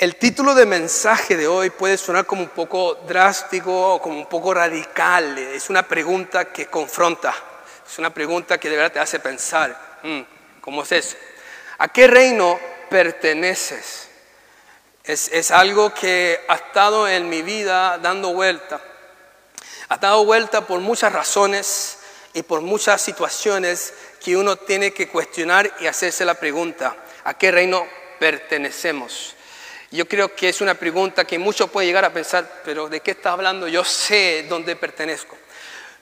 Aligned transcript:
El 0.00 0.16
título 0.16 0.54
de 0.54 0.64
mensaje 0.64 1.36
de 1.36 1.46
hoy 1.46 1.68
puede 1.68 1.98
sonar 1.98 2.24
como 2.24 2.40
un 2.40 2.48
poco 2.48 2.94
drástico 3.06 3.96
o 3.96 4.00
como 4.00 4.16
un 4.16 4.24
poco 4.24 4.54
radical. 4.54 5.36
Es 5.36 5.68
una 5.68 5.86
pregunta 5.86 6.46
que 6.46 6.68
confronta. 6.68 7.34
Es 7.86 7.98
una 7.98 8.08
pregunta 8.08 8.56
que 8.56 8.70
de 8.70 8.76
verdad 8.76 8.92
te 8.92 8.98
hace 8.98 9.20
pensar. 9.20 9.98
Mm, 10.02 10.20
¿Cómo 10.62 10.84
es 10.84 10.92
eso? 10.92 11.16
¿A 11.76 11.88
qué 11.88 12.06
reino 12.06 12.58
perteneces? 12.88 14.08
Es, 15.04 15.28
es 15.34 15.50
algo 15.50 15.92
que 15.92 16.40
ha 16.48 16.54
estado 16.54 17.06
en 17.06 17.28
mi 17.28 17.42
vida 17.42 17.98
dando 17.98 18.32
vuelta. 18.32 18.80
Ha 19.90 19.98
dado 19.98 20.24
vuelta 20.24 20.66
por 20.66 20.80
muchas 20.80 21.12
razones 21.12 21.98
y 22.32 22.42
por 22.42 22.62
muchas 22.62 23.02
situaciones 23.02 23.92
que 24.24 24.34
uno 24.34 24.56
tiene 24.56 24.94
que 24.94 25.08
cuestionar 25.08 25.70
y 25.78 25.86
hacerse 25.88 26.24
la 26.24 26.36
pregunta, 26.36 26.96
¿a 27.22 27.34
qué 27.34 27.50
reino 27.50 27.86
pertenecemos? 28.18 29.36
Yo 29.90 30.06
creo 30.06 30.34
que 30.34 30.48
es 30.48 30.60
una 30.60 30.74
pregunta 30.74 31.24
que 31.24 31.38
muchos 31.38 31.68
pueden 31.68 31.88
llegar 31.88 32.04
a 32.04 32.12
pensar, 32.12 32.62
pero 32.64 32.88
¿de 32.88 33.00
qué 33.00 33.10
está 33.10 33.32
hablando? 33.32 33.66
Yo 33.66 33.84
sé 33.84 34.46
dónde 34.48 34.76
pertenezco. 34.76 35.36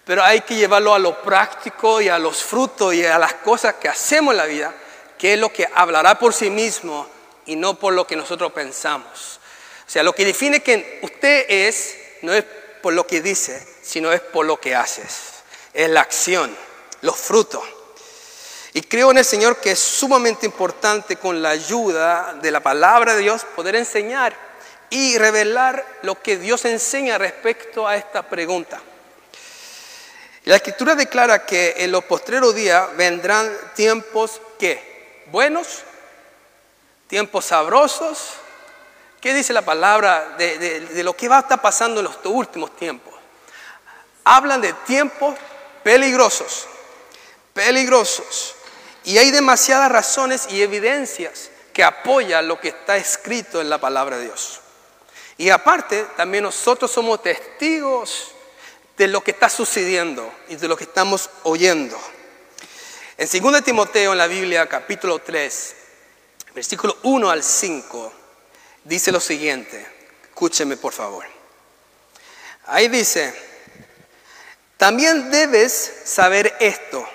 Pero 0.04 0.22
hay 0.22 0.42
que 0.42 0.56
llevarlo 0.56 0.94
a 0.94 0.98
lo 0.98 1.22
práctico 1.22 2.00
y 2.00 2.08
a 2.08 2.18
los 2.18 2.42
frutos 2.42 2.94
y 2.94 3.04
a 3.04 3.18
las 3.18 3.34
cosas 3.34 3.74
que 3.74 3.88
hacemos 3.88 4.32
en 4.32 4.38
la 4.38 4.46
vida, 4.46 4.74
que 5.16 5.34
es 5.34 5.38
lo 5.38 5.52
que 5.52 5.66
hablará 5.74 6.18
por 6.18 6.34
sí 6.34 6.50
mismo 6.50 7.08
y 7.46 7.56
no 7.56 7.78
por 7.78 7.94
lo 7.94 8.06
que 8.06 8.16
nosotros 8.16 8.52
pensamos. 8.52 9.40
O 9.86 9.90
sea, 9.90 10.02
lo 10.02 10.12
que 10.12 10.26
define 10.26 10.62
quién 10.62 10.84
usted 11.00 11.46
es 11.48 11.96
no 12.20 12.34
es 12.34 12.44
por 12.82 12.92
lo 12.92 13.06
que 13.06 13.22
dice, 13.22 13.66
sino 13.82 14.12
es 14.12 14.20
por 14.20 14.44
lo 14.44 14.60
que 14.60 14.74
haces. 14.74 15.42
Es 15.72 15.88
la 15.88 16.02
acción, 16.02 16.54
los 17.00 17.16
frutos. 17.16 17.62
Y 18.74 18.82
creo 18.82 19.10
en 19.10 19.18
el 19.18 19.24
Señor 19.24 19.56
que 19.58 19.72
es 19.72 19.78
sumamente 19.78 20.46
importante 20.46 21.16
con 21.16 21.40
la 21.40 21.50
ayuda 21.50 22.34
de 22.40 22.50
la 22.50 22.60
palabra 22.60 23.14
de 23.14 23.22
Dios 23.22 23.44
poder 23.56 23.76
enseñar 23.76 24.34
y 24.90 25.18
revelar 25.18 25.84
lo 26.02 26.20
que 26.20 26.36
Dios 26.36 26.64
enseña 26.64 27.18
respecto 27.18 27.86
a 27.86 27.96
esta 27.96 28.22
pregunta. 28.22 28.80
La 30.44 30.56
escritura 30.56 30.94
declara 30.94 31.44
que 31.44 31.74
en 31.78 31.92
los 31.92 32.04
postreros 32.04 32.54
días 32.54 32.96
vendrán 32.96 33.54
tiempos 33.74 34.40
que 34.58 35.24
buenos, 35.26 35.82
tiempos 37.06 37.46
sabrosos. 37.46 38.34
¿Qué 39.20 39.34
dice 39.34 39.52
la 39.52 39.62
palabra 39.62 40.36
de, 40.38 40.58
de 40.80 41.04
lo 41.04 41.14
que 41.14 41.28
va 41.28 41.38
a 41.38 41.40
estar 41.40 41.60
pasando 41.60 42.00
en 42.00 42.04
los 42.04 42.18
últimos 42.24 42.74
tiempos? 42.76 43.14
Hablan 44.24 44.60
de 44.60 44.72
tiempos 44.86 45.36
peligrosos, 45.82 46.66
peligrosos. 47.52 48.54
Y 49.04 49.18
hay 49.18 49.30
demasiadas 49.30 49.90
razones 49.90 50.48
y 50.50 50.62
evidencias 50.62 51.50
que 51.72 51.84
apoyan 51.84 52.48
lo 52.48 52.60
que 52.60 52.68
está 52.68 52.96
escrito 52.96 53.60
en 53.60 53.70
la 53.70 53.78
palabra 53.78 54.18
de 54.18 54.24
Dios. 54.24 54.60
Y 55.36 55.50
aparte, 55.50 56.04
también 56.16 56.42
nosotros 56.42 56.90
somos 56.90 57.22
testigos 57.22 58.32
de 58.96 59.06
lo 59.06 59.22
que 59.22 59.30
está 59.30 59.48
sucediendo 59.48 60.32
y 60.48 60.56
de 60.56 60.66
lo 60.66 60.76
que 60.76 60.84
estamos 60.84 61.30
oyendo. 61.44 61.96
En 63.16 63.28
2 63.28 63.62
Timoteo, 63.62 64.12
en 64.12 64.18
la 64.18 64.26
Biblia, 64.26 64.66
capítulo 64.66 65.20
3, 65.20 65.74
versículo 66.54 66.98
1 67.04 67.30
al 67.30 67.44
5, 67.44 68.12
dice 68.82 69.12
lo 69.12 69.20
siguiente. 69.20 69.86
Escúcheme, 70.24 70.76
por 70.76 70.92
favor. 70.92 71.24
Ahí 72.66 72.88
dice, 72.88 73.32
también 74.76 75.30
debes 75.30 76.02
saber 76.04 76.56
esto 76.60 77.08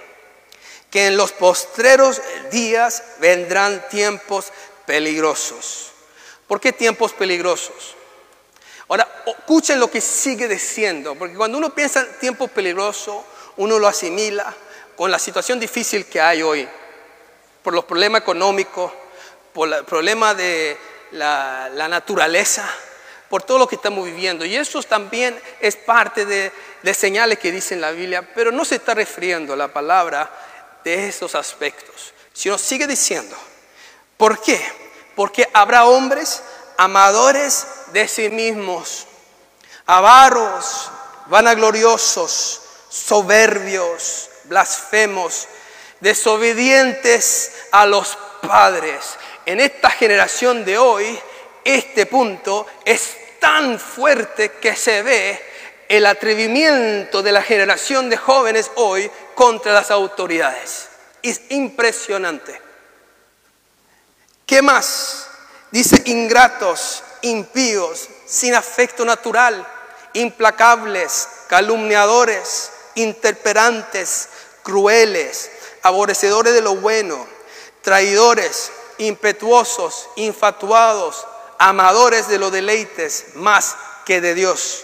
que 0.93 1.07
en 1.07 1.17
los 1.17 1.31
postreros 1.31 2.21
días 2.51 3.01
vendrán 3.17 3.83
tiempos 3.89 4.53
peligrosos. 4.85 5.87
¿Por 6.45 6.61
qué 6.61 6.71
tiempos 6.71 7.13
peligrosos? 7.13 7.95
Ahora, 8.87 9.23
escuchen 9.25 9.79
lo 9.79 9.89
que 9.89 9.99
sigue 9.99 10.47
diciendo, 10.47 11.15
porque 11.15 11.33
cuando 11.33 11.57
uno 11.57 11.73
piensa 11.73 12.01
en 12.01 12.19
tiempos 12.19 12.51
peligrosos, 12.51 13.23
uno 13.57 13.79
lo 13.79 13.87
asimila 13.87 14.53
con 14.95 15.09
la 15.09 15.17
situación 15.17 15.59
difícil 15.59 16.05
que 16.05 16.21
hay 16.21 16.43
hoy, 16.43 16.69
por 17.63 17.73
los 17.73 17.85
problemas 17.85 18.21
económicos, 18.21 18.91
por 19.51 19.73
el 19.73 19.85
problema 19.85 20.35
de 20.35 20.77
la, 21.13 21.71
la 21.73 21.87
naturaleza, 21.87 22.69
por 23.29 23.41
todo 23.41 23.57
lo 23.57 23.67
que 23.67 23.77
estamos 23.77 24.05
viviendo. 24.05 24.45
Y 24.45 24.55
eso 24.55 24.79
también 24.83 25.41
es 25.59 25.75
parte 25.75 26.27
de, 26.27 26.51
de 26.83 26.93
señales 26.93 27.39
que 27.39 27.51
dice 27.51 27.73
en 27.73 27.81
la 27.81 27.89
Biblia, 27.89 28.29
pero 28.35 28.51
no 28.51 28.63
se 28.63 28.75
está 28.75 28.93
refiriendo 28.93 29.55
la 29.55 29.69
palabra 29.73 30.29
de 30.83 31.07
esos 31.07 31.35
aspectos, 31.35 32.13
sino 32.33 32.57
sigue 32.57 32.87
diciendo, 32.87 33.35
¿por 34.17 34.41
qué? 34.41 34.59
Porque 35.15 35.47
habrá 35.53 35.85
hombres 35.85 36.41
amadores 36.77 37.65
de 37.93 38.07
sí 38.07 38.29
mismos, 38.29 39.07
avaros, 39.85 40.89
vanagloriosos, 41.27 42.61
soberbios, 42.89 44.29
blasfemos, 44.45 45.47
desobedientes 45.99 47.51
a 47.71 47.85
los 47.85 48.17
padres. 48.41 49.17
En 49.45 49.59
esta 49.59 49.89
generación 49.89 50.65
de 50.65 50.77
hoy, 50.77 51.19
este 51.63 52.05
punto 52.05 52.65
es 52.85 53.15
tan 53.39 53.79
fuerte 53.79 54.51
que 54.53 54.75
se 54.75 55.01
ve 55.01 55.53
el 55.89 56.05
atrevimiento 56.05 57.21
de 57.21 57.31
la 57.31 57.41
generación 57.41 58.09
de 58.09 58.17
jóvenes 58.17 58.71
hoy 58.75 59.09
contra 59.35 59.73
las 59.73 59.91
autoridades. 59.91 60.89
Es 61.21 61.41
impresionante. 61.49 62.61
¿Qué 64.45 64.61
más? 64.61 65.27
Dice 65.71 66.01
ingratos, 66.05 67.03
impíos, 67.21 68.07
sin 68.27 68.53
afecto 68.53 69.05
natural, 69.05 69.65
implacables, 70.13 71.27
calumniadores, 71.47 72.71
interperantes, 72.95 74.29
crueles, 74.61 75.51
aborrecedores 75.81 76.53
de 76.53 76.61
lo 76.61 76.75
bueno, 76.75 77.25
traidores, 77.81 78.71
impetuosos, 78.97 80.09
infatuados, 80.15 81.25
amadores 81.57 82.27
de 82.27 82.39
los 82.39 82.51
deleites 82.51 83.27
más 83.35 83.75
que 84.05 84.21
de 84.21 84.33
Dios, 84.33 84.83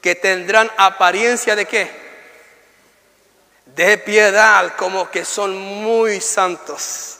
que 0.00 0.14
tendrán 0.14 0.70
apariencia 0.76 1.56
de 1.56 1.66
qué? 1.66 2.01
De 3.74 3.98
piedad, 3.98 4.74
como 4.76 5.10
que 5.10 5.24
son 5.24 5.56
muy 5.56 6.20
santos, 6.20 7.18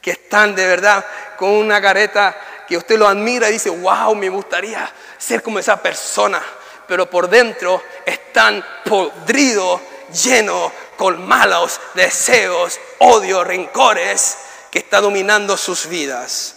que 0.00 0.12
están 0.12 0.54
de 0.54 0.66
verdad 0.66 1.04
con 1.36 1.50
una 1.50 1.80
careta 1.80 2.36
que 2.66 2.76
usted 2.76 2.98
lo 2.98 3.06
admira 3.06 3.48
y 3.48 3.54
dice, 3.54 3.70
wow, 3.70 4.14
me 4.14 4.28
gustaría 4.28 4.90
ser 5.18 5.42
como 5.42 5.58
esa 5.58 5.80
persona, 5.80 6.42
pero 6.86 7.08
por 7.08 7.28
dentro 7.28 7.82
están 8.04 8.64
podridos, 8.84 9.80
llenos 10.22 10.72
con 10.96 11.26
malos 11.26 11.80
deseos, 11.94 12.78
odio, 12.98 13.44
rencores 13.44 14.38
que 14.70 14.78
está 14.80 15.00
dominando 15.00 15.56
sus 15.56 15.86
vidas. 15.88 16.56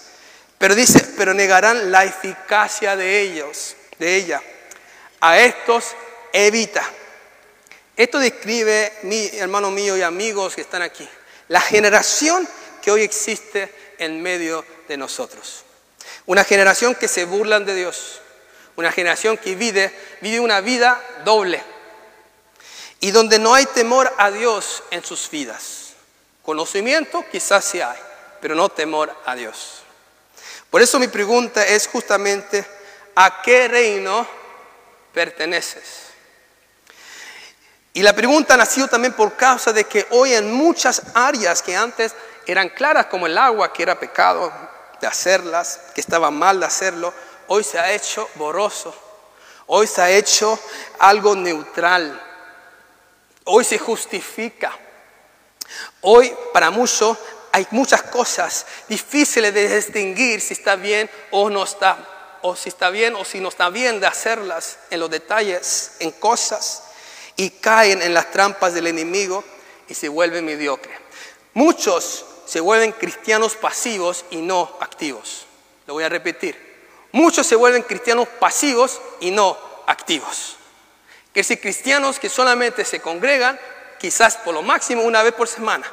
Pero 0.58 0.76
dice, 0.76 1.06
pero 1.18 1.34
negarán 1.34 1.92
la 1.92 2.04
eficacia 2.04 2.96
de 2.96 3.22
ellos, 3.22 3.76
de 4.00 4.16
ella. 4.16 4.42
A 5.22 5.38
estos 5.40 5.96
evita. 6.34 6.84
Esto 7.98 8.20
describe, 8.20 8.94
mi 9.02 9.26
hermano 9.34 9.72
mío 9.72 9.98
y 9.98 10.04
amigos 10.04 10.54
que 10.54 10.62
están 10.62 10.84
aquí, 10.84 11.10
la 11.48 11.60
generación 11.60 12.48
que 12.80 12.92
hoy 12.92 13.02
existe 13.02 13.96
en 13.98 14.22
medio 14.22 14.64
de 14.88 14.98
nosotros. 14.98 15.64
Una 16.28 16.44
generación 16.44 16.94
que 16.94 17.08
se 17.08 17.26
burlan 17.26 17.66
de 17.66 17.74
Dios, 17.74 18.22
una 18.76 18.92
generación 18.92 19.36
que 19.36 19.56
vive, 19.56 19.92
vive 20.22 20.40
una 20.40 20.62
vida 20.62 21.02
doble 21.26 21.64
y 23.00 23.10
donde 23.10 23.40
no 23.40 23.56
hay 23.56 23.66
temor 23.66 24.14
a 24.20 24.30
Dios 24.30 24.84
en 24.92 25.04
sus 25.04 25.28
vidas. 25.32 25.94
Conocimiento 26.44 27.26
quizás 27.32 27.66
sí 27.66 27.82
hay, 27.82 27.98
pero 28.40 28.54
no 28.54 28.70
temor 28.70 29.12
a 29.26 29.34
Dios. 29.34 29.82
Por 30.70 30.84
eso 30.84 31.00
mi 31.00 31.08
pregunta 31.08 31.66
es 31.66 31.88
justamente, 31.88 32.64
¿a 33.16 33.42
qué 33.42 33.68
reino 33.68 34.28
perteneces? 35.14 36.07
Y 37.98 38.04
la 38.04 38.14
pregunta 38.14 38.54
ha 38.54 38.58
nacido 38.58 38.88
también 38.88 39.14
por 39.14 39.36
causa 39.36 39.74
de 39.74 39.86
que 39.86 40.06
hoy 40.12 40.32
en 40.32 40.54
muchas 40.54 41.02
áreas 41.16 41.64
que 41.64 41.76
antes 41.76 42.14
eran 42.46 42.70
claras 42.70 43.08
como 43.08 43.26
el 43.26 43.36
agua, 43.36 43.74
que 43.74 43.82
era 43.82 44.00
pecado 44.00 44.54
de 45.02 45.08
hacerlas, 45.08 45.80
que 45.96 46.02
estaba 46.02 46.30
mal 46.30 46.60
de 46.60 46.68
hacerlo, 46.68 47.12
hoy 47.48 47.64
se 47.64 47.80
ha 47.80 47.92
hecho 47.92 48.30
borroso, 48.36 48.94
hoy 49.66 49.88
se 49.88 50.00
ha 50.00 50.12
hecho 50.12 50.60
algo 51.00 51.36
neutral, 51.36 52.22
hoy 53.46 53.64
se 53.64 53.80
justifica. 53.80 54.78
Hoy 56.02 56.32
para 56.54 56.70
muchos 56.70 57.18
hay 57.52 57.66
muchas 57.72 58.04
cosas 58.04 58.68
difíciles 58.88 59.52
de 59.56 59.76
distinguir 59.76 60.40
si 60.40 60.54
está 60.54 60.76
bien 60.76 61.10
o 61.32 61.50
no 61.50 61.64
está, 61.64 61.98
o 62.44 62.56
si 62.56 62.70
está 62.70 62.92
bien 62.92 63.16
o 63.16 63.26
si 63.26 63.40
no 63.40 63.50
está 63.50 63.72
bien 63.72 64.00
de 64.00 64.06
hacerlas 64.06 64.78
en 64.92 65.00
los 65.00 65.10
detalles, 65.10 65.94
en 66.00 66.12
cosas 66.12 66.84
y 67.38 67.52
caen 67.52 68.02
en 68.02 68.14
las 68.14 68.32
trampas 68.32 68.74
del 68.74 68.88
enemigo 68.88 69.44
y 69.88 69.94
se 69.94 70.10
vuelven 70.10 70.44
mediocres. 70.46 70.98
Muchos 71.54 72.26
se 72.46 72.60
vuelven 72.60 72.92
cristianos 72.92 73.56
pasivos 73.56 74.26
y 74.32 74.38
no 74.38 74.78
activos. 74.80 75.46
Lo 75.86 75.94
voy 75.94 76.04
a 76.04 76.10
repetir. 76.10 76.68
Muchos 77.12 77.48
se 77.48 77.56
vuelven 77.56 77.84
cristianos 77.84 78.28
pasivos 78.40 79.02
y 79.22 79.32
no 79.32 79.58
activos. 79.86 80.58
Que 81.34 81.44
si 81.44 81.58
cristianos 81.58 82.20
que 82.20 82.30
solamente 82.30 82.84
se 82.84 83.00
congregan, 83.00 83.60
quizás 84.00 84.38
por 84.38 84.54
lo 84.54 84.62
máximo 84.62 85.04
una 85.04 85.24
vez 85.24 85.34
por 85.34 85.48
semana, 85.48 85.92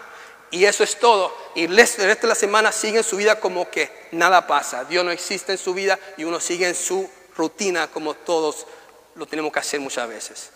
y 0.51 0.65
eso 0.67 0.85
es 0.85 0.99
todo. 0.99 1.37
Y 1.57 1.65
el 1.65 1.77
resto 1.77 2.03
de 2.03 2.29
la 2.29 2.35
semana 2.37 2.71
siguen 2.71 3.03
su 3.03 3.17
vida 3.17 3.41
como 3.41 3.69
que 3.69 4.09
nada 4.13 4.47
pasa. 4.47 4.85
Dios 4.85 5.05
no 5.05 5.11
existe 5.11 5.53
en 5.53 5.59
su 5.59 5.75
vida 5.75 5.99
y 6.17 6.23
uno 6.23 6.39
sigue 6.39 6.69
en 6.69 6.77
su 6.77 7.11
rutina 7.37 7.89
como 7.89 8.15
todos 8.15 8.67
lo 9.17 9.27
tenemos 9.27 9.53
que 9.53 9.59
hacer 9.59 9.81
muchas 9.81 10.09
veces. 10.09 10.51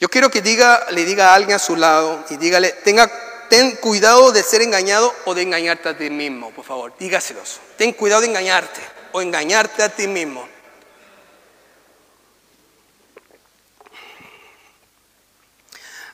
Yo 0.00 0.08
quiero 0.08 0.30
que 0.30 0.40
diga, 0.40 0.86
le 0.92 1.04
diga 1.04 1.30
a 1.30 1.34
alguien 1.34 1.56
a 1.56 1.58
su 1.58 1.76
lado 1.76 2.24
y 2.30 2.38
dígale, 2.38 2.72
tenga, 2.72 3.10
ten 3.50 3.76
cuidado 3.76 4.32
de 4.32 4.42
ser 4.42 4.62
engañado 4.62 5.14
o 5.26 5.34
de 5.34 5.42
engañarte 5.42 5.90
a 5.90 5.98
ti 5.98 6.08
mismo, 6.08 6.50
por 6.52 6.64
favor. 6.64 6.94
Dígaselos. 6.98 7.60
Ten 7.76 7.92
cuidado 7.92 8.22
de 8.22 8.28
engañarte 8.28 8.80
o 9.12 9.20
engañarte 9.20 9.82
a 9.82 9.90
ti 9.90 10.08
mismo. 10.08 10.48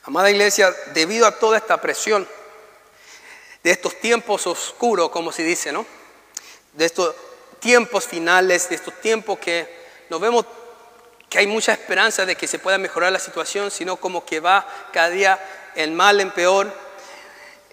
Amada 0.03 0.33
iglesia, 0.33 0.75
debido 0.93 1.25
a 1.25 1.39
toda 1.39 1.57
esta 1.57 1.81
presión 1.81 2.27
de 3.63 3.71
estos 3.71 4.01
tiempos 4.01 4.49
oscuros, 4.49 5.11
como 5.11 5.31
se 5.31 5.45
dice, 5.45 5.71
¿no? 5.71 5.87
De 6.73 6.87
estos 6.87 7.15
tiempos 7.61 8.05
finales, 8.05 8.69
de 8.69 8.75
estos 8.75 9.01
tiempos 9.01 9.39
que 9.39 9.69
nos 10.11 10.21
vemos 10.21 10.45
que 11.29 11.39
hay 11.39 11.47
mucha 11.47 11.73
esperanza 11.73 12.25
de 12.25 12.37
que 12.37 12.47
se 12.47 12.59
pueda 12.59 12.79
mejorar 12.79 13.13
la 13.13 13.19
situación, 13.19 13.71
sino 13.71 13.97
como 13.97 14.25
que 14.25 14.41
va 14.41 14.67
cada 14.93 15.11
día 15.11 15.73
el 15.75 15.93
mal 15.93 16.21
en 16.21 16.31
peor. 16.31 16.73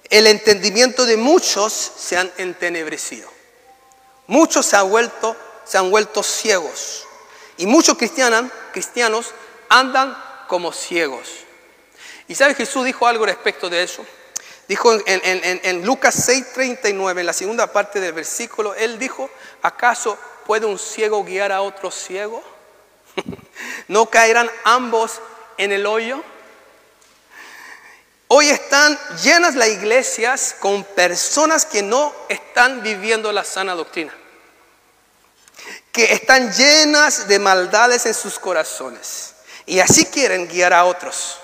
El 0.09 0.27
entendimiento 0.27 1.05
de 1.05 1.17
muchos 1.17 1.73
se 1.73 2.17
han 2.17 2.31
entenebrecido. 2.37 3.29
Muchos 4.27 4.65
se 4.65 4.75
han 4.75 4.89
vuelto, 4.89 5.35
se 5.65 5.77
han 5.77 5.91
vuelto 5.91 6.23
ciegos. 6.23 7.05
Y 7.57 7.65
muchos 7.65 7.97
cristianos, 7.97 8.51
cristianos 8.71 9.33
andan 9.69 10.17
como 10.47 10.71
ciegos. 10.71 11.29
Y 12.27 12.35
sabe, 12.35 12.55
Jesús 12.55 12.85
dijo 12.85 13.05
algo 13.05 13.25
respecto 13.25 13.69
de 13.69 13.83
eso. 13.83 14.05
Dijo 14.67 14.93
en, 14.93 15.01
en, 15.05 15.59
en 15.61 15.85
Lucas 15.85 16.27
6:39, 16.27 17.19
en 17.19 17.25
la 17.25 17.33
segunda 17.33 17.67
parte 17.67 17.99
del 17.99 18.13
versículo, 18.13 18.73
Él 18.75 18.97
dijo, 18.97 19.29
¿acaso 19.61 20.17
puede 20.45 20.65
un 20.65 20.79
ciego 20.79 21.23
guiar 21.23 21.51
a 21.51 21.61
otro 21.61 21.91
ciego? 21.91 22.41
¿No 23.87 24.09
caerán 24.09 24.49
ambos 24.63 25.19
en 25.57 25.71
el 25.71 25.85
hoyo? 25.85 26.23
Hoy 28.27 28.49
están 28.49 28.97
llenas 29.23 29.55
las 29.55 29.69
iglesias 29.69 30.55
con 30.59 30.83
personas 30.83 31.65
que 31.65 31.83
no 31.83 32.13
están 32.29 32.81
viviendo 32.81 33.31
la 33.31 33.43
sana 33.43 33.75
doctrina, 33.75 34.13
que 35.91 36.13
están 36.13 36.51
llenas 36.51 37.27
de 37.27 37.37
maldades 37.37 38.05
en 38.05 38.13
sus 38.13 38.39
corazones 38.39 39.35
y 39.65 39.79
así 39.79 40.05
quieren 40.05 40.47
guiar 40.47 40.73
a 40.73 40.85
otros 40.85 41.37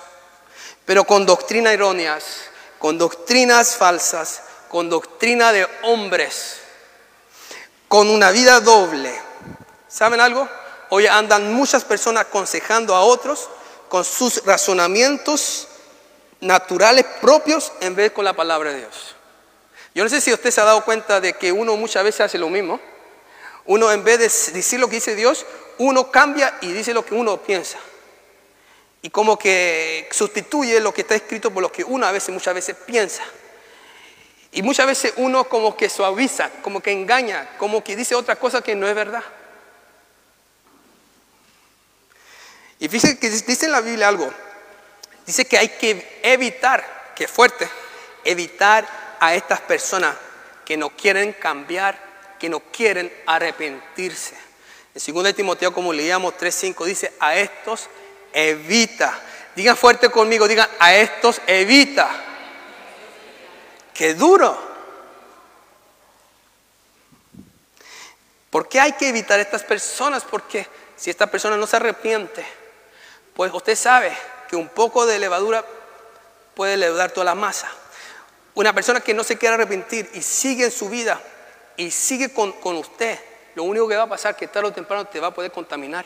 pero 0.89 1.03
con 1.03 1.23
doctrinas 1.23 1.73
erróneas, 1.73 2.23
con 2.79 2.97
doctrinas 2.97 3.75
falsas, 3.75 4.41
con 4.69 4.89
doctrina 4.89 5.53
de 5.53 5.67
hombres, 5.83 6.61
con 7.87 8.09
una 8.09 8.31
vida 8.31 8.59
doble. 8.59 9.13
¿Saben 9.87 10.19
algo? 10.19 10.49
Hoy 10.89 11.07
andan 11.07 11.53
muchas 11.53 11.83
personas 11.83 12.25
aconsejando 12.25 12.95
a 12.95 13.01
otros 13.01 13.49
con 13.87 14.03
sus 14.03 14.43
razonamientos 14.45 15.67
naturales 16.41 17.05
propios 17.21 17.71
en 17.81 17.95
vez 17.95 18.11
con 18.11 18.25
la 18.25 18.33
palabra 18.33 18.71
de 18.71 18.79
Dios. 18.79 19.15
Yo 19.93 20.03
no 20.03 20.09
sé 20.09 20.21
si 20.21 20.33
usted 20.33 20.51
se 20.51 20.61
ha 20.61 20.65
dado 20.65 20.85
cuenta 20.85 21.19
de 21.19 21.33
que 21.33 21.51
uno 21.51 21.75
muchas 21.75 22.03
veces 22.03 22.21
hace 22.21 22.37
lo 22.37 22.49
mismo. 22.49 22.79
Uno 23.65 23.91
en 23.91 24.03
vez 24.03 24.19
de 24.19 24.53
decir 24.53 24.79
lo 24.79 24.87
que 24.87 24.95
dice 24.95 25.15
Dios, 25.15 25.45
uno 25.77 26.11
cambia 26.11 26.57
y 26.61 26.71
dice 26.71 26.93
lo 26.93 27.05
que 27.05 27.13
uno 27.13 27.37
piensa 27.37 27.77
y 29.01 29.09
como 29.09 29.37
que 29.37 30.07
sustituye 30.11 30.79
lo 30.79 30.93
que 30.93 31.01
está 31.01 31.15
escrito 31.15 31.51
por 31.51 31.61
lo 31.61 31.71
que 31.71 31.83
uno 31.83 32.05
a 32.05 32.11
veces, 32.11 32.29
muchas 32.29 32.53
veces 32.53 32.75
piensa. 32.85 33.23
Y 34.51 34.61
muchas 34.61 34.87
veces 34.87 35.13
uno 35.17 35.43
como 35.45 35.77
que 35.77 35.89
suaviza, 35.89 36.49
como 36.61 36.81
que 36.81 36.91
engaña, 36.91 37.55
como 37.57 37.83
que 37.83 37.95
dice 37.95 38.15
otra 38.15 38.35
cosa 38.35 38.61
que 38.61 38.75
no 38.75 38.87
es 38.87 38.95
verdad. 38.95 39.23
Y 42.79 42.87
fíjense 42.87 43.19
que 43.19 43.29
dice 43.29 43.65
en 43.65 43.73
la 43.73 43.81
Biblia 43.81 44.07
algo. 44.07 44.31
Dice 45.25 45.45
que 45.45 45.57
hay 45.57 45.69
que 45.69 46.19
evitar, 46.23 47.13
que 47.15 47.27
fuerte, 47.27 47.69
evitar 48.23 48.87
a 49.19 49.35
estas 49.35 49.59
personas 49.61 50.15
que 50.65 50.77
no 50.77 50.89
quieren 50.91 51.33
cambiar, 51.33 51.99
que 52.39 52.49
no 52.49 52.59
quieren 52.59 53.13
arrepentirse. 53.25 54.35
En 54.95 55.13
2 55.13 55.35
Timoteo, 55.35 55.73
como 55.73 55.93
leíamos 55.93 56.33
3.5, 56.35 56.85
dice, 56.85 57.13
a 57.19 57.35
estos 57.35 57.89
evita. 58.33 59.19
Digan 59.55 59.75
fuerte 59.75 60.09
conmigo, 60.09 60.47
digan 60.47 60.69
a 60.79 60.95
estos 60.95 61.41
evita. 61.47 62.09
Qué 63.93 64.13
duro. 64.13 64.69
¿Por 68.49 68.67
qué 68.67 68.79
hay 68.79 68.93
que 68.93 69.09
evitar 69.09 69.37
a 69.37 69.41
estas 69.41 69.63
personas? 69.63 70.23
Porque 70.23 70.65
si 70.95 71.09
esta 71.09 71.27
persona 71.27 71.55
no 71.55 71.67
se 71.67 71.75
arrepiente, 71.75 72.45
pues 73.39 73.53
usted 73.53 73.77
sabe 73.77 74.11
que 74.49 74.57
un 74.57 74.67
poco 74.67 75.05
de 75.05 75.17
levadura 75.17 75.63
puede 76.55 76.75
leudar 76.75 77.11
toda 77.11 77.23
la 77.23 77.35
masa. 77.35 77.71
Una 78.53 78.73
persona 78.73 78.99
que 78.99 79.13
no 79.13 79.23
se 79.23 79.37
quiere 79.37 79.55
arrepentir 79.55 80.09
y 80.13 80.21
sigue 80.21 80.65
en 80.65 80.71
su 80.71 80.89
vida 80.89 81.21
y 81.77 81.89
sigue 81.89 82.33
con, 82.33 82.51
con 82.51 82.75
usted, 82.75 83.17
lo 83.55 83.63
único 83.63 83.87
que 83.87 83.95
va 83.95 84.03
a 84.03 84.09
pasar 84.09 84.31
es 84.31 84.37
que 84.37 84.47
tarde 84.49 84.67
o 84.67 84.73
temprano 84.73 85.05
te 85.05 85.21
va 85.21 85.27
a 85.27 85.33
poder 85.33 85.53
contaminar 85.53 86.05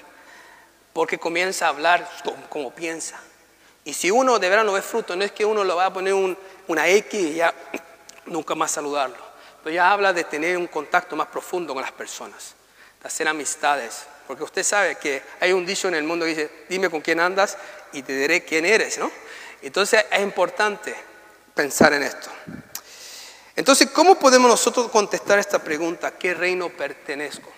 porque 0.94 1.18
comienza 1.18 1.66
a 1.66 1.70
hablar 1.70 2.08
como, 2.52 2.70
piensa. 2.70 3.20
Y 3.84 3.96
si 3.96 4.12
uno 4.12 4.38
de 4.38 4.50
verdad 4.50 4.64
no 4.64 4.74
ve 4.74 4.84
fruto, 4.84 5.16
no 5.16 5.24
es 5.24 5.32
que 5.32 5.44
uno 5.44 5.64
lo 5.64 5.76
va 5.76 5.88
a 5.88 5.92
poner 5.92 6.14
una 6.68 6.88
X 6.88 7.20
y 7.20 7.34
ya 7.34 7.52
nunca 8.28 8.54
más 8.54 8.70
saludarlo. 8.70 9.18
Pero 9.64 9.74
ya 9.74 9.92
habla 9.92 10.14
de 10.14 10.24
tener 10.24 10.56
un 10.56 10.68
contacto 10.68 11.16
más 11.16 11.30
profundo 11.30 11.74
con 11.74 11.82
las 11.82 11.94
personas, 11.94 12.54
hacer 13.04 13.28
amistades. 13.28 14.04
Porque 14.28 14.44
usted 14.44 14.64
sabe 14.64 14.96
que 14.96 15.22
hay 15.40 15.52
un 15.52 15.66
dicho 15.66 15.88
en 15.88 15.96
el 15.96 16.04
mundo 16.04 16.26
que 16.26 16.30
dice, 16.30 16.52
dime 16.70 16.90
con 16.90 17.02
quién 17.02 17.20
andas 17.20 17.58
y 17.92 18.02
te 18.02 18.14
diré 18.18 18.44
quién 18.44 18.66
eres, 18.66 18.98
¿no? 18.98 19.12
Entonces 19.62 20.06
es 20.10 20.22
importante 20.22 20.96
pensar 21.54 21.94
en 21.94 22.04
esto. 22.04 22.30
Entonces, 23.56 23.90
¿cómo 23.92 24.16
podemos 24.16 24.50
nosotros 24.50 24.90
contestar 24.90 25.38
esta 25.38 25.60
pregunta? 25.60 26.08
¿A 26.08 26.12
qué 26.12 26.34
reino 26.34 26.70
pertenezco? 26.70 27.52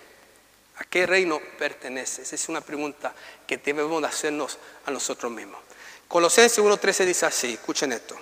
¿A 0.76 0.84
qué 0.84 1.06
reino 1.06 1.40
perteneces? 1.58 2.32
Es 2.32 2.48
una 2.48 2.60
pregunta 2.60 3.14
que 3.46 3.56
debemos 3.56 4.04
hacernos 4.04 4.58
a 4.84 4.90
nosotros 4.90 5.32
mismos. 5.32 5.60
Colosenses 6.06 6.62
1.13 6.62 7.04
dice 7.06 7.26
así, 7.26 7.54
escuchen 7.54 7.92
esto. 7.92 8.14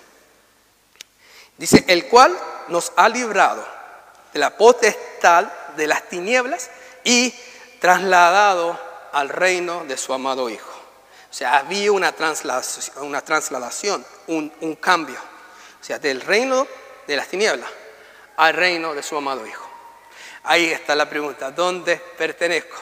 Dice, 1.58 1.84
el 1.88 2.06
cual 2.06 2.37
nos 2.68 2.92
ha 2.96 3.08
librado 3.08 3.66
de 4.32 4.38
la 4.38 4.56
potestad 4.56 5.44
de 5.76 5.87
las 5.87 6.08
tinieblas 6.08 6.70
y 7.04 7.34
trasladado 7.80 8.78
al 9.12 9.28
reino 9.28 9.84
de 9.84 9.96
su 9.96 10.12
amado 10.12 10.50
Hijo. 10.50 10.70
O 11.30 11.34
sea, 11.37 11.58
había 11.58 11.92
una 11.92 12.12
trasladación, 12.12 13.06
una 13.06 13.20
trasladación 13.20 14.04
un, 14.28 14.52
un 14.61 14.76
cambio. 14.76 15.18
O 15.80 15.84
sea, 15.84 15.99
del 15.99 16.20
reino 16.20 16.66
de 17.06 17.16
las 17.16 17.28
tinieblas 17.28 17.68
al 18.37 18.54
reino 18.54 18.94
de 18.94 19.02
su 19.02 19.16
amado 19.16 19.46
Hijo. 19.46 19.68
Ahí 20.44 20.66
está 20.66 20.94
la 20.94 21.08
pregunta, 21.08 21.50
¿dónde 21.50 21.96
pertenezco? 21.96 22.76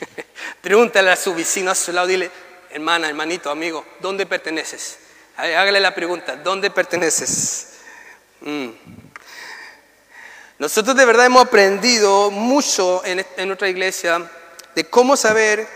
Pregúntale 0.60 1.10
a 1.10 1.16
su 1.16 1.34
vecino 1.34 1.70
a 1.70 1.74
su 1.74 1.92
lado, 1.92 2.06
dile, 2.06 2.30
hermana, 2.70 3.08
hermanito, 3.08 3.50
amigo, 3.50 3.84
¿dónde 4.00 4.26
perteneces? 4.26 4.98
Hágale 5.36 5.80
la 5.80 5.94
pregunta, 5.94 6.36
¿dónde 6.36 6.70
perteneces? 6.70 7.74
Mm. 8.40 8.68
Nosotros 10.58 10.96
de 10.96 11.04
verdad 11.04 11.26
hemos 11.26 11.44
aprendido 11.44 12.30
mucho 12.30 13.04
en, 13.04 13.22
nuestra 13.46 13.68
iglesia 13.68 14.26
de 14.74 14.84
cómo 14.88 15.14
saber 15.14 15.68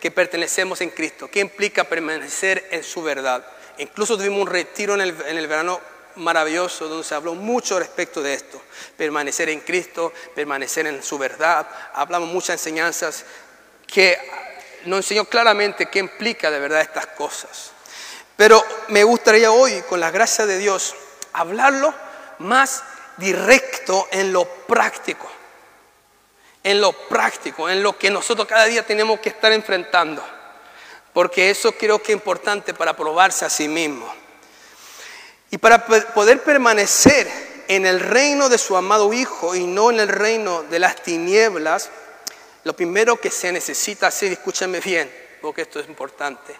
que 0.00 0.10
pertenecemos 0.10 0.80
en 0.80 0.88
Cristo, 0.88 1.28
qué 1.30 1.40
implica 1.40 1.84
permanecer 1.84 2.66
en 2.70 2.82
su 2.82 3.02
verdad. 3.02 3.44
Incluso 3.76 4.16
tuvimos 4.16 4.40
un 4.40 4.46
retiro 4.46 4.94
en 4.94 5.02
el, 5.02 5.46
verano 5.46 5.78
maravilloso 6.16 6.88
donde 6.88 7.04
se 7.04 7.14
habló 7.14 7.34
mucho 7.34 7.78
respecto 7.78 8.22
de 8.22 8.32
esto. 8.32 8.62
Permanecer 8.96 9.50
en 9.50 9.60
Cristo, 9.60 10.14
permanecer 10.34 10.86
en 10.86 11.02
su 11.02 11.18
verdad. 11.18 11.68
Hablamos 11.92 12.30
muchas 12.30 12.54
enseñanzas 12.54 13.26
que 13.86 14.16
nos 14.86 15.00
enseñó 15.00 15.26
claramente 15.26 15.90
qué 15.90 15.98
implica 15.98 16.50
de 16.50 16.58
verdad 16.58 16.80
estas 16.80 17.06
cosas. 17.08 17.72
Pero 18.34 18.64
me 18.88 19.04
gustaría 19.04 19.52
hoy, 19.52 19.82
con 19.90 20.00
la 20.00 20.10
gracia 20.10 20.46
de 20.46 20.56
Dios, 20.56 20.94
hablarlo 21.34 21.92
más 22.38 22.82
directo 23.16 24.08
en 24.10 24.32
lo 24.32 24.44
práctico. 24.44 25.28
En 26.62 26.80
lo 26.80 26.92
práctico, 26.92 27.68
en 27.68 27.82
lo 27.82 27.98
que 27.98 28.10
nosotros 28.10 28.46
cada 28.46 28.66
día 28.66 28.86
tenemos 28.86 29.20
que 29.20 29.30
estar 29.30 29.52
enfrentando. 29.52 30.22
Porque 31.12 31.50
eso 31.50 31.72
creo 31.72 32.00
que 32.00 32.12
es 32.12 32.16
importante 32.16 32.72
para 32.72 32.96
probarse 32.96 33.44
a 33.44 33.50
sí 33.50 33.68
mismo. 33.68 34.12
Y 35.50 35.58
para 35.58 35.84
poder 35.84 36.42
permanecer 36.42 37.28
en 37.68 37.86
el 37.86 38.00
reino 38.00 38.48
de 38.48 38.58
su 38.58 38.76
amado 38.76 39.12
Hijo 39.12 39.54
y 39.54 39.66
no 39.66 39.90
en 39.90 40.00
el 40.00 40.08
reino 40.08 40.62
de 40.62 40.78
las 40.78 41.02
tinieblas, 41.02 41.90
lo 42.64 42.74
primero 42.74 43.16
que 43.16 43.30
se 43.30 43.52
necesita 43.52 44.06
hacer, 44.06 44.32
escúchame 44.32 44.80
bien, 44.80 45.12
porque 45.40 45.62
esto 45.62 45.80
es 45.80 45.88
importante, 45.88 46.54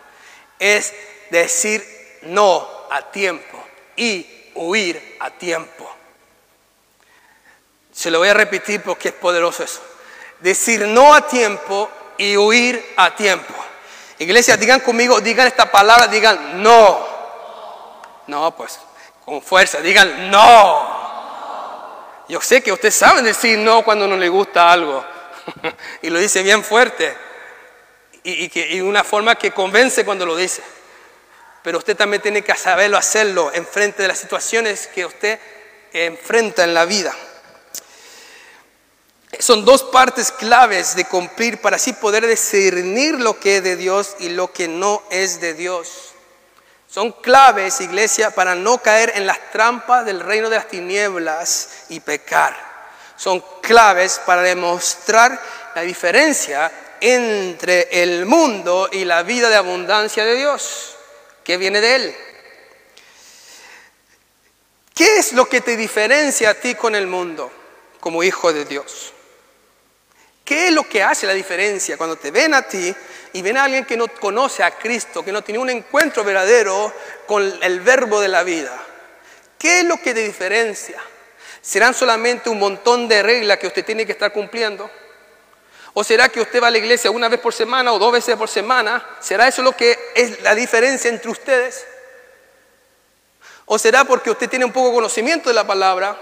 es 0.58 0.92
decir 1.30 2.18
no 2.22 2.68
a 2.90 3.10
tiempo 3.10 3.62
y 3.96 4.50
huir 4.54 5.16
a 5.20 5.30
tiempo. 5.30 5.90
Se 7.92 8.10
lo 8.10 8.18
voy 8.18 8.28
a 8.28 8.34
repetir 8.34 8.82
porque 8.82 9.08
es 9.08 9.14
poderoso 9.14 9.62
eso. 9.62 9.80
Decir 10.40 10.86
no 10.88 11.14
a 11.14 11.26
tiempo 11.26 11.90
y 12.16 12.36
huir 12.36 12.94
a 12.96 13.14
tiempo. 13.14 13.54
Iglesia, 14.18 14.56
digan 14.56 14.80
conmigo, 14.80 15.20
digan 15.20 15.46
esta 15.46 15.70
palabra, 15.70 16.06
digan 16.06 16.62
no. 16.62 17.06
No, 18.28 18.56
pues 18.56 18.78
con 19.24 19.42
fuerza, 19.42 19.80
digan 19.80 20.30
no. 20.30 21.02
Yo 22.28 22.40
sé 22.40 22.62
que 22.62 22.72
ustedes 22.72 22.94
saben 22.94 23.24
decir 23.24 23.58
no 23.58 23.82
cuando 23.82 24.06
no 24.06 24.16
le 24.16 24.28
gusta 24.28 24.72
algo. 24.72 25.04
y 26.02 26.10
lo 26.10 26.18
dice 26.18 26.42
bien 26.42 26.64
fuerte. 26.64 27.16
Y, 28.22 28.76
y, 28.76 28.80
una 28.80 29.02
forma 29.02 29.34
que 29.34 29.50
convence 29.50 30.04
cuando 30.04 30.24
lo 30.24 30.36
dice. 30.36 30.62
Pero 31.62 31.78
usted 31.78 31.96
también 31.96 32.22
tiene 32.22 32.42
que 32.42 32.54
saberlo 32.54 32.96
hacerlo 32.96 33.50
en 33.52 33.66
frente 33.66 34.02
de 34.02 34.08
las 34.08 34.18
situaciones 34.18 34.86
que 34.86 35.04
usted 35.04 35.38
enfrenta 35.92 36.64
en 36.64 36.74
la 36.74 36.84
vida. 36.84 37.12
Son 39.38 39.64
dos 39.64 39.82
partes 39.82 40.30
claves 40.30 40.94
de 40.94 41.04
cumplir 41.04 41.60
para 41.60 41.76
así 41.76 41.92
poder 41.92 42.26
discernir 42.26 43.18
lo 43.18 43.40
que 43.40 43.56
es 43.56 43.62
de 43.62 43.76
Dios 43.76 44.14
y 44.18 44.28
lo 44.28 44.52
que 44.52 44.68
no 44.68 45.02
es 45.10 45.40
de 45.40 45.54
Dios. 45.54 46.12
Son 46.88 47.10
claves, 47.12 47.80
iglesia, 47.80 48.30
para 48.30 48.54
no 48.54 48.78
caer 48.78 49.12
en 49.16 49.26
las 49.26 49.50
trampas 49.50 50.04
del 50.04 50.20
reino 50.20 50.50
de 50.50 50.56
las 50.56 50.68
tinieblas 50.68 51.86
y 51.88 52.00
pecar. 52.00 52.54
Son 53.16 53.42
claves 53.62 54.20
para 54.26 54.42
demostrar 54.42 55.40
la 55.74 55.80
diferencia 55.82 56.70
entre 57.00 57.88
el 58.02 58.26
mundo 58.26 58.90
y 58.92 59.06
la 59.06 59.22
vida 59.22 59.48
de 59.48 59.56
abundancia 59.56 60.24
de 60.24 60.34
Dios, 60.34 60.96
que 61.42 61.56
viene 61.56 61.80
de 61.80 61.94
Él. 61.96 62.16
¿Qué 64.94 65.16
es 65.16 65.32
lo 65.32 65.48
que 65.48 65.62
te 65.62 65.76
diferencia 65.76 66.50
a 66.50 66.54
ti 66.54 66.74
con 66.74 66.94
el 66.94 67.06
mundo 67.06 67.50
como 68.00 68.22
hijo 68.22 68.52
de 68.52 68.66
Dios? 68.66 69.14
¿Qué 70.44 70.68
es 70.68 70.72
lo 70.72 70.88
que 70.88 71.02
hace 71.02 71.26
la 71.26 71.34
diferencia 71.34 71.96
cuando 71.96 72.16
te 72.16 72.30
ven 72.30 72.54
a 72.54 72.62
ti 72.62 72.94
y 73.32 73.42
ven 73.42 73.56
a 73.56 73.64
alguien 73.64 73.84
que 73.84 73.96
no 73.96 74.08
conoce 74.08 74.62
a 74.62 74.72
Cristo, 74.72 75.24
que 75.24 75.32
no 75.32 75.42
tiene 75.42 75.60
un 75.60 75.70
encuentro 75.70 76.24
verdadero 76.24 76.92
con 77.26 77.42
el 77.62 77.80
verbo 77.80 78.20
de 78.20 78.28
la 78.28 78.42
vida? 78.42 78.76
¿Qué 79.58 79.80
es 79.80 79.84
lo 79.84 79.96
que 79.98 80.12
te 80.12 80.20
diferencia? 80.20 81.00
¿Serán 81.60 81.94
solamente 81.94 82.50
un 82.50 82.58
montón 82.58 83.06
de 83.06 83.22
reglas 83.22 83.58
que 83.58 83.68
usted 83.68 83.84
tiene 83.84 84.04
que 84.04 84.12
estar 84.12 84.32
cumpliendo? 84.32 84.90
¿O 85.94 86.02
será 86.02 86.28
que 86.28 86.40
usted 86.40 86.60
va 86.60 86.68
a 86.68 86.70
la 86.70 86.78
iglesia 86.78 87.10
una 87.10 87.28
vez 87.28 87.38
por 87.38 87.52
semana 87.52 87.92
o 87.92 87.98
dos 87.98 88.12
veces 88.12 88.34
por 88.36 88.48
semana? 88.48 89.06
¿Será 89.20 89.46
eso 89.46 89.62
lo 89.62 89.76
que 89.76 89.96
es 90.14 90.42
la 90.42 90.54
diferencia 90.54 91.08
entre 91.08 91.30
ustedes? 91.30 91.86
¿O 93.66 93.78
será 93.78 94.04
porque 94.04 94.30
usted 94.30 94.48
tiene 94.48 94.64
un 94.64 94.72
poco 94.72 94.88
de 94.88 94.94
conocimiento 94.94 95.50
de 95.50 95.54
la 95.54 95.66
palabra? 95.66 96.18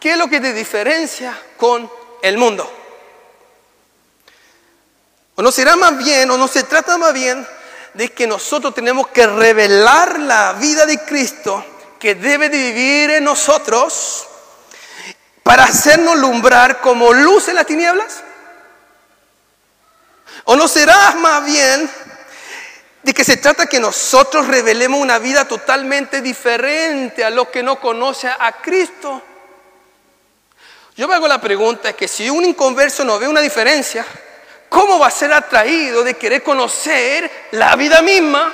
¿Qué 0.00 0.12
es 0.12 0.18
lo 0.18 0.28
que 0.28 0.40
te 0.40 0.52
diferencia 0.52 1.38
con 1.56 1.90
el 2.22 2.36
mundo. 2.36 2.70
O 5.36 5.42
no 5.42 5.52
será 5.52 5.76
más 5.76 5.96
bien, 5.98 6.30
o 6.30 6.36
no 6.36 6.48
se 6.48 6.64
trata 6.64 6.98
más 6.98 7.12
bien 7.12 7.46
de 7.94 8.12
que 8.12 8.26
nosotros 8.26 8.74
tenemos 8.74 9.08
que 9.08 9.26
revelar 9.26 10.18
la 10.18 10.54
vida 10.54 10.84
de 10.84 10.98
Cristo 11.04 11.64
que 11.98 12.14
debe 12.14 12.48
de 12.48 12.58
vivir 12.58 13.10
en 13.10 13.24
nosotros 13.24 14.26
para 15.42 15.64
hacernos 15.64 16.16
lumbrar 16.18 16.80
como 16.80 17.12
luz 17.12 17.48
en 17.48 17.56
las 17.56 17.66
tinieblas. 17.66 18.22
¿O 20.44 20.56
no 20.56 20.68
será 20.68 21.12
más 21.12 21.44
bien 21.44 21.90
de 23.02 23.14
que 23.14 23.24
se 23.24 23.36
trata 23.36 23.66
que 23.66 23.80
nosotros 23.80 24.46
revelemos 24.46 25.00
una 25.00 25.18
vida 25.18 25.46
totalmente 25.46 26.20
diferente 26.20 27.24
a 27.24 27.30
los 27.30 27.48
que 27.48 27.62
no 27.62 27.80
conocen 27.80 28.32
a 28.38 28.52
Cristo? 28.60 29.22
Yo 30.98 31.06
me 31.06 31.14
hago 31.14 31.28
la 31.28 31.40
pregunta, 31.40 31.92
que 31.92 32.08
si 32.08 32.28
un 32.28 32.44
inconverso 32.44 33.04
no 33.04 33.20
ve 33.20 33.28
una 33.28 33.40
diferencia, 33.40 34.04
¿cómo 34.68 34.98
va 34.98 35.06
a 35.06 35.12
ser 35.12 35.32
atraído 35.32 36.02
de 36.02 36.14
querer 36.14 36.42
conocer 36.42 37.46
la 37.52 37.76
vida 37.76 38.02
misma? 38.02 38.52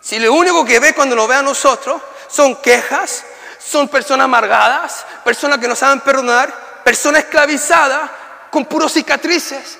Si 0.00 0.18
lo 0.18 0.32
único 0.32 0.64
que 0.64 0.80
ve 0.80 0.94
cuando 0.94 1.14
nos 1.14 1.28
ve 1.28 1.34
a 1.34 1.42
nosotros 1.42 2.00
son 2.26 2.56
quejas, 2.62 3.22
son 3.58 3.86
personas 3.86 4.24
amargadas, 4.24 5.04
personas 5.22 5.58
que 5.58 5.68
no 5.68 5.76
saben 5.76 6.00
perdonar, 6.00 6.82
personas 6.82 7.24
esclavizadas 7.24 8.10
con 8.50 8.64
puros 8.64 8.94
cicatrices. 8.94 9.76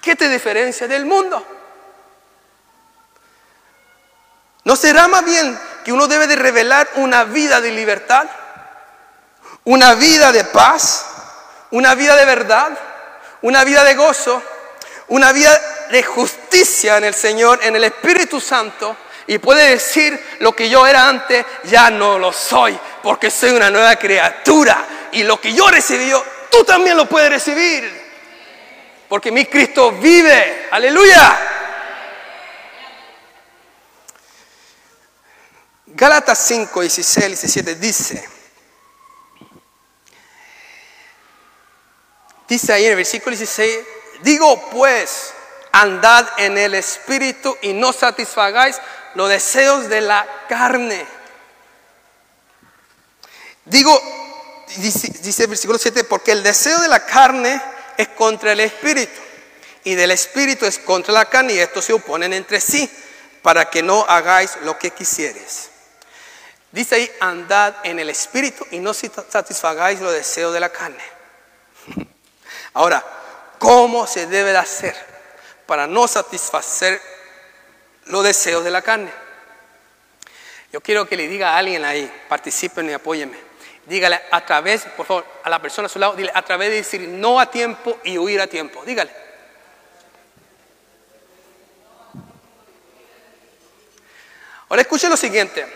¿Qué 0.00 0.16
te 0.16 0.30
diferencia 0.30 0.88
del 0.88 1.04
mundo? 1.04 1.46
¿No 4.64 4.74
será 4.76 5.08
más 5.08 5.26
bien 5.26 5.60
que 5.84 5.92
uno 5.92 6.06
debe 6.06 6.26
de 6.26 6.36
revelar 6.36 6.88
una 6.94 7.24
vida 7.24 7.60
de 7.60 7.70
libertad? 7.72 8.26
Una 9.64 9.94
vida 9.94 10.32
de 10.32 10.44
paz, 10.44 11.06
una 11.70 11.94
vida 11.94 12.16
de 12.16 12.24
verdad, 12.24 12.78
una 13.42 13.64
vida 13.64 13.84
de 13.84 13.94
gozo, 13.94 14.42
una 15.08 15.32
vida 15.32 15.58
de 15.90 16.02
justicia 16.02 16.96
en 16.96 17.04
el 17.04 17.14
Señor, 17.14 17.60
en 17.62 17.76
el 17.76 17.84
Espíritu 17.84 18.40
Santo, 18.40 18.96
y 19.26 19.38
puede 19.38 19.70
decir 19.70 20.36
lo 20.40 20.54
que 20.54 20.68
yo 20.68 20.86
era 20.86 21.08
antes, 21.08 21.44
ya 21.64 21.90
no 21.90 22.18
lo 22.18 22.32
soy, 22.32 22.78
porque 23.02 23.30
soy 23.30 23.50
una 23.50 23.70
nueva 23.70 23.96
criatura, 23.96 24.84
y 25.12 25.22
lo 25.22 25.40
que 25.40 25.52
yo 25.52 25.68
recibí, 25.68 26.12
tú 26.50 26.64
también 26.64 26.96
lo 26.96 27.08
puedes 27.08 27.30
recibir, 27.30 28.00
porque 29.08 29.30
mi 29.30 29.46
Cristo 29.46 29.92
vive, 29.92 30.68
aleluya. 30.70 31.38
Gálatas 35.86 36.38
5, 36.46 36.80
16, 36.80 37.26
17 37.26 37.74
dice, 37.74 38.39
Dice 42.50 42.72
ahí 42.72 42.84
en 42.86 42.90
el 42.90 42.96
versículo 42.96 43.36
16, 43.36 43.78
digo 44.22 44.60
pues, 44.72 45.32
andad 45.70 46.26
en 46.36 46.58
el 46.58 46.74
Espíritu 46.74 47.56
y 47.62 47.72
no 47.72 47.92
satisfagáis 47.92 48.76
los 49.14 49.28
deseos 49.28 49.88
de 49.88 50.00
la 50.00 50.26
carne. 50.48 51.06
Digo, 53.64 53.96
dice, 54.78 55.44
el 55.44 55.48
versículo 55.48 55.78
7, 55.78 56.02
porque 56.02 56.32
el 56.32 56.42
deseo 56.42 56.80
de 56.80 56.88
la 56.88 57.06
carne 57.06 57.62
es 57.96 58.08
contra 58.08 58.50
el 58.50 58.58
Espíritu 58.58 59.20
y 59.84 59.94
del 59.94 60.10
Espíritu 60.10 60.66
es 60.66 60.80
contra 60.80 61.14
la 61.14 61.26
carne 61.26 61.52
y 61.52 61.60
estos 61.60 61.84
se 61.84 61.92
oponen 61.92 62.32
entre 62.32 62.60
sí 62.60 62.90
para 63.42 63.70
que 63.70 63.80
no 63.80 64.04
hagáis 64.08 64.58
lo 64.64 64.76
que 64.76 64.90
quisieres. 64.90 65.70
Dice 66.72 66.96
ahí, 66.96 67.10
andad 67.20 67.76
en 67.84 68.00
el 68.00 68.10
Espíritu 68.10 68.66
y 68.72 68.80
no 68.80 68.92
satisfagáis 68.92 70.00
los 70.00 70.12
deseos 70.12 70.52
de 70.52 70.58
la 70.58 70.70
carne. 70.70 71.20
Ahora, 72.74 73.04
¿cómo 73.58 74.06
se 74.06 74.26
debe 74.26 74.52
de 74.52 74.58
hacer 74.58 74.96
para 75.66 75.86
no 75.86 76.06
satisfacer 76.06 77.00
los 78.06 78.24
deseos 78.24 78.64
de 78.64 78.70
la 78.70 78.82
carne? 78.82 79.12
Yo 80.72 80.80
quiero 80.80 81.06
que 81.06 81.16
le 81.16 81.26
diga 81.26 81.54
a 81.54 81.58
alguien 81.58 81.84
ahí, 81.84 82.10
participen 82.28 82.88
y 82.88 82.92
apóyenme. 82.92 83.38
Dígale 83.86 84.20
a 84.30 84.44
través, 84.46 84.82
por 84.96 85.04
favor, 85.04 85.26
a 85.42 85.50
la 85.50 85.60
persona 85.60 85.86
a 85.86 85.88
su 85.88 85.98
lado, 85.98 86.14
dile 86.14 86.30
a 86.32 86.42
través 86.42 86.70
de 86.70 86.76
decir 86.76 87.00
no 87.08 87.40
a 87.40 87.50
tiempo 87.50 87.98
y 88.04 88.18
huir 88.18 88.40
a 88.40 88.46
tiempo. 88.46 88.84
Dígale. 88.84 89.10
Ahora 94.68 94.82
escuche 94.82 95.08
lo 95.08 95.16
siguiente. 95.16 95.66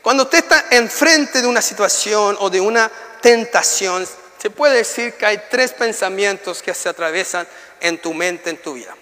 Cuando 0.00 0.22
usted 0.22 0.38
está 0.38 0.66
enfrente 0.70 1.42
de 1.42 1.48
una 1.48 1.60
situación 1.60 2.36
o 2.38 2.48
de 2.48 2.60
una 2.60 2.88
tentación, 3.20 4.06
se 4.44 4.50
puede 4.50 4.76
decir 4.76 5.14
que 5.14 5.24
hay 5.24 5.42
tres 5.48 5.72
pensamientos 5.72 6.62
que 6.62 6.74
se 6.74 6.90
atraviesan 6.90 7.48
en 7.80 7.96
tu 7.96 8.12
mente, 8.12 8.50
en 8.50 8.58
tu 8.58 8.74
vida. 8.74 8.94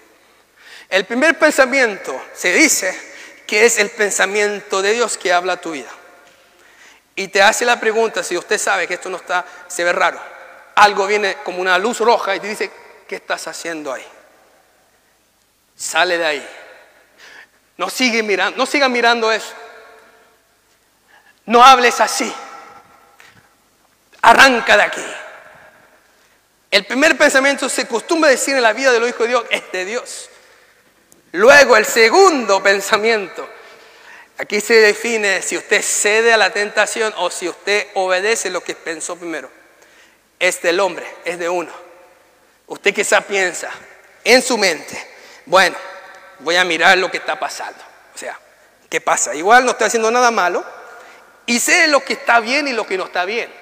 El 0.89 1.05
primer 1.05 1.37
pensamiento 1.37 2.17
se 2.33 2.53
dice 2.53 2.97
que 3.45 3.65
es 3.65 3.79
el 3.79 3.91
pensamiento 3.91 4.81
de 4.83 4.93
Dios 4.93 5.19
que 5.19 5.33
habla 5.33 5.55
a 5.55 5.61
tu 5.61 5.73
vida. 5.73 5.91
Y 7.17 7.27
te 7.27 7.43
hace 7.43 7.65
la 7.65 7.81
pregunta, 7.81 8.23
si 8.23 8.37
usted 8.37 8.57
sabe 8.57 8.87
que 8.87 8.95
esto 8.95 9.11
no 9.11 9.17
está, 9.17 9.45
se 9.67 9.83
ve 9.83 9.93
raro, 9.93 10.21
algo 10.77 11.09
viene 11.09 11.39
como 11.43 11.61
una 11.61 11.77
luz 11.77 11.99
roja 11.99 12.37
y 12.37 12.39
te 12.39 12.47
dice, 12.47 12.71
¿qué 13.09 13.17
estás 13.17 13.49
haciendo 13.49 13.93
ahí? 13.93 14.07
Sale 15.75 16.19
de 16.19 16.25
ahí. 16.25 16.49
No 17.79 17.91
sigue 17.91 18.23
mirando, 18.23 18.57
no 18.57 18.65
siga 18.65 18.89
mirando 18.89 19.33
eso. 19.33 19.55
No 21.47 21.65
hables 21.65 22.01
así. 22.01 22.33
Arranca 24.21 24.77
de 24.77 24.83
aquí. 24.85 25.05
El 26.73 26.87
primer 26.87 27.19
pensamiento 27.19 27.69
se 27.69 27.83
acostumbra 27.83 28.31
decir 28.31 28.57
en 28.57 28.63
la 28.63 28.73
vida 28.73 28.93
de 28.93 28.99
los 28.99 29.07
hijos 29.07 29.21
de 29.21 29.29
Dios 29.29 29.45
es 29.51 29.73
de 29.73 29.85
Dios. 29.85 30.31
Luego 31.33 31.77
el 31.77 31.85
segundo 31.85 32.63
pensamiento, 32.63 33.47
aquí 34.39 34.59
se 34.59 34.77
define 34.77 35.43
si 35.43 35.59
usted 35.59 35.83
cede 35.83 36.33
a 36.33 36.39
la 36.39 36.49
tentación 36.49 37.13
o 37.19 37.31
si 37.31 37.47
usted 37.47 37.89
obedece 37.93 38.49
lo 38.49 38.63
que 38.63 38.75
pensó 38.75 39.17
primero. 39.17 39.51
es 40.39 40.63
del 40.63 40.81
hombre, 40.81 41.07
es 41.27 41.39
de 41.39 41.51
uno. 41.51 41.71
Usted 42.69 42.95
quizá 42.95 43.21
piensa 43.21 43.71
en 44.25 44.41
su 44.41 44.57
mente, 44.57 44.99
bueno, 45.45 45.77
voy 46.39 46.57
a 46.57 46.65
mirar 46.65 46.97
lo 46.97 47.11
que 47.11 47.19
está 47.19 47.39
pasando. 47.39 47.85
O 48.15 48.19
sea, 48.19 48.41
¿qué 48.89 49.03
pasa? 49.03 49.35
Igual 49.35 49.67
no 49.67 49.73
estoy 49.73 49.89
haciendo 49.89 50.11
nada 50.11 50.31
malo 50.31 50.65
y 51.45 51.61
sé 51.61 51.87
lo 51.89 52.03
que 52.03 52.15
está 52.15 52.41
bien 52.41 52.67
y 52.67 52.73
lo 52.73 52.87
que 52.87 52.97
no 52.97 53.05
está 53.05 53.27
bien. 53.27 53.53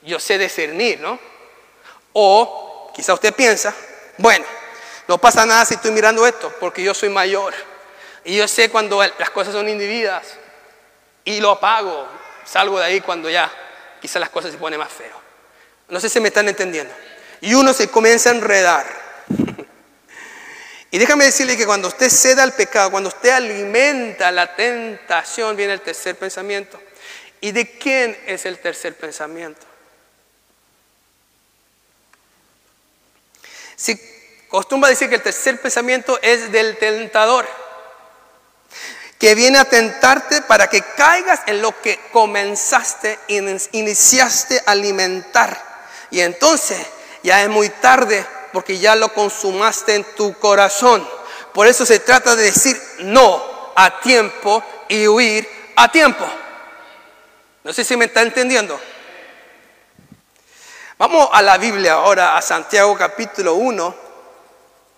Yo 0.00 0.18
sé 0.18 0.38
discernir, 0.38 0.98
¿no? 0.98 1.31
O 2.12 2.90
quizá 2.94 3.14
usted 3.14 3.34
piensa, 3.34 3.74
bueno, 4.18 4.44
no 5.08 5.18
pasa 5.18 5.44
nada 5.46 5.64
si 5.64 5.74
estoy 5.74 5.90
mirando 5.90 6.26
esto, 6.26 6.52
porque 6.60 6.82
yo 6.82 6.94
soy 6.94 7.08
mayor. 7.08 7.54
Y 8.24 8.36
yo 8.36 8.46
sé 8.46 8.70
cuando 8.70 9.02
las 9.18 9.30
cosas 9.30 9.52
son 9.52 9.68
individuas. 9.68 10.22
Y 11.24 11.40
lo 11.40 11.50
apago. 11.50 12.06
Salgo 12.44 12.78
de 12.78 12.86
ahí 12.86 13.00
cuando 13.00 13.30
ya 13.30 13.50
quizá 14.00 14.18
las 14.18 14.30
cosas 14.30 14.52
se 14.52 14.58
ponen 14.58 14.78
más 14.78 14.92
feo. 14.92 15.20
No 15.88 16.00
sé 16.00 16.08
si 16.08 16.20
me 16.20 16.28
están 16.28 16.48
entendiendo. 16.48 16.92
Y 17.40 17.54
uno 17.54 17.72
se 17.72 17.88
comienza 17.88 18.30
a 18.30 18.34
enredar. 18.34 18.86
y 20.90 20.98
déjame 20.98 21.24
decirle 21.24 21.56
que 21.56 21.66
cuando 21.66 21.88
usted 21.88 22.08
ceda 22.08 22.42
al 22.42 22.52
pecado, 22.52 22.90
cuando 22.90 23.08
usted 23.08 23.30
alimenta 23.30 24.30
la 24.30 24.54
tentación, 24.54 25.56
viene 25.56 25.72
el 25.72 25.80
tercer 25.80 26.16
pensamiento. 26.16 26.80
¿Y 27.40 27.50
de 27.50 27.78
quién 27.78 28.16
es 28.26 28.46
el 28.46 28.58
tercer 28.58 28.94
pensamiento? 28.94 29.66
Si 33.76 33.98
Costumbra 34.48 34.90
decir 34.90 35.08
que 35.08 35.14
el 35.14 35.22
tercer 35.22 35.60
pensamiento 35.60 36.18
es 36.20 36.52
del 36.52 36.76
tentador, 36.76 37.46
que 39.18 39.34
viene 39.34 39.58
a 39.58 39.64
tentarte 39.64 40.42
para 40.42 40.68
que 40.68 40.82
caigas 40.82 41.40
en 41.46 41.62
lo 41.62 41.80
que 41.80 41.98
comenzaste, 42.12 43.18
iniciaste 43.28 44.62
a 44.66 44.72
alimentar. 44.72 45.58
Y 46.10 46.20
entonces 46.20 46.78
ya 47.22 47.42
es 47.42 47.48
muy 47.48 47.70
tarde 47.70 48.26
porque 48.52 48.78
ya 48.78 48.94
lo 48.94 49.14
consumaste 49.14 49.94
en 49.94 50.04
tu 50.16 50.36
corazón. 50.38 51.08
Por 51.54 51.66
eso 51.66 51.86
se 51.86 52.00
trata 52.00 52.36
de 52.36 52.42
decir 52.42 52.78
no 52.98 53.72
a 53.74 54.00
tiempo 54.00 54.62
y 54.88 55.06
huir 55.06 55.48
a 55.76 55.90
tiempo. 55.90 56.26
No 57.64 57.72
sé 57.72 57.84
si 57.84 57.96
me 57.96 58.06
está 58.06 58.22
entendiendo. 58.22 58.78
Vamos 61.02 61.30
a 61.32 61.42
la 61.42 61.58
Biblia 61.58 61.94
ahora, 61.94 62.36
a 62.36 62.42
Santiago 62.42 62.96
capítulo 62.96 63.54
1. 63.54 63.94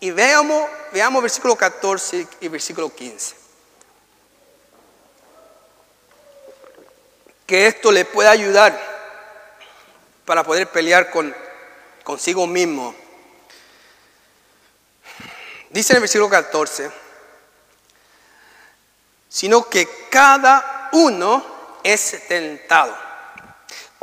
Y 0.01 0.11
veamos, 0.11 0.69
veamos 0.93 1.23
versículo 1.23 1.57
14 1.57 2.29
y 2.41 2.49
versículo 2.49 2.95
15. 2.95 3.35
Que 7.47 7.69
esto 7.69 7.91
le 7.91 8.05
pueda 8.05 8.33
ayudar 8.33 8.79
para 10.27 10.45
poder 10.45 10.69
pelear 10.69 11.11
con, 11.11 11.35
consigo 12.03 12.47
mismo. 12.47 12.95
Dice 15.71 15.95
en 15.95 15.97
el 15.97 16.01
versículo 16.03 16.29
14, 16.29 16.91
sino 19.27 19.71
que 19.71 19.89
cada 20.11 20.91
uno 20.93 21.81
es 21.83 22.29
tentado 22.29 23.04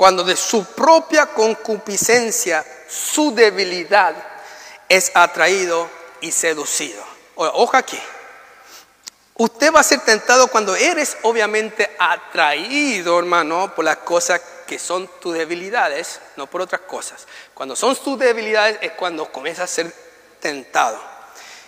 cuando 0.02 0.24
de 0.24 0.36
su 0.36 0.66
propia 0.66 1.28
concupiscencia, 1.28 2.66
su 2.90 3.36
debilidad, 3.36 4.16
es 4.90 5.12
atraído 5.14 5.88
y 6.22 6.32
seducido. 6.32 7.04
Ojo 7.36 7.78
aquí. 7.78 8.00
Usted 9.36 9.72
va 9.72 9.82
a 9.82 9.84
ser 9.84 10.00
tentado 10.00 10.48
cuando 10.48 10.76
eres 10.76 11.18
obviamente 11.22 11.88
atraído, 12.00 13.20
hermano, 13.20 13.76
por 13.76 13.86
las 13.86 13.98
cosas 13.98 14.42
que 14.66 14.80
son 14.80 15.08
tus 15.20 15.36
debilidades, 15.36 16.20
no 16.36 16.48
por 16.48 16.62
otras 16.62 16.82
cosas. 16.82 17.28
Cuando 17.54 17.76
son 17.76 17.96
tus 17.96 18.18
debilidades 18.18 18.80
es 18.82 18.94
cuando 18.94 19.32
comienza 19.32 19.66
a 19.66 19.68
ser 19.68 19.94
tentado. 20.40 21.00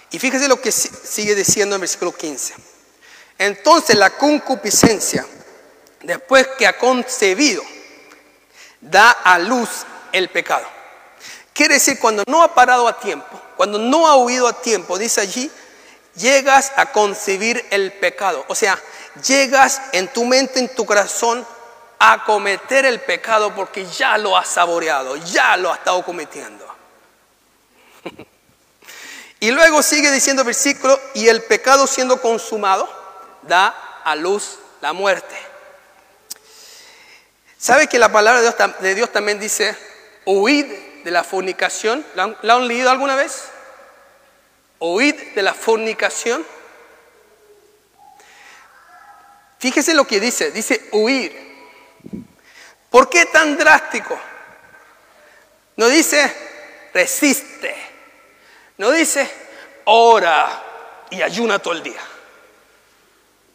Y 0.09 0.17
fíjese 0.17 0.47
lo 0.47 0.59
que 0.59 0.71
sigue 0.71 1.35
diciendo 1.35 1.75
en 1.75 1.81
versículo 1.81 2.11
15. 2.11 2.55
Entonces 3.37 3.95
la 3.95 4.09
concupiscencia, 4.09 5.23
después 6.01 6.47
que 6.57 6.65
ha 6.65 6.79
concebido, 6.79 7.61
da 8.83 9.11
a 9.11 9.39
luz 9.39 9.69
el 10.11 10.29
pecado. 10.29 10.65
Quiere 11.53 11.75
decir, 11.75 11.99
cuando 11.99 12.23
no 12.27 12.43
ha 12.43 12.53
parado 12.53 12.87
a 12.87 12.99
tiempo, 12.99 13.39
cuando 13.55 13.77
no 13.77 14.07
ha 14.07 14.15
huido 14.15 14.47
a 14.47 14.61
tiempo, 14.61 14.97
dice 14.97 15.21
allí, 15.21 15.51
llegas 16.15 16.71
a 16.75 16.87
concebir 16.87 17.63
el 17.69 17.93
pecado. 17.93 18.43
O 18.47 18.55
sea, 18.55 18.79
llegas 19.25 19.81
en 19.91 20.07
tu 20.07 20.25
mente, 20.25 20.59
en 20.59 20.73
tu 20.73 20.85
corazón, 20.85 21.45
a 21.99 22.25
cometer 22.25 22.85
el 22.85 22.99
pecado 23.01 23.55
porque 23.55 23.85
ya 23.85 24.17
lo 24.17 24.35
has 24.35 24.49
saboreado, 24.49 25.15
ya 25.15 25.55
lo 25.57 25.71
has 25.71 25.79
estado 25.79 26.03
cometiendo. 26.03 26.65
y 29.39 29.51
luego 29.51 29.81
sigue 29.81 30.11
diciendo 30.11 30.41
el 30.41 30.47
versículo, 30.47 30.99
y 31.13 31.27
el 31.27 31.43
pecado 31.43 31.87
siendo 31.87 32.19
consumado, 32.19 32.89
da 33.43 34.01
a 34.03 34.15
luz 34.15 34.57
la 34.81 34.91
muerte. 34.91 35.52
¿Sabe 37.63 37.87
que 37.87 37.97
la 37.97 38.11
palabra 38.11 38.41
de 38.81 38.93
Dios, 38.93 39.09
también 39.13 39.39
dice, 39.39 39.73
huid 40.25 40.65
de 41.05 41.11
la 41.11 41.23
fornicación. 41.23 42.05
¿La 42.13 42.55
han, 42.55 42.67
leído 42.67 42.89
alguna 42.89 43.15
vez? 43.15 43.45
Oíd 44.79 45.15
de 45.33 45.41
la 45.41 45.53
fornicación. 45.53 46.45
Fíjese 49.59 49.93
lo 49.93 50.05
que 50.05 50.19
dice, 50.19 50.51
dice 50.51 50.89
huir. 50.91 51.33
¿Por 52.89 53.09
qué 53.09 53.27
tan 53.27 53.57
drástico? 53.57 54.19
No 55.77 55.87
dice 55.87 56.35
resiste, 56.93 57.73
no 58.77 58.91
dice 58.91 59.31
ora 59.85 61.05
y 61.11 61.21
ayuna 61.21 61.59
todo 61.59 61.75
el 61.75 61.83
día. 61.83 62.01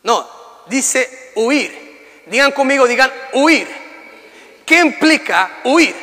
No, 0.03 0.27
dice 0.67 1.33
huir. 1.35 2.25
Digan 2.25 2.53
conmigo, 2.53 2.87
digan 2.87 3.13
huir. 3.35 3.88
¿Qué 4.69 4.81
implica 4.81 5.51
huir? 5.65 5.97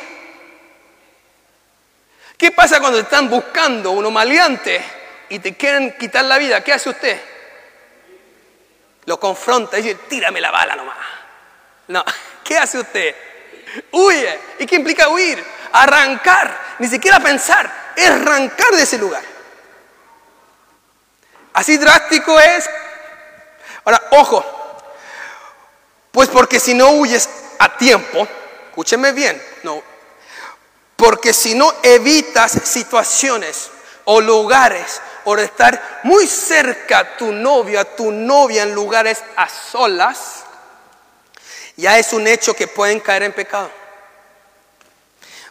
¿Qué 2.36 2.50
pasa 2.50 2.80
cuando 2.80 2.98
te 2.98 3.04
están 3.04 3.30
buscando 3.30 3.92
uno 3.92 4.10
maleante 4.10 4.84
y 5.28 5.38
te 5.38 5.56
quieren 5.56 5.96
quitar 5.96 6.24
la 6.24 6.36
vida? 6.36 6.64
¿Qué 6.64 6.72
hace 6.72 6.90
usted? 6.90 7.20
Lo 9.04 9.20
confronta 9.20 9.78
y 9.78 9.82
dice, 9.82 9.94
tírame 10.08 10.40
la 10.40 10.50
bala 10.50 10.74
nomás. 10.74 10.96
No, 11.86 12.04
¿qué 12.44 12.58
hace 12.58 12.80
usted? 12.80 13.14
Huye. 13.92 14.36
¿Y 14.58 14.66
qué 14.66 14.74
implica 14.74 15.10
huir? 15.10 15.44
Arrancar, 15.70 16.76
ni 16.80 16.88
siquiera 16.88 17.20
pensar, 17.20 17.92
es 17.94 18.10
arrancar 18.10 18.72
de 18.72 18.82
ese 18.82 18.98
lugar. 18.98 19.22
Así 21.52 21.78
drástico 21.78 22.40
es. 22.40 22.68
Ahora, 23.84 24.02
ojo, 24.10 24.44
pues 26.10 26.28
porque 26.30 26.58
si 26.58 26.74
no 26.74 26.90
huyes 26.90 27.30
a 27.60 27.76
tiempo, 27.76 28.26
escúcheme 28.76 29.12
bien, 29.12 29.42
no, 29.62 29.82
porque 30.96 31.32
si 31.32 31.54
no 31.54 31.72
evitas 31.82 32.52
situaciones 32.52 33.70
o 34.04 34.20
lugares 34.20 35.00
o 35.24 35.34
estar 35.38 36.00
muy 36.02 36.26
cerca 36.26 36.98
a 36.98 37.16
tu 37.16 37.32
novio, 37.32 37.80
a 37.80 37.86
tu 37.86 38.10
novia 38.10 38.64
en 38.64 38.74
lugares 38.74 39.24
a 39.34 39.48
solas, 39.48 40.44
ya 41.76 41.98
es 41.98 42.12
un 42.12 42.26
hecho 42.26 42.52
que 42.52 42.68
pueden 42.68 43.00
caer 43.00 43.22
en 43.22 43.32
pecado. 43.32 43.70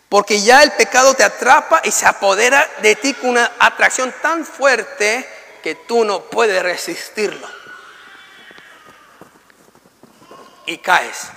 Porque 0.07 0.39
ya 0.39 0.61
el 0.61 0.73
pecado 0.73 1.15
te 1.15 1.23
atrapa 1.23 1.81
y 1.83 1.89
se 1.89 2.05
apodera 2.05 2.69
de 2.83 2.95
ti 2.95 3.15
con 3.15 3.31
una 3.31 3.53
atracción 3.57 4.13
tan 4.21 4.45
fuerte 4.45 5.27
que 5.63 5.73
tú 5.73 6.05
no 6.05 6.21
puedes 6.25 6.61
resistirlo. 6.61 7.49
Y 10.67 10.77
caes. 10.77 11.29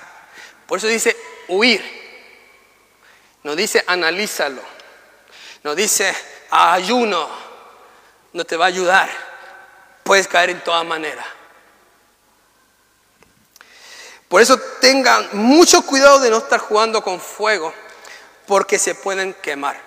Por 0.67 0.77
eso 0.77 0.87
dice 0.87 1.17
huir. 1.49 1.83
No 3.43 3.57
dice 3.57 3.83
analízalo. 3.87 4.63
No 5.65 5.75
dice 5.75 6.15
ayuno. 6.51 7.29
No 8.33 8.45
te 8.45 8.57
va 8.57 8.67
a 8.67 8.69
ayudar. 8.69 9.11
Puedes 10.05 10.29
caer 10.29 10.51
en 10.51 10.63
toda 10.63 10.85
manera. 10.85 11.25
Por 14.29 14.43
eso 14.43 14.59
tengan 14.81 15.29
mucho 15.33 15.83
cuidado 15.83 16.21
de 16.21 16.31
no 16.31 16.39
estar 16.39 16.61
jugando 16.61 17.03
con 17.03 17.19
fuego, 17.19 17.73
porque 18.47 18.79
se 18.79 18.95
pueden 18.95 19.33
quemar. 19.35 19.81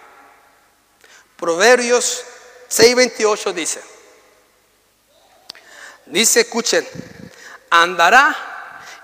Proverbios 1.37 2.23
6:28 2.69 3.53
dice, 3.53 3.81
dice, 6.07 6.41
escuchen, 6.41 6.87
andará 7.69 8.35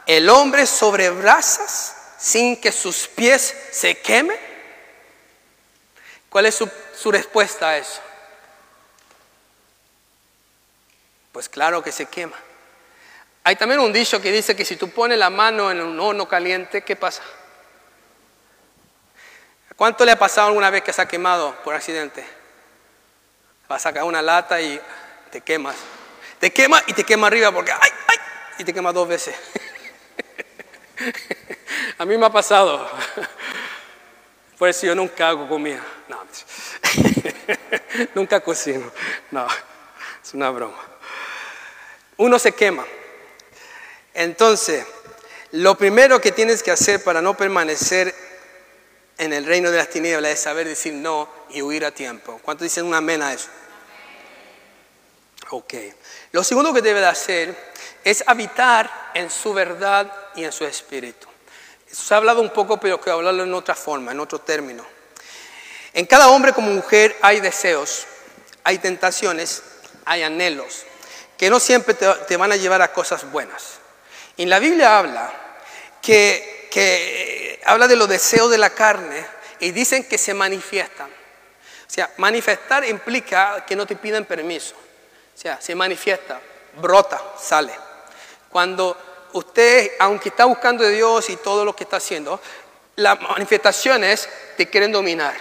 el 0.08 0.30
hombre 0.30 0.66
sobre 0.66 1.10
brasas 1.12 1.97
sin 2.18 2.60
que 2.60 2.72
sus 2.72 3.08
pies 3.08 3.56
se 3.72 4.00
quemen? 4.00 4.38
¿Cuál 6.30 6.48
es 6.48 6.56
su, 6.56 7.12
respuesta 7.12 7.70
a 7.70 7.78
eso? 7.78 8.02
Pues 11.32 11.48
claro 11.48 11.84
que 11.84 11.92
se 11.92 12.06
quema. 12.06 12.36
Hay 13.44 13.56
también 13.56 13.80
un 13.80 13.94
dicho 13.94 14.22
que 14.22 14.32
dice 14.32 14.56
que 14.56 14.66
si 14.66 14.76
tú 14.76 14.90
pones 14.90 15.18
la 15.18 15.30
mano 15.30 15.72
en 15.72 15.82
un 15.82 16.00
horno 16.00 16.28
caliente, 16.28 16.84
¿qué 16.84 16.96
pasa? 16.96 17.22
¿Cuánto 19.76 20.04
le 20.04 20.12
ha 20.12 20.20
pasado 20.20 20.48
alguna 20.48 20.70
vez 20.70 20.82
que 20.82 20.92
se 20.92 21.02
ha 21.02 21.08
quemado 21.08 21.56
por 21.64 21.76
accidente? 21.76 22.26
Vas 23.70 23.82
a 23.82 23.90
sacar 23.90 24.04
una 24.04 24.22
lata 24.22 24.60
y 24.60 24.82
te 25.32 25.42
quemas. 25.42 25.76
Te 26.40 26.52
quema 26.52 26.84
y 26.88 26.94
te 26.94 27.04
quema 27.04 27.28
arriba 27.28 27.52
porque 27.52 27.72
¡ay, 27.72 27.92
ay! 28.08 28.18
Y 28.60 28.64
te 28.64 28.74
quema 28.74 28.92
dos 28.92 29.08
veces. 29.08 29.36
a 31.98 32.06
mí 32.06 32.18
me 32.18 32.26
ha 32.26 32.32
pasado. 32.32 32.90
Por 34.58 34.70
eso 34.70 34.88
yo 34.88 34.96
nunca 34.96 35.30
hago 35.30 35.48
comida. 35.48 35.84
No, 36.08 36.20
nunca 38.16 38.40
cocino. 38.40 38.92
No, 39.32 39.48
es 40.24 40.34
una 40.34 40.50
broma. 40.50 40.82
Uno 42.18 42.40
se 42.40 42.54
quema. 42.54 42.86
Entonces, 44.14 44.86
lo 45.52 45.78
primero 45.78 46.20
que 46.20 46.32
tienes 46.32 46.64
que 46.64 46.72
hacer 46.72 47.04
para 47.04 47.22
no 47.22 47.38
permanecer 47.38 48.14
en 49.18 49.34
el 49.34 49.46
reino 49.46 49.72
de 49.72 49.78
las 49.78 49.90
tinieblas 49.90 50.32
es 50.32 50.40
saber 50.40 50.68
decir 50.68 50.94
no 50.94 51.30
y 51.50 51.62
huir 51.62 51.86
a 51.86 51.92
tiempo. 51.92 52.40
¿Cuántos 52.44 52.66
dicen 52.66 52.86
un 52.86 52.96
amén 52.96 53.22
a 53.22 53.34
eso? 53.34 53.50
Ok. 55.52 55.74
Lo 56.32 56.44
segundo 56.44 56.74
que 56.74 56.82
debe 56.82 57.00
de 57.00 57.08
hacer 57.08 57.56
es 58.04 58.24
habitar 58.28 59.12
en 59.14 59.30
su 59.30 59.54
verdad 59.54 60.12
y 60.38 60.46
en 60.46 60.54
su 60.54 60.64
espíritu. 60.66 61.28
Eso 61.90 62.04
se 62.04 62.14
ha 62.14 62.18
hablado 62.18 62.42
un 62.42 62.52
poco, 62.52 62.80
pero 62.80 63.02
quiero 63.02 63.18
hablarlo 63.18 63.44
en 63.44 63.54
otra 63.54 63.76
forma, 63.76 64.12
en 64.12 64.20
otro 64.20 64.40
término. 64.40 64.86
En 65.94 66.06
cada 66.06 66.30
hombre 66.30 66.54
como 66.54 66.72
mujer 66.72 67.18
hay 67.22 67.40
deseos, 67.42 68.06
hay 68.64 68.78
tentaciones, 68.78 69.64
hay 70.06 70.24
anhelos, 70.24 70.86
que 71.38 71.50
no 71.50 71.60
siempre 71.60 71.96
te, 71.96 72.38
van 72.38 72.52
a 72.52 72.56
llevar 72.56 72.82
a 72.82 72.94
cosas 72.94 73.30
buenas. 73.32 73.80
Y 74.38 74.46
la 74.46 74.60
Biblia 74.60 75.00
habla 75.00 75.34
que, 76.02 76.70
que 76.72 77.60
habla 77.66 77.88
de 77.88 77.96
los 77.96 78.08
deseos 78.08 78.52
de 78.52 78.60
la 78.60 78.70
carne 78.70 79.26
y 79.60 79.72
dicen 79.72 80.08
que 80.08 80.20
se 80.20 80.34
manifiestan. 80.34 81.08
O 81.08 81.90
sea, 81.90 82.12
manifestar 82.18 82.86
implica 82.86 83.66
que 83.66 83.76
no 83.76 83.88
te 83.88 83.96
piden 83.96 84.26
permiso. 84.26 84.76
O 84.76 85.40
sea, 85.40 85.60
se 85.60 85.74
manifiesta, 85.74 86.40
brota, 86.80 87.22
sale. 87.40 87.74
Cuando 88.50 89.07
usted, 89.34 89.92
aunque 90.00 90.30
está 90.30 90.46
buscando 90.46 90.86
a 90.86 90.90
Dios 90.90 91.30
y 91.30 91.38
todo 91.38 91.66
lo 91.66 91.76
que 91.76 91.84
está 91.84 91.98
haciendo, 91.98 92.40
las 92.96 93.22
manifestaciones 93.22 94.28
te 94.58 94.70
quieren 94.70 94.92
dominar. 94.92 95.36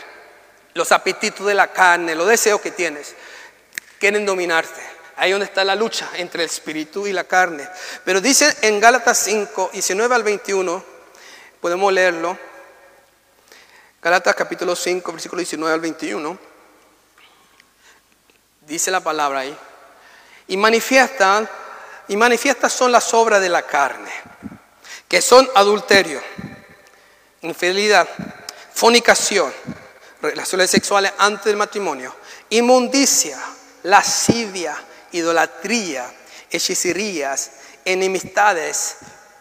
Los 0.74 0.92
apetitos 0.92 1.46
de 1.46 1.54
la 1.54 1.72
carne, 1.72 2.14
los 2.14 2.28
deseos 2.28 2.60
que 2.60 2.70
tienes, 2.70 3.14
quieren 3.98 4.26
dominarte. 4.26 4.80
Ahí 5.16 5.30
donde 5.30 5.46
está 5.46 5.64
la 5.64 5.74
lucha 5.74 6.10
entre 6.16 6.42
el 6.42 6.50
espíritu 6.50 7.06
y 7.06 7.12
la 7.12 7.24
carne. 7.24 7.66
Pero 8.04 8.20
dice 8.20 8.54
en 8.60 8.78
Gálatas 8.78 9.18
5, 9.18 9.70
19 9.72 10.14
al 10.14 10.22
21, 10.22 10.84
podemos 11.60 11.92
leerlo. 11.92 12.38
Gálatas 14.02 14.34
capítulo 14.34 14.76
5, 14.76 15.12
versículo 15.12 15.40
19 15.40 15.72
al 15.72 15.80
21. 15.80 16.38
Dice 18.66 18.90
la 18.90 19.00
palabra 19.00 19.40
ahí. 19.40 19.56
Y 20.48 20.56
manifiestan, 20.58 21.48
y 22.08 22.16
manifiestas 22.16 22.72
son 22.72 22.92
las 22.92 23.12
obras 23.14 23.40
de 23.40 23.48
la 23.48 23.62
carne, 23.62 24.10
que 25.08 25.20
son 25.20 25.48
adulterio, 25.54 26.22
infidelidad, 27.42 28.08
fornicación, 28.74 29.52
relaciones 30.22 30.70
sexuales 30.70 31.12
antes 31.18 31.46
del 31.46 31.56
matrimonio, 31.56 32.14
inmundicia, 32.50 33.38
lascivia, 33.84 34.76
idolatría, 35.12 36.12
hechicerías, 36.50 37.50
enemistades, 37.84 38.96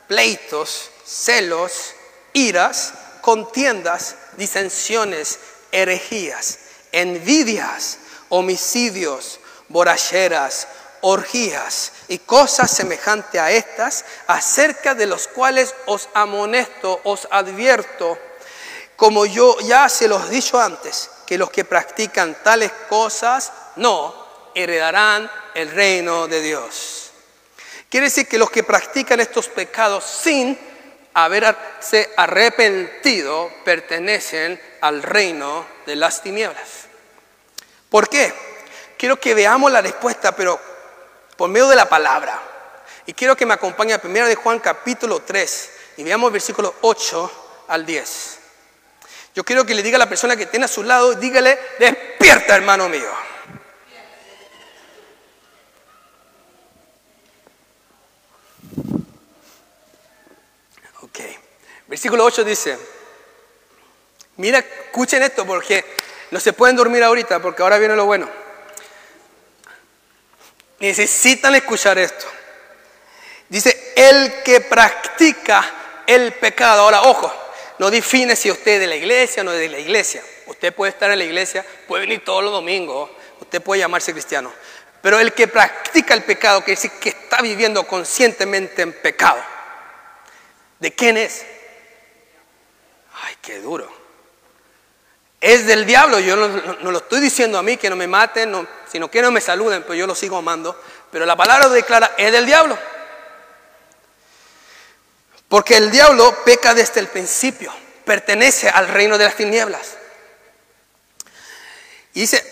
pleitos, 0.07 0.91
celos, 1.05 1.93
iras, 2.33 2.93
contiendas, 3.21 4.15
disensiones, 4.37 5.39
herejías, 5.71 6.59
envidias, 6.91 7.97
homicidios, 8.29 9.39
borracheras, 9.67 10.67
orgías 11.07 11.91
y 12.07 12.17
cosas 12.17 12.71
semejantes 12.71 13.39
a 13.39 13.51
estas, 13.51 14.05
acerca 14.25 14.95
de 14.95 15.05
los 15.05 15.27
cuales 15.27 15.75
os 15.85 16.09
amonesto, 16.15 16.99
os 17.03 17.27
advierto, 17.29 18.17
como 18.95 19.27
yo 19.27 19.59
ya 19.59 19.87
se 19.87 20.07
los 20.07 20.25
he 20.25 20.31
dicho 20.31 20.59
antes, 20.59 21.11
que 21.27 21.37
los 21.37 21.51
que 21.51 21.63
practican 21.63 22.35
tales 22.43 22.71
cosas 22.89 23.51
no 23.75 24.15
heredarán 24.55 25.29
el 25.53 25.69
reino 25.69 26.27
de 26.27 26.41
Dios. 26.41 27.11
Quiere 27.87 28.07
decir 28.07 28.27
que 28.27 28.39
los 28.39 28.49
que 28.49 28.63
practican 28.63 29.19
estos 29.19 29.47
pecados 29.47 30.03
sin 30.03 30.57
haberse 31.13 32.13
arrepentido 32.17 33.51
pertenecen 33.63 34.59
al 34.81 35.03
reino 35.03 35.67
de 35.85 35.97
las 35.97 36.23
tinieblas. 36.23 36.87
¿Por 37.91 38.09
qué? 38.09 38.33
Quiero 38.97 39.19
que 39.19 39.35
veamos 39.35 39.71
la 39.71 39.81
respuesta, 39.81 40.35
pero 40.35 40.74
por 41.37 41.49
medio 41.49 41.67
de 41.67 41.75
la 41.75 41.89
palabra. 41.89 42.41
Y 43.05 43.13
quiero 43.13 43.35
que 43.35 43.45
me 43.45 43.53
acompañe 43.53 43.93
a 43.93 44.01
1 44.03 44.27
de 44.27 44.35
Juan 44.35 44.59
capítulo 44.59 45.21
3 45.21 45.71
y 45.97 46.03
veamos 46.03 46.31
versículo 46.31 46.75
8 46.81 47.65
al 47.67 47.85
10. 47.85 48.39
Yo 49.35 49.43
quiero 49.43 49.65
que 49.65 49.75
le 49.75 49.83
diga 49.83 49.97
a 49.97 49.99
la 49.99 50.09
persona 50.09 50.35
que 50.35 50.45
tiene 50.45 50.65
a 50.65 50.69
su 50.69 50.81
lado, 50.81 51.13
dígale, 51.13 51.59
despierta 51.77 52.55
hermano 52.55 52.87
mío. 52.87 53.11
Ok, 61.01 61.19
versículo 61.87 62.23
8 62.23 62.43
dice, 62.43 62.79
mira, 64.37 64.59
escuchen 64.59 65.21
esto 65.21 65.45
porque 65.45 65.83
no 66.31 66.39
se 66.39 66.53
pueden 66.53 66.75
dormir 66.75 67.03
ahorita 67.03 67.41
porque 67.41 67.61
ahora 67.61 67.77
viene 67.77 67.95
lo 67.95 68.05
bueno. 68.05 68.44
Necesitan 70.79 71.55
escuchar 71.55 71.97
esto. 71.97 72.25
Dice, 73.47 73.93
el 73.95 74.43
que 74.43 74.61
practica 74.61 76.03
el 76.05 76.33
pecado. 76.33 76.81
Ahora, 76.81 77.03
ojo, 77.03 77.33
no 77.79 77.89
define 77.89 78.35
si 78.35 78.51
usted 78.51 78.73
es 78.73 78.79
de 78.81 78.87
la 78.87 78.95
iglesia 78.95 79.41
o 79.41 79.45
no 79.45 79.53
es 79.53 79.59
de 79.59 79.69
la 79.69 79.79
iglesia. 79.79 80.23
Usted 80.47 80.73
puede 80.73 80.91
estar 80.91 81.09
en 81.11 81.19
la 81.19 81.25
iglesia, 81.25 81.65
puede 81.87 82.01
venir 82.01 82.23
todos 82.23 82.43
los 82.43 82.51
domingos, 82.51 83.09
usted 83.39 83.61
puede 83.61 83.79
llamarse 83.79 84.11
cristiano. 84.11 84.51
Pero 85.01 85.19
el 85.19 85.33
que 85.33 85.47
practica 85.47 86.13
el 86.13 86.23
pecado 86.23 86.61
quiere 86.61 86.81
decir 86.81 86.91
que 86.99 87.09
está 87.09 87.41
viviendo 87.41 87.85
conscientemente 87.85 88.81
en 88.81 88.93
pecado. 88.93 89.41
¿De 90.79 90.93
quién 90.93 91.17
es? 91.17 91.45
Ay, 93.13 93.35
qué 93.41 93.59
duro 93.59 94.04
es 95.45 95.67
del 95.67 95.85
diablo. 95.85 96.17
Yo 96.19 96.35
no, 96.35 96.91
lo 96.91 96.97
estoy 96.97 97.21
diciendo 97.21 97.59
a 97.59 97.63
mí 97.63 97.77
que 97.77 97.87
no 97.87 97.95
me 97.95 98.07
maten, 98.07 98.67
sino 98.91 99.11
que 99.11 99.21
no 99.21 99.29
me 99.29 99.39
saluden, 99.39 99.83
pero 99.83 99.93
yo 99.93 100.07
lo 100.07 100.15
sigo 100.15 100.37
amando. 100.37 100.81
Pero 101.11 101.23
la 101.27 101.35
palabra 101.35 101.69
declara, 101.69 102.15
es 102.17 102.31
del 102.31 102.47
diablo. 102.47 102.75
Porque 105.47 105.77
el 105.77 105.91
diablo 105.91 106.43
peca 106.43 106.73
desde 106.73 106.99
el 106.99 107.09
principio, 107.09 107.71
pertenece 108.03 108.69
al 108.69 108.87
reino 108.87 109.19
de 109.19 109.25
las 109.25 109.35
tinieblas. 109.35 109.97
Y 112.15 112.21
dice, 112.21 112.43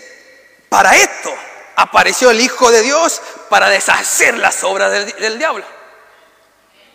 para 0.68 0.94
esto 0.94 1.34
apareció 1.74 2.30
el 2.30 2.40
Hijo 2.40 2.70
de 2.70 2.82
Dios 2.82 3.20
para 3.48 3.68
deshacer 3.70 4.38
las 4.38 4.62
obras 4.62 4.92
del, 4.92 5.06
del 5.16 5.38
diablo. 5.38 5.64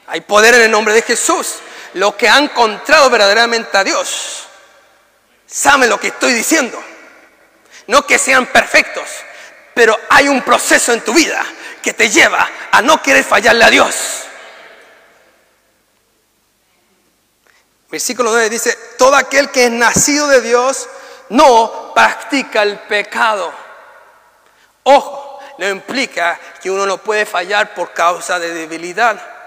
Hay 0.08 0.22
poder 0.22 0.56
en 0.56 0.62
el 0.62 0.72
nombre 0.72 0.94
de 0.94 1.02
Jesús. 1.02 1.56
Los 1.96 2.16
que 2.16 2.30
han 2.30 2.46
encontrado 2.46 3.10
verdaderamente 3.10 3.78
a 3.78 3.84
Dios 3.84 4.49
saben 5.50 5.90
lo 5.90 6.00
que 6.00 6.10
estoy 6.10 6.34
diciendo. 6.34 6.82
No 7.88 8.06
que 8.06 8.20
sean 8.20 8.46
perfectos, 8.48 9.10
pero 9.74 9.98
hay 10.10 10.28
un 10.28 10.42
proceso 10.44 10.94
en 10.94 11.02
tu 11.02 11.14
vida 11.14 11.44
que 11.82 11.94
te 11.94 12.10
lleva 12.10 12.48
a 12.72 12.82
no 12.82 13.02
querer 13.02 13.24
fallarle 13.24 13.66
a 13.66 13.70
Dios. 13.70 13.96
Versículo 17.90 18.30
9 18.32 18.50
dice, 18.50 18.78
todo 19.00 19.16
aquel 19.16 19.50
que 19.50 19.66
es 19.66 19.72
nacido 19.72 20.28
de 20.28 20.42
Dios 20.42 20.88
no 21.30 21.92
practica 21.96 22.62
el 22.62 22.78
pecado. 22.80 23.52
Ojo, 24.84 25.40
no 25.58 25.68
implica 25.68 26.40
que 26.62 26.70
uno 26.70 26.86
no 26.86 27.00
puede 27.00 27.26
fallar 27.26 27.74
por 27.74 27.94
causa 27.94 28.38
de 28.38 28.54
debilidad. 28.54 29.39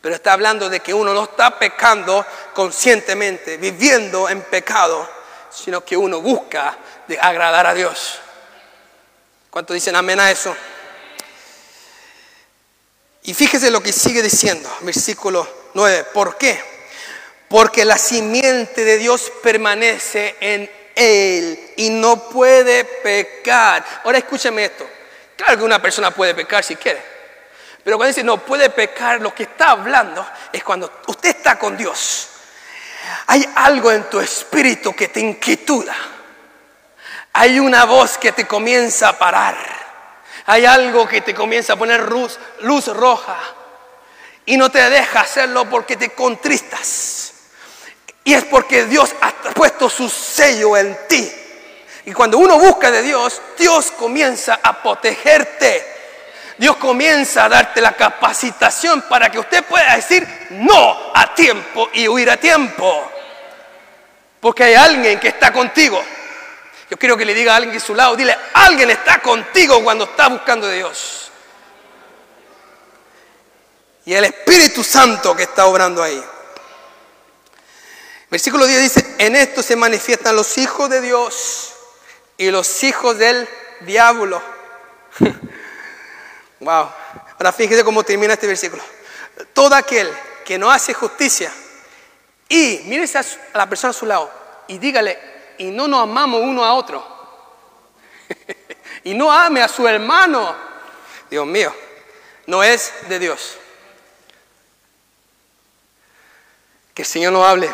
Pero 0.00 0.14
está 0.14 0.32
hablando 0.32 0.68
de 0.68 0.80
que 0.80 0.94
uno 0.94 1.12
no 1.12 1.24
está 1.24 1.58
pecando 1.58 2.24
conscientemente, 2.54 3.56
viviendo 3.56 4.28
en 4.28 4.42
pecado, 4.42 5.08
sino 5.50 5.84
que 5.84 5.96
uno 5.96 6.20
busca 6.20 6.76
de 7.06 7.18
agradar 7.18 7.66
a 7.66 7.74
Dios. 7.74 8.20
¿Cuántos 9.50 9.74
dicen 9.74 9.96
amén 9.96 10.20
a 10.20 10.30
eso? 10.30 10.54
Y 13.22 13.34
fíjese 13.34 13.70
lo 13.70 13.82
que 13.82 13.92
sigue 13.92 14.22
diciendo, 14.22 14.70
versículo 14.80 15.46
9. 15.74 16.04
¿Por 16.14 16.38
qué? 16.38 16.62
Porque 17.48 17.84
la 17.84 17.98
simiente 17.98 18.84
de 18.84 18.98
Dios 18.98 19.32
permanece 19.42 20.36
en 20.40 20.70
él 20.94 21.72
y 21.76 21.90
no 21.90 22.28
puede 22.28 22.84
pecar. 22.84 23.84
Ahora 24.04 24.18
escúcheme 24.18 24.64
esto. 24.64 24.88
Claro 25.36 25.58
que 25.58 25.64
una 25.64 25.80
persona 25.80 26.10
puede 26.10 26.34
pecar 26.34 26.62
si 26.62 26.76
quiere. 26.76 27.17
Pero 27.88 27.96
cuando 27.96 28.08
dice 28.08 28.22
no 28.22 28.36
puede 28.36 28.68
pecar, 28.68 29.18
lo 29.22 29.34
que 29.34 29.44
está 29.44 29.70
hablando 29.70 30.28
es 30.52 30.62
cuando 30.62 31.00
usted 31.06 31.30
está 31.30 31.58
con 31.58 31.74
Dios. 31.74 32.28
Hay 33.28 33.48
algo 33.54 33.90
en 33.90 34.10
tu 34.10 34.20
espíritu 34.20 34.94
que 34.94 35.08
te 35.08 35.20
inquietuda. 35.20 35.96
Hay 37.32 37.58
una 37.58 37.86
voz 37.86 38.18
que 38.18 38.32
te 38.32 38.46
comienza 38.46 39.08
a 39.08 39.18
parar. 39.18 39.56
Hay 40.44 40.66
algo 40.66 41.08
que 41.08 41.22
te 41.22 41.34
comienza 41.34 41.72
a 41.72 41.76
poner 41.76 42.12
luz, 42.12 42.38
luz 42.60 42.88
roja 42.88 43.38
y 44.44 44.58
no 44.58 44.70
te 44.70 44.90
deja 44.90 45.20
hacerlo 45.20 45.64
porque 45.70 45.96
te 45.96 46.10
contristas. 46.10 47.32
Y 48.22 48.34
es 48.34 48.44
porque 48.44 48.84
Dios 48.84 49.14
ha 49.22 49.32
puesto 49.54 49.88
su 49.88 50.10
sello 50.10 50.76
en 50.76 50.94
ti. 51.08 51.32
Y 52.04 52.12
cuando 52.12 52.36
uno 52.36 52.58
busca 52.58 52.90
de 52.90 53.00
Dios, 53.00 53.40
Dios 53.56 53.90
comienza 53.92 54.60
a 54.62 54.82
protegerte. 54.82 55.97
Dios 56.58 56.76
comienza 56.76 57.44
a 57.44 57.48
darte 57.48 57.80
la 57.80 57.92
capacitación 57.92 59.02
para 59.02 59.30
que 59.30 59.38
usted 59.38 59.64
pueda 59.64 59.94
decir 59.94 60.26
no 60.50 61.12
a 61.14 61.32
tiempo 61.32 61.88
y 61.92 62.08
huir 62.08 62.28
a 62.28 62.36
tiempo. 62.36 63.12
Porque 64.40 64.64
hay 64.64 64.74
alguien 64.74 65.20
que 65.20 65.28
está 65.28 65.52
contigo. 65.52 66.02
Yo 66.90 66.96
quiero 66.96 67.16
que 67.16 67.24
le 67.24 67.32
diga 67.32 67.52
a 67.52 67.56
alguien 67.56 67.72
que 67.72 67.78
a 67.78 67.86
su 67.86 67.94
lado, 67.94 68.16
dile, 68.16 68.36
alguien 68.54 68.90
está 68.90 69.20
contigo 69.20 69.82
cuando 69.84 70.04
está 70.04 70.28
buscando 70.28 70.66
de 70.66 70.76
Dios. 70.76 71.30
Y 74.04 74.14
el 74.14 74.24
Espíritu 74.24 74.82
Santo 74.82 75.36
que 75.36 75.44
está 75.44 75.66
obrando 75.66 76.02
ahí. 76.02 76.22
Versículo 78.30 78.66
10 78.66 78.82
dice, 78.82 79.14
en 79.18 79.36
esto 79.36 79.62
se 79.62 79.76
manifiestan 79.76 80.34
los 80.34 80.58
hijos 80.58 80.90
de 80.90 81.00
Dios 81.02 81.72
y 82.36 82.50
los 82.50 82.82
hijos 82.82 83.16
del 83.16 83.48
diablo. 83.80 84.42
wow. 86.60 86.90
Ahora 87.38 87.52
fíjese 87.52 87.84
cómo 87.84 88.02
termina 88.02 88.34
este 88.34 88.46
versículo. 88.46 88.82
Todo 89.52 89.74
aquel 89.74 90.10
que 90.44 90.58
no 90.58 90.70
hace 90.70 90.94
justicia 90.94 91.52
y 92.48 92.82
mírese 92.86 93.18
a 93.18 93.24
la 93.54 93.68
persona 93.68 93.90
a 93.90 93.94
su 93.94 94.06
lado 94.06 94.30
y 94.66 94.78
dígale, 94.78 95.18
y 95.58 95.64
no 95.66 95.88
nos 95.88 96.02
amamos 96.02 96.40
uno 96.42 96.64
a 96.64 96.74
otro. 96.74 97.04
y 99.04 99.14
no 99.14 99.32
ame 99.32 99.62
a 99.62 99.68
su 99.68 99.86
hermano. 99.86 100.54
Dios 101.30 101.46
mío, 101.46 101.74
no 102.46 102.62
es 102.62 102.92
de 103.08 103.18
Dios. 103.18 103.56
Que 106.94 107.02
el 107.02 107.08
Señor 107.08 107.32
nos 107.32 107.46
hable. 107.46 107.70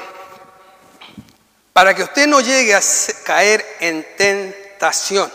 Para 1.72 1.94
que 1.94 2.04
usted 2.04 2.26
no 2.26 2.40
llegue 2.40 2.74
a 2.74 2.80
caer 3.24 3.64
en 3.80 4.06
tentación 4.16 5.30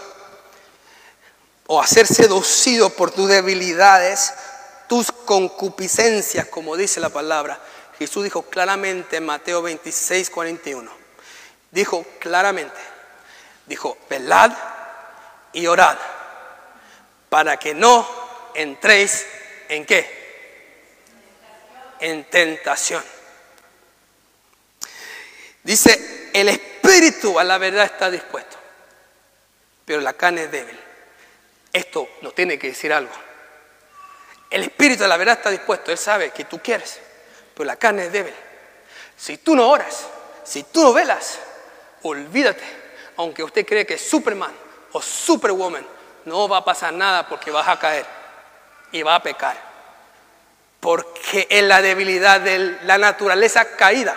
o 1.72 1.80
a 1.80 1.86
ser 1.86 2.08
seducido 2.08 2.90
por 2.90 3.12
tus 3.12 3.30
debilidades, 3.30 4.34
tus 4.88 5.12
concupiscencias, 5.12 6.48
como 6.48 6.76
dice 6.76 7.00
la 7.00 7.10
palabra. 7.10 7.60
Jesús 8.00 8.24
dijo 8.24 8.42
claramente 8.42 9.18
en 9.18 9.26
Mateo 9.28 9.62
26, 9.62 10.32
41. 10.32 10.92
Dijo 11.70 12.04
claramente, 12.18 12.80
dijo, 13.68 14.00
velad 14.10 14.52
y 15.54 15.68
orad 15.68 15.96
para 17.30 17.58
que 17.58 17.76
no 17.76 18.08
entréis 18.56 19.28
en 19.68 19.86
qué? 19.86 20.18
En 22.00 22.24
tentación. 22.32 23.04
Dice, 25.62 26.32
el 26.34 26.50
espíritu 26.50 27.38
a 27.38 27.44
la 27.44 27.60
verdad 27.60 27.86
está 27.86 28.10
dispuesto, 28.10 28.58
pero 29.86 30.02
la 30.02 30.14
carne 30.14 30.46
es 30.46 30.52
débil. 30.52 30.89
Esto 31.72 32.10
no 32.22 32.32
tiene 32.32 32.58
que 32.58 32.68
decir 32.70 32.92
algo. 32.92 33.14
El 34.50 34.64
espíritu 34.64 35.04
a 35.04 35.08
la 35.08 35.18
verdad 35.18 35.38
está 35.38 35.50
dispuesto, 35.50 35.92
él 35.92 35.98
sabe 35.98 36.32
que 36.32 36.46
tú 36.46 36.60
quieres, 36.60 37.00
pero 37.54 37.66
la 37.66 37.76
carne 37.76 38.06
es 38.06 38.12
débil. 38.12 38.34
Si 39.16 39.38
tú 39.38 39.56
no 39.56 39.70
oras, 39.70 40.08
si 40.44 40.64
tú 40.64 40.82
no 40.82 40.94
velas, 40.94 41.40
olvídate, 42.04 42.64
aunque 43.18 43.44
usted 43.44 43.66
cree 43.66 43.86
que 43.86 43.96
es 43.96 44.10
Superman 44.10 44.52
o 44.94 45.02
Superwoman, 45.02 45.86
no 46.26 46.48
va 46.48 46.58
a 46.58 46.66
pasar 46.66 46.94
nada 46.94 47.28
porque 47.28 47.52
vas 47.52 47.68
a 47.68 47.78
caer 47.78 48.06
y 48.92 49.04
va 49.04 49.16
a 49.16 49.24
pecar. 49.24 49.70
Porque 50.80 51.46
es 51.50 51.64
la 51.64 51.82
debilidad 51.82 52.40
de 52.40 52.80
la 52.84 52.98
naturaleza 52.98 53.76
caída. 53.76 54.16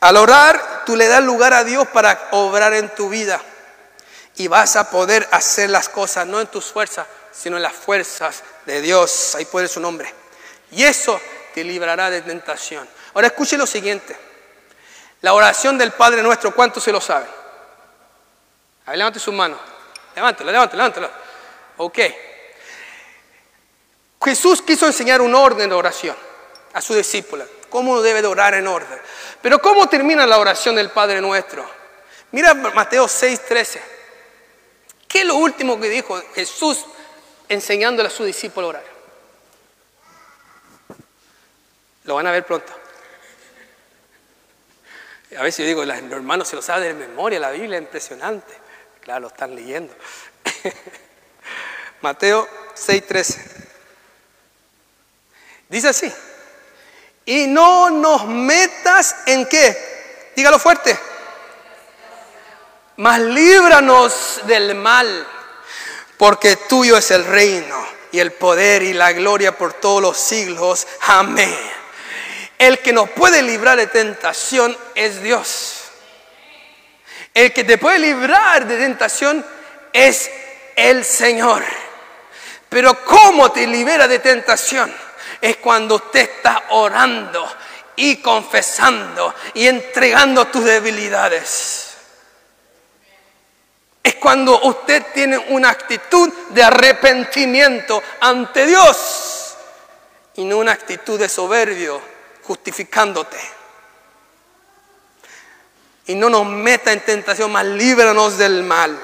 Al 0.00 0.16
orar, 0.16 0.84
tú 0.84 0.94
le 0.94 1.08
das 1.08 1.22
lugar 1.22 1.54
a 1.54 1.64
Dios 1.64 1.88
para 1.88 2.28
obrar 2.32 2.74
en 2.74 2.88
tu 2.94 3.08
vida. 3.08 3.40
Y 4.38 4.48
vas 4.48 4.76
a 4.76 4.90
poder 4.90 5.28
hacer 5.32 5.68
las 5.70 5.88
cosas 5.88 6.26
no 6.26 6.40
en 6.40 6.46
tus 6.46 6.66
fuerzas, 6.66 7.06
sino 7.32 7.56
en 7.56 7.62
las 7.62 7.72
fuerzas 7.72 8.42
de 8.64 8.80
Dios. 8.80 9.34
Ahí 9.34 9.44
puede 9.44 9.68
su 9.68 9.80
nombre. 9.80 10.12
Y 10.70 10.84
eso 10.84 11.20
te 11.54 11.64
librará 11.64 12.08
de 12.10 12.22
tentación. 12.22 12.88
Ahora 13.14 13.28
escuche 13.28 13.56
lo 13.56 13.66
siguiente. 13.66 14.16
La 15.22 15.34
oración 15.34 15.76
del 15.76 15.92
Padre 15.92 16.22
nuestro, 16.22 16.54
¿cuántos 16.54 16.84
se 16.84 16.92
lo 16.92 17.00
saben? 17.00 17.28
A 18.86 18.90
ver, 18.90 18.98
levante 18.98 19.18
su 19.18 19.32
mano. 19.32 19.58
Levántela, 20.14 20.52
levántela, 20.52 20.84
levántela. 20.84 21.10
Ok. 21.78 21.98
Jesús 24.24 24.62
quiso 24.62 24.86
enseñar 24.86 25.20
un 25.20 25.34
orden 25.34 25.68
de 25.68 25.74
oración 25.74 26.16
a 26.72 26.80
su 26.80 26.94
discípula. 26.94 27.44
¿Cómo 27.70 28.00
debe 28.00 28.22
de 28.22 28.28
orar 28.28 28.54
en 28.54 28.66
orden? 28.66 28.98
Pero 29.42 29.58
¿cómo 29.58 29.88
termina 29.88 30.26
la 30.26 30.38
oración 30.38 30.76
del 30.76 30.90
Padre 30.90 31.20
nuestro? 31.20 31.68
Mira 32.30 32.54
Mateo 32.54 33.06
6:13. 33.06 33.97
¿Qué 35.08 35.20
es 35.20 35.24
lo 35.24 35.36
último 35.36 35.80
que 35.80 35.88
dijo 35.88 36.22
Jesús 36.34 36.84
enseñándole 37.48 38.08
a 38.08 38.12
su 38.12 38.24
discípulo 38.24 38.66
a 38.66 38.70
orar? 38.70 38.84
Lo 42.04 42.14
van 42.14 42.26
a 42.26 42.30
ver 42.30 42.44
pronto. 42.44 42.72
A 45.36 45.42
veces 45.42 45.58
yo 45.58 45.66
digo, 45.66 45.84
los 45.84 45.96
hermanos 45.96 46.48
se 46.48 46.56
lo 46.56 46.62
saben 46.62 46.98
de 46.98 47.06
memoria, 47.06 47.40
la 47.40 47.50
Biblia 47.50 47.78
es 47.78 47.82
impresionante. 47.82 48.52
Claro, 49.00 49.20
lo 49.20 49.28
están 49.28 49.54
leyendo. 49.54 49.94
Mateo 52.00 52.48
6:13. 52.74 53.38
Dice 55.68 55.88
así. 55.88 56.12
Y 57.24 57.46
no 57.46 57.90
nos 57.90 58.26
metas 58.26 59.16
en 59.26 59.46
qué. 59.46 60.32
Dígalo 60.34 60.58
fuerte. 60.58 60.98
Mas 62.98 63.20
líbranos 63.20 64.40
del 64.42 64.74
mal, 64.74 65.24
porque 66.16 66.56
tuyo 66.56 66.96
es 66.96 67.12
el 67.12 67.24
reino 67.24 67.86
y 68.10 68.18
el 68.18 68.32
poder 68.32 68.82
y 68.82 68.92
la 68.92 69.12
gloria 69.12 69.56
por 69.56 69.74
todos 69.74 70.02
los 70.02 70.18
siglos. 70.18 70.84
Amén. 71.02 71.56
El 72.58 72.80
que 72.80 72.92
nos 72.92 73.08
puede 73.10 73.40
librar 73.42 73.76
de 73.76 73.86
tentación 73.86 74.76
es 74.96 75.22
Dios. 75.22 75.76
El 77.32 77.52
que 77.52 77.62
te 77.62 77.78
puede 77.78 78.00
librar 78.00 78.66
de 78.66 78.76
tentación 78.78 79.46
es 79.92 80.28
el 80.74 81.04
Señor. 81.04 81.62
Pero 82.68 83.04
¿cómo 83.04 83.52
te 83.52 83.64
libera 83.68 84.08
de 84.08 84.18
tentación? 84.18 84.92
Es 85.40 85.58
cuando 85.58 85.94
usted 85.94 86.22
está 86.22 86.64
orando 86.70 87.48
y 87.94 88.16
confesando 88.16 89.32
y 89.54 89.68
entregando 89.68 90.48
tus 90.48 90.64
debilidades. 90.64 91.87
Es 94.08 94.14
cuando 94.14 94.58
usted 94.62 95.04
tiene 95.12 95.36
una 95.36 95.68
actitud 95.68 96.32
de 96.48 96.62
arrepentimiento 96.62 98.02
ante 98.20 98.64
Dios 98.64 99.54
y 100.36 100.44
no 100.46 100.56
una 100.56 100.72
actitud 100.72 101.18
de 101.18 101.28
soberbio 101.28 102.00
justificándote. 102.42 103.36
Y 106.06 106.14
no 106.14 106.30
nos 106.30 106.46
meta 106.46 106.90
en 106.90 107.04
tentación, 107.04 107.52
más 107.52 107.66
líbranos 107.66 108.38
del 108.38 108.62
mal. 108.62 108.98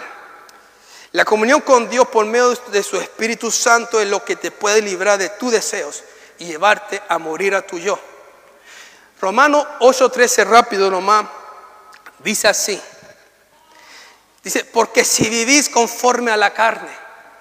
La 1.13 1.27
comunión 1.27 1.61
con 1.61 1.91
Dios 1.91 2.09
por 2.09 2.25
medio 2.25 2.55
de 2.55 2.83
su 2.83 2.97
Espíritu 2.97 3.51
Santo 3.51 4.01
es 4.01 4.09
lo 4.09 4.25
que 4.25 4.37
te 4.37 4.53
puede 4.53 4.81
librar 4.81 5.19
de 5.19 5.29
tus 5.29 5.53
deseos 5.53 6.03
y 6.39 6.47
llevarte 6.47 7.03
a 7.11 7.19
morir 7.19 7.55
a 7.55 7.61
tu 7.61 7.79
yo. 7.79 7.99
Romano 9.21 9.67
8:13, 9.81 10.47
rápido 10.47 10.91
nomás, 10.91 11.27
dice 12.21 12.49
así. 12.49 12.81
Dice, 14.45 14.65
porque 14.67 15.05
si 15.05 15.31
vivís 15.31 15.71
conforme 15.71 16.31
a 16.31 16.37
la 16.37 16.53
carne, 16.53 16.93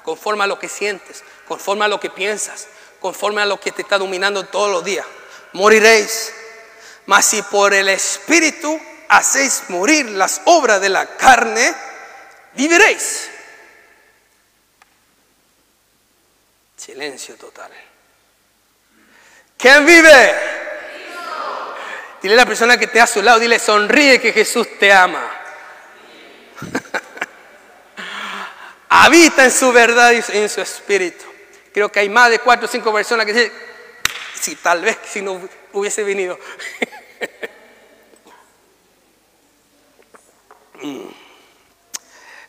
conforme 0.04 0.46
a 0.46 0.48
lo 0.48 0.58
que 0.58 0.70
sientes, 0.70 1.22
conforme 1.46 1.84
a 1.84 1.90
lo 1.90 2.00
que 2.00 2.10
piensas, 2.10 2.68
conforme 3.02 3.42
a 3.42 3.46
lo 3.46 3.60
que 3.60 3.74
te 3.74 3.82
está 3.82 3.98
dominando 3.98 4.46
todos 4.46 4.72
los 4.72 4.86
días, 4.86 5.06
moriréis. 5.52 6.34
Mas 7.06 7.26
si 7.26 7.42
por 7.42 7.74
el 7.74 7.90
Espíritu 7.90 8.80
hacéis 9.10 9.64
morir 9.68 10.06
las 10.12 10.42
obras 10.46 10.80
de 10.80 10.88
la 10.88 11.18
carne, 11.18 11.76
viviréis. 12.54 13.30
Silencio 16.78 17.36
total. 17.36 17.72
¿Quién 19.58 19.86
vive? 19.86 20.36
Dile 22.22 22.36
a 22.36 22.38
la 22.38 22.46
persona 22.46 22.78
que 22.78 22.88
te 22.88 23.02
a 23.02 23.08
su 23.08 23.22
lado, 23.22 23.40
dile, 23.40 23.60
sonríe 23.60 24.22
que 24.22 24.32
Jesús 24.32 24.80
te 24.80 24.94
ama. 24.94 25.43
Habita 28.96 29.44
en 29.44 29.50
su 29.50 29.72
verdad 29.72 30.12
y 30.12 30.38
en 30.38 30.48
su 30.48 30.62
espíritu. 30.62 31.26
Creo 31.74 31.92
que 31.92 32.00
hay 32.00 32.10
más 32.10 32.30
de 32.30 32.38
cuatro 32.38 32.68
o 32.68 32.72
cinco 32.72 32.94
personas 32.94 33.26
que 33.26 33.34
dicen, 33.34 33.52
si 34.40 34.56
tal 34.56 34.82
vez 34.82 35.00
si 35.04 35.20
no 35.24 35.42
hubiese 35.74 36.04
venido. 36.04 36.40
Mm. 40.86 41.08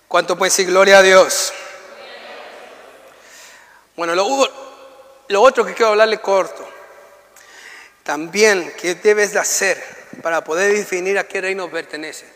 ¿Cuánto 0.09 0.37
puede 0.37 0.51
decir 0.51 0.67
gloria 0.67 0.99
a 0.99 1.03
Dios? 1.03 1.53
Bueno, 3.95 4.17
lo, 4.17 4.27
lo 5.29 5.41
otro 5.41 5.65
que 5.65 5.73
quiero 5.73 5.91
hablarle 5.91 6.21
corto, 6.21 6.69
también 8.03 8.75
que 8.77 8.97
debes 8.97 9.35
de 9.35 9.39
hacer 9.39 9.81
para 10.21 10.43
poder 10.43 10.73
definir 10.73 11.17
a 11.17 11.29
qué 11.29 11.43
reino 11.43 11.71
pertenece, 11.71 12.27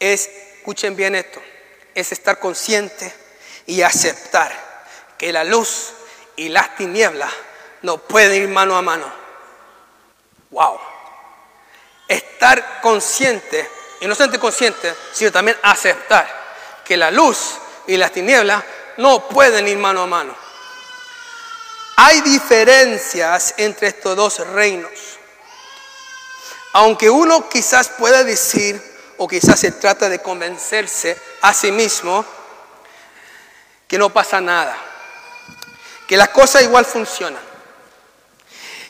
es, 0.00 0.28
escuchen 0.56 0.96
bien 0.96 1.14
esto, 1.14 1.40
es 1.94 2.12
estar 2.12 2.38
consciente 2.38 3.12
y 3.66 3.82
aceptar 3.82 4.52
que 5.18 5.32
la 5.32 5.44
luz 5.44 5.92
y 6.36 6.48
las 6.48 6.76
tinieblas 6.76 7.32
no 7.82 7.98
pueden 7.98 8.42
ir 8.42 8.48
mano 8.48 8.76
a 8.76 8.82
mano. 8.82 9.10
Wow. 10.50 10.78
Estar 12.08 12.80
consciente, 12.80 13.68
y 14.00 14.06
no 14.06 14.14
solamente 14.14 14.40
consciente, 14.40 14.94
sino 15.12 15.32
también 15.32 15.56
aceptar 15.62 16.26
que 16.84 16.96
la 16.96 17.10
luz 17.10 17.54
y 17.86 17.96
las 17.96 18.12
tinieblas 18.12 18.62
no 18.96 19.28
pueden 19.28 19.66
ir 19.68 19.78
mano 19.78 20.02
a 20.02 20.06
mano. 20.06 20.36
Hay 21.96 22.20
diferencias 22.22 23.54
entre 23.56 23.88
estos 23.88 24.16
dos 24.16 24.38
reinos. 24.48 24.90
Aunque 26.72 27.08
uno 27.08 27.48
quizás 27.48 27.88
pueda 27.88 28.24
decir, 28.24 28.82
o 29.18 29.28
quizás 29.28 29.58
se 29.58 29.72
trata 29.72 30.08
de 30.08 30.20
convencerse 30.20 31.16
a 31.42 31.52
sí 31.52 31.70
mismo, 31.70 32.24
que 33.86 33.98
no 33.98 34.10
pasa 34.10 34.40
nada, 34.40 34.76
que 36.08 36.16
las 36.16 36.28
cosas 36.30 36.62
igual 36.62 36.84
funcionan, 36.84 37.42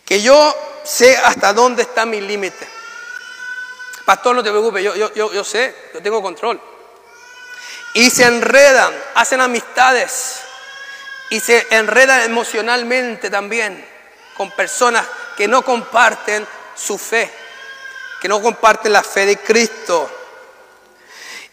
que 0.05 0.23
yo 0.23 0.57
sé 0.85 1.17
hasta 1.17 1.53
dónde 1.53 1.83
está 1.83 2.07
mi 2.07 2.21
límite. 2.21 2.69
Pastor, 4.05 4.37
no 4.37 4.43
te 4.43 4.51
preocupes, 4.51 4.85
yo, 4.85 4.95
yo, 4.95 5.13
yo, 5.15 5.33
yo 5.33 5.45
sé, 5.45 5.75
yo 5.95 6.03
tengo 6.03 6.23
control. 6.23 6.61
Y 7.95 8.11
se 8.11 8.25
enredan, 8.25 8.93
hacen 9.15 9.41
amistades 9.41 10.41
y 11.31 11.41
se 11.41 11.67
enredan 11.71 12.21
emocionalmente 12.23 13.31
también 13.31 13.85
con 14.37 14.51
personas 14.51 15.07
que 15.37 15.49
no 15.49 15.63
comparten 15.63 16.47
su 16.75 16.99
fe, 16.99 17.31
que 18.25 18.29
no 18.31 18.41
comparten 18.41 18.91
la 18.91 19.03
fe 19.03 19.27
de 19.27 19.37
Cristo 19.37 20.11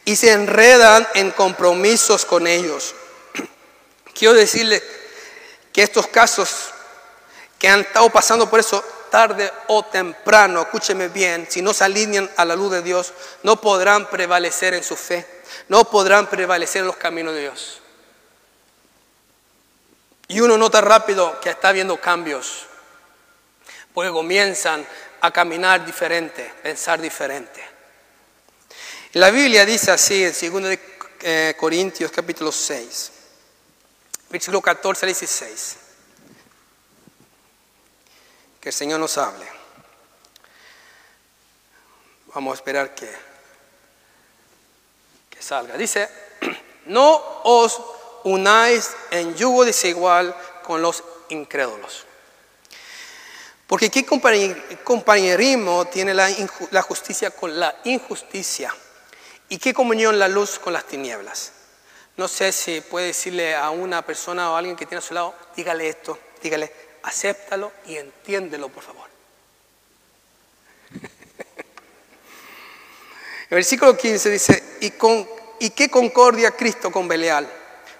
y 0.05 0.15
se 0.15 0.31
enredan 0.31 1.05
en 1.15 1.31
compromisos 1.31 2.23
con 2.23 2.47
ellos. 2.47 2.95
Quiero 4.13 4.33
decirle 4.33 4.81
que 5.73 5.83
estos 5.83 6.07
casos 6.07 6.69
que 7.59 7.67
han 7.67 7.81
estado 7.81 8.09
pasando 8.09 8.49
por 8.49 8.61
eso 8.61 8.81
tarde 9.09 9.51
o 9.67 9.83
temprano, 9.83 10.61
escúcheme 10.61 11.09
bien, 11.09 11.45
si 11.49 11.61
no 11.61 11.73
se 11.73 11.83
alinean 11.83 12.31
a 12.37 12.45
la 12.45 12.55
luz 12.55 12.71
de 12.71 12.81
Dios, 12.81 13.11
no 13.43 13.59
podrán 13.59 14.09
prevalecer 14.09 14.73
en 14.73 14.85
su 14.85 14.95
fe, 14.95 15.27
no 15.67 15.83
podrán 15.83 16.27
prevalecer 16.27 16.83
en 16.83 16.87
los 16.87 16.95
caminos 16.95 17.33
de 17.33 17.41
Dios. 17.41 17.81
Y 20.29 20.39
uno 20.39 20.57
nota 20.57 20.79
rápido 20.79 21.37
que 21.41 21.49
está 21.49 21.67
habiendo 21.67 21.99
cambios, 21.99 22.65
porque 23.93 24.09
comienzan 24.09 24.87
a 25.21 25.31
caminar 25.31 25.85
diferente, 25.85 26.51
pensar 26.63 26.99
diferente. 26.99 27.63
La 29.13 29.29
Biblia 29.29 29.65
dice 29.65 29.91
así 29.91 30.23
en 30.23 30.31
2 30.31 30.79
eh, 31.21 31.55
Corintios 31.57 32.11
capítulo 32.11 32.51
6, 32.51 33.11
versículo 34.29 34.61
14 34.61 35.05
al 35.05 35.09
16. 35.09 35.77
Que 38.59 38.69
el 38.69 38.73
Señor 38.73 38.99
nos 38.99 39.17
hable. 39.17 39.45
Vamos 42.33 42.53
a 42.53 42.55
esperar 42.55 42.95
que, 42.95 43.11
que 45.29 45.41
salga. 45.41 45.75
Dice, 45.77 46.09
no 46.85 47.41
os 47.43 47.81
unáis 48.23 48.91
en 49.11 49.35
yugo 49.35 49.65
desigual 49.65 50.35
con 50.63 50.81
los 50.81 51.03
incrédulos. 51.29 52.05
Porque 53.71 53.89
¿qué 53.89 54.05
compañerismo 54.83 55.85
tiene 55.85 56.13
la, 56.13 56.29
justicia 56.81 57.31
con 57.31 57.57
la 57.57 57.73
injusticia? 57.85 58.75
¿Y 59.47 59.59
qué 59.59 59.73
comunión 59.73 60.19
la 60.19 60.27
luz 60.27 60.59
con 60.59 60.73
las 60.73 60.83
tinieblas? 60.83 61.53
No 62.17 62.27
sé 62.27 62.51
si 62.51 62.81
puede 62.81 63.07
decirle 63.07 63.55
a 63.55 63.69
una 63.69 64.05
persona 64.05 64.51
o 64.51 64.55
a 64.55 64.57
alguien 64.57 64.75
que 64.75 64.85
tiene 64.85 64.99
a 64.99 65.01
su 65.01 65.13
lado, 65.13 65.33
dígale 65.55 65.87
esto, 65.87 66.19
dígale, 66.43 66.69
acéptalo 67.03 67.71
y 67.85 67.95
entiéndelo, 67.95 68.67
por 68.67 68.83
favor. 68.83 69.07
El 73.49 73.55
versículo 73.55 73.95
15 73.95 74.29
dice, 74.31 74.63
¿y, 74.81 74.91
¿y 75.65 75.69
qué 75.69 75.89
concordia 75.89 76.51
Cristo 76.51 76.91
con 76.91 77.07
Belial? 77.07 77.49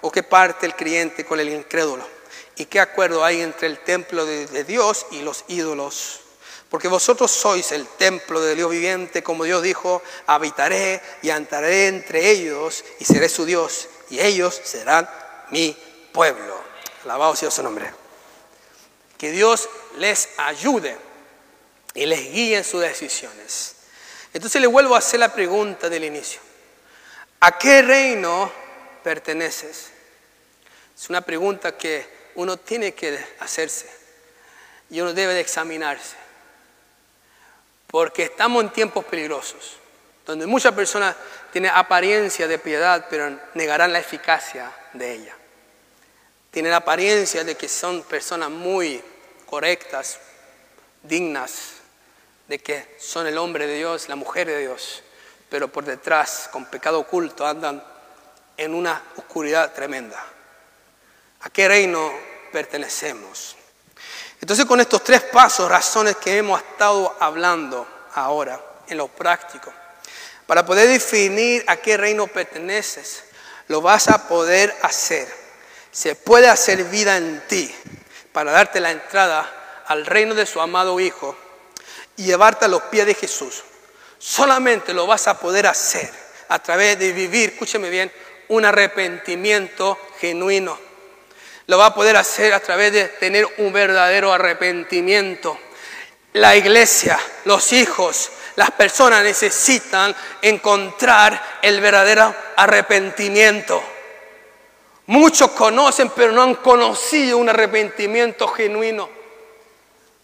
¿O 0.02 0.12
qué 0.12 0.22
parte 0.22 0.66
el 0.66 0.76
creyente 0.76 1.24
con 1.24 1.40
el 1.40 1.48
incrédulo? 1.48 2.06
¿Y 2.62 2.66
qué 2.66 2.78
acuerdo 2.78 3.24
hay 3.24 3.40
entre 3.40 3.66
el 3.66 3.80
templo 3.80 4.24
de, 4.24 4.62
Dios 4.62 5.06
y 5.10 5.22
los 5.22 5.44
ídolos? 5.48 6.20
Porque 6.70 6.86
vosotros 6.86 7.32
sois 7.32 7.72
el 7.72 7.88
templo 7.88 8.40
de 8.40 8.54
Dios 8.54 8.70
viviente, 8.70 9.24
como 9.24 9.42
Dios 9.42 9.64
dijo, 9.64 10.00
habitaré 10.28 11.02
y 11.22 11.30
andaré 11.30 11.88
entre 11.88 12.30
ellos 12.30 12.84
y 13.00 13.04
seré 13.04 13.28
su 13.28 13.44
Dios, 13.44 13.88
y 14.10 14.20
ellos 14.20 14.60
serán 14.62 15.10
mi 15.50 15.76
pueblo. 16.12 16.56
Alabado 17.02 17.34
sea 17.34 17.50
su 17.50 17.64
nombre. 17.64 17.92
Que 19.18 19.32
Dios 19.32 19.68
les 19.98 20.28
ayude 20.36 20.96
y 21.94 22.06
les 22.06 22.32
guíe 22.32 22.58
en 22.58 22.64
sus 22.64 22.80
decisiones. 22.80 23.74
Entonces 24.32 24.60
le 24.60 24.68
vuelvo 24.68 24.94
a 24.94 24.98
hacer 24.98 25.18
la 25.18 25.34
pregunta 25.34 25.88
del 25.88 26.04
inicio. 26.04 26.40
¿A 27.40 27.58
qué 27.58 27.82
reino 27.82 28.52
perteneces? 29.02 29.90
Es 30.96 31.08
una 31.08 31.22
pregunta 31.22 31.76
que 31.76 32.11
uno 32.34 32.56
tiene 32.56 32.94
que 32.94 33.18
hacerse 33.40 33.90
y 34.90 35.00
uno 35.00 35.12
debe 35.12 35.34
de 35.34 35.40
examinarse. 35.40 36.16
Porque 37.86 38.24
estamos 38.24 38.62
en 38.62 38.70
tiempos 38.70 39.04
peligrosos, 39.04 39.76
donde 40.26 40.46
muchas 40.46 40.72
personas 40.72 41.14
tienen 41.52 41.72
apariencia 41.74 42.48
de 42.48 42.58
piedad, 42.58 43.06
pero 43.10 43.38
negarán 43.54 43.92
la 43.92 43.98
eficacia 43.98 44.72
de 44.92 45.12
ella. 45.12 45.34
Tienen 46.50 46.72
apariencia 46.72 47.44
de 47.44 47.54
que 47.56 47.68
son 47.68 48.02
personas 48.02 48.50
muy 48.50 49.02
correctas, 49.46 50.18
dignas, 51.02 51.74
de 52.48 52.58
que 52.58 52.96
son 52.98 53.26
el 53.26 53.38
hombre 53.38 53.66
de 53.66 53.76
Dios, 53.76 54.08
la 54.08 54.16
mujer 54.16 54.46
de 54.46 54.58
Dios, 54.58 55.02
pero 55.48 55.68
por 55.68 55.84
detrás, 55.84 56.48
con 56.52 56.66
pecado 56.66 57.00
oculto, 57.00 57.46
andan 57.46 57.82
en 58.56 58.74
una 58.74 59.02
oscuridad 59.16 59.72
tremenda. 59.72 60.22
¿A 61.42 61.50
qué 61.50 61.66
reino 61.66 62.12
pertenecemos? 62.52 63.56
Entonces 64.40 64.64
con 64.64 64.80
estos 64.80 65.02
tres 65.02 65.22
pasos, 65.22 65.68
razones 65.68 66.16
que 66.16 66.38
hemos 66.38 66.60
estado 66.60 67.16
hablando 67.18 67.86
ahora 68.14 68.60
en 68.86 68.98
lo 68.98 69.08
práctico, 69.08 69.72
para 70.46 70.64
poder 70.64 70.88
definir 70.88 71.64
a 71.66 71.76
qué 71.76 71.96
reino 71.96 72.28
perteneces, 72.28 73.24
lo 73.66 73.80
vas 73.80 74.06
a 74.08 74.28
poder 74.28 74.72
hacer. 74.82 75.26
Se 75.90 76.14
puede 76.14 76.48
hacer 76.48 76.84
vida 76.84 77.16
en 77.16 77.42
ti 77.48 77.74
para 78.32 78.52
darte 78.52 78.78
la 78.78 78.92
entrada 78.92 79.82
al 79.86 80.06
reino 80.06 80.34
de 80.34 80.46
su 80.46 80.60
amado 80.60 81.00
Hijo 81.00 81.36
y 82.16 82.24
llevarte 82.24 82.66
a 82.66 82.68
los 82.68 82.82
pies 82.82 83.06
de 83.06 83.14
Jesús. 83.14 83.64
Solamente 84.18 84.94
lo 84.94 85.08
vas 85.08 85.26
a 85.26 85.40
poder 85.40 85.66
hacer 85.66 86.08
a 86.48 86.60
través 86.60 87.00
de 87.00 87.12
vivir, 87.12 87.50
escúcheme 87.50 87.90
bien, 87.90 88.12
un 88.48 88.64
arrepentimiento 88.64 89.98
genuino 90.20 90.91
lo 91.66 91.78
va 91.78 91.86
a 91.86 91.94
poder 91.94 92.16
hacer 92.16 92.52
a 92.52 92.60
través 92.60 92.92
de 92.92 93.04
tener 93.08 93.46
un 93.58 93.72
verdadero 93.72 94.32
arrepentimiento. 94.32 95.58
La 96.34 96.56
iglesia, 96.56 97.18
los 97.44 97.72
hijos, 97.72 98.30
las 98.56 98.70
personas 98.72 99.22
necesitan 99.22 100.14
encontrar 100.40 101.58
el 101.62 101.80
verdadero 101.80 102.34
arrepentimiento. 102.56 103.82
Muchos 105.06 105.50
conocen, 105.52 106.10
pero 106.10 106.32
no 106.32 106.42
han 106.42 106.54
conocido 106.56 107.38
un 107.38 107.48
arrepentimiento 107.48 108.48
genuino. 108.48 109.08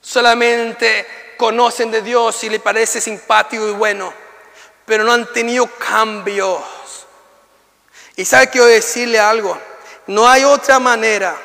Solamente 0.01 1.07
conocen 1.37 1.91
de 1.91 2.03
Dios 2.03 2.43
y 2.45 2.49
le 2.49 2.61
parece 2.61 3.01
simpático 3.01 3.69
y 3.69 3.73
bueno, 3.73 4.13
pero 4.85 5.05
no 5.05 5.13
han 5.13 5.33
tenido 5.33 5.67
cambios. 5.67 6.63
Y 8.17 8.25
sabe 8.25 8.49
quiero 8.49 8.67
decirle 8.67 9.19
algo. 9.19 9.59
No 10.09 10.29
hay 10.29 10.45
otra 10.45 10.79
manera. 10.79 11.37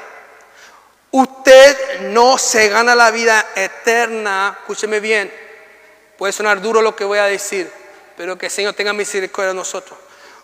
Usted 1.11 2.01
no 2.09 2.37
se 2.37 2.69
gana 2.69 2.95
la 2.95 3.11
vida 3.11 3.45
eterna. 3.55 4.57
Escúcheme 4.61 4.99
bien. 4.99 5.31
Puede 6.17 6.33
sonar 6.33 6.61
duro 6.61 6.81
lo 6.81 6.95
que 6.95 7.03
voy 7.03 7.19
a 7.19 7.25
decir, 7.25 7.71
pero 8.15 8.37
que 8.37 8.47
el 8.47 8.51
Señor 8.51 8.73
tenga 8.73 8.93
misericordia 8.93 9.49
de 9.49 9.55
nosotros. 9.55 9.99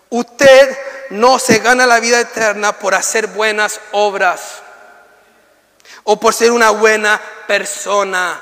Usted 0.09 0.77
no 1.11 1.39
se 1.39 1.59
gana 1.59 1.85
la 1.85 1.99
vida 1.99 2.19
eterna 2.19 2.73
por 2.73 2.93
hacer 2.93 3.27
buenas 3.27 3.79
obras 3.91 4.61
o 6.03 6.19
por 6.19 6.33
ser 6.33 6.51
una 6.51 6.71
buena 6.71 7.21
persona. 7.47 8.41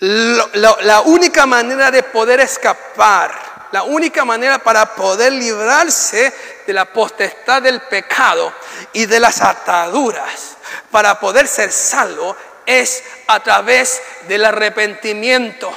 la 0.00 1.00
única 1.02 1.44
manera 1.44 1.90
de 1.90 2.02
poder 2.02 2.40
escapar, 2.40 3.55
la 3.76 3.82
única 3.82 4.24
manera 4.24 4.58
para 4.58 4.94
poder 4.94 5.34
librarse 5.34 6.32
de 6.66 6.72
la 6.72 6.86
potestad 6.86 7.60
del 7.60 7.82
pecado 7.82 8.50
y 8.94 9.04
de 9.04 9.20
las 9.20 9.42
ataduras, 9.42 10.56
para 10.90 11.20
poder 11.20 11.46
ser 11.46 11.70
salvo, 11.70 12.34
es 12.64 13.02
a 13.26 13.42
través 13.42 14.00
del 14.28 14.46
arrepentimiento. 14.46 15.70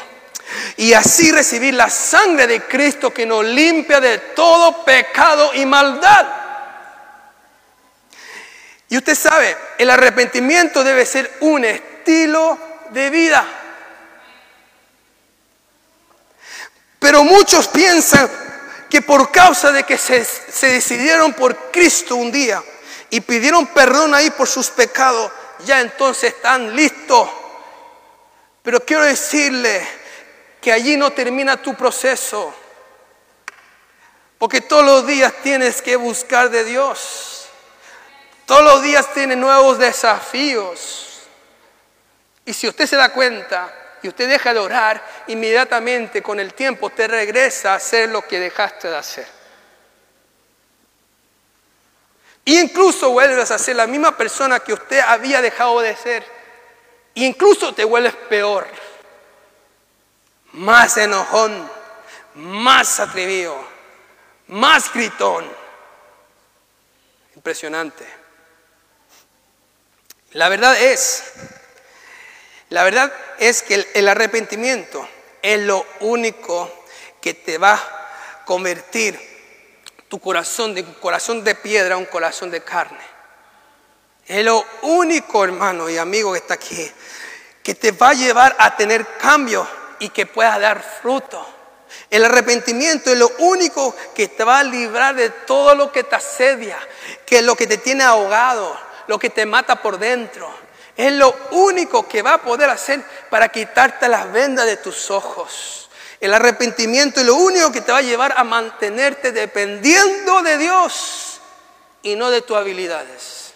Y 0.77 0.93
así 0.93 1.29
recibir 1.33 1.73
la 1.73 1.89
sangre 1.89 2.47
de 2.47 2.61
Cristo 2.61 3.13
que 3.13 3.25
nos 3.25 3.43
limpia 3.43 3.99
de 3.99 4.17
todo 4.17 4.85
pecado 4.85 5.53
y 5.55 5.65
maldad. 5.65 6.25
Y 8.87 8.95
usted 8.95 9.15
sabe, 9.15 9.57
el 9.77 9.89
arrepentimiento 9.89 10.85
debe 10.85 11.05
ser 11.05 11.29
un 11.41 11.65
estilo 11.65 12.57
de 12.91 13.09
vida. 13.09 13.58
Pero 16.99 17.23
muchos 17.23 17.67
piensan 17.69 18.29
que 18.89 19.01
por 19.01 19.31
causa 19.31 19.71
de 19.71 19.83
que 19.83 19.97
se, 19.97 20.25
decidieron 20.67 21.33
por 21.33 21.71
Cristo 21.71 22.15
un 22.15 22.31
día 22.31 22.61
y 23.09 23.21
pidieron 23.21 23.67
perdón 23.67 24.13
ahí 24.13 24.29
por 24.31 24.47
sus 24.47 24.69
pecados, 24.69 25.31
ya 25.65 25.79
entonces 25.79 26.33
están 26.33 26.75
listos. 26.75 27.29
Pero 28.61 28.85
quiero 28.85 29.03
decirle 29.03 29.87
que 30.59 30.71
allí 30.71 30.97
no 30.97 31.11
termina 31.11 31.61
tu 31.61 31.73
proceso. 31.75 32.53
Porque 34.37 34.61
todos 34.61 34.85
los 34.85 35.07
días 35.07 35.33
tienes 35.41 35.81
que 35.81 35.95
buscar 35.95 36.49
de 36.49 36.63
Dios. 36.63 37.47
Todos 38.45 38.63
los 38.63 38.81
días 38.81 39.13
tienes 39.13 39.37
nuevos 39.37 39.77
desafíos. 39.77 41.21
Y 42.45 42.53
si 42.53 42.67
usted 42.67 42.87
se 42.87 42.95
da 42.95 43.09
cuenta, 43.09 43.71
y 44.01 44.07
usted 44.07 44.29
deja 44.29 44.53
de 44.53 44.59
orar, 44.59 45.03
inmediatamente 45.27 46.21
con 46.21 46.39
el 46.39 46.53
tiempo 46.53 46.89
te 46.89 47.07
regresa 47.07 47.73
a 47.73 47.75
hacer 47.75 48.09
lo 48.09 48.21
que 48.21 48.39
dejaste 48.39 48.89
de 48.89 48.97
hacer. 48.97 49.39
incluso 52.45 53.11
vuelves 53.11 53.51
a 53.51 53.59
ser 53.59 53.75
la 53.75 53.85
misma 53.85 54.17
persona 54.17 54.59
que 54.59 54.73
usted 54.73 54.99
había 54.99 55.41
dejado 55.41 55.81
de 55.81 55.95
ser. 55.95 56.25
incluso 57.13 57.73
te 57.73 57.83
vuelves 57.83 58.15
peor, 58.15 58.67
más 60.53 60.97
enojón, 60.97 61.69
más 62.35 62.99
atrevido, 62.99 63.55
más 64.47 64.91
gritón. 64.93 65.45
Impresionante. 67.35 68.05
La 70.31 70.49
verdad 70.49 70.79
es 70.79 71.33
la 72.69 72.83
verdad 72.83 73.11
es 73.39 73.63
que 73.63 73.87
el, 73.93 74.07
arrepentimiento 74.07 75.07
es 75.41 75.59
lo 75.61 75.85
único 76.01 76.71
que 77.19 77.33
te 77.33 77.57
va 77.57 77.73
a 77.73 78.45
convertir 78.45 79.19
tu 80.07 80.19
corazón 80.19 80.75
de 80.75 80.81
un 80.81 80.93
corazón 80.93 81.43
de 81.43 81.55
piedra 81.55 81.95
a 81.95 81.97
un 81.97 82.05
corazón 82.05 82.51
de 82.51 82.61
carne. 82.61 82.99
Es 84.27 84.45
lo 84.45 84.63
único, 84.83 85.43
hermano 85.43 85.89
y 85.89 85.97
amigo 85.97 86.31
que 86.31 86.39
está 86.39 86.53
aquí, 86.53 86.91
que 87.63 87.73
te 87.73 87.91
va 87.91 88.09
a 88.09 88.13
llevar 88.13 88.55
a 88.59 88.75
tener 88.75 89.17
cambio 89.17 89.67
y 89.97 90.09
que 90.09 90.27
puedas 90.27 90.59
dar 90.59 90.83
fruto. 91.01 91.43
El 92.11 92.25
arrepentimiento 92.25 93.11
es 93.11 93.17
lo 93.17 93.31
único 93.39 93.95
que 94.13 94.27
te 94.27 94.43
va 94.43 94.59
a 94.59 94.63
librar 94.63 95.15
de 95.15 95.31
todo 95.31 95.73
lo 95.73 95.91
que 95.91 96.03
te 96.03 96.15
asedia, 96.15 96.77
que 97.25 97.39
es 97.39 97.43
lo 97.43 97.55
que 97.55 97.65
te 97.65 97.77
tiene 97.77 98.03
ahogado, 98.03 98.79
lo 99.07 99.17
que 99.17 99.31
te 99.31 99.47
mata 99.47 99.81
por 99.81 99.97
dentro. 99.97 100.68
Es 100.99 101.13
lo 101.13 101.33
único 101.51 102.09
que 102.09 102.21
va 102.21 102.33
a 102.33 102.41
poder 102.41 102.69
hacer 102.69 103.01
para 103.29 103.47
quitarte 103.47 104.09
las 104.09 104.29
vendas 104.33 104.65
de 104.65 104.75
tus 104.75 105.09
ojos. 105.09 105.89
El 106.19 106.33
arrepentimiento 106.33 107.21
es 107.21 107.25
lo 107.25 107.35
único 107.35 107.71
que 107.71 107.79
te 107.79 107.93
va 107.93 107.99
a 107.99 108.01
llevar 108.01 108.33
a 108.35 108.43
mantenerte 108.43 109.31
dependiendo 109.31 110.41
de 110.41 110.57
Dios 110.57 111.39
y 112.01 112.17
no 112.17 112.29
de 112.29 112.41
tus 112.41 112.57
habilidades. 112.57 113.53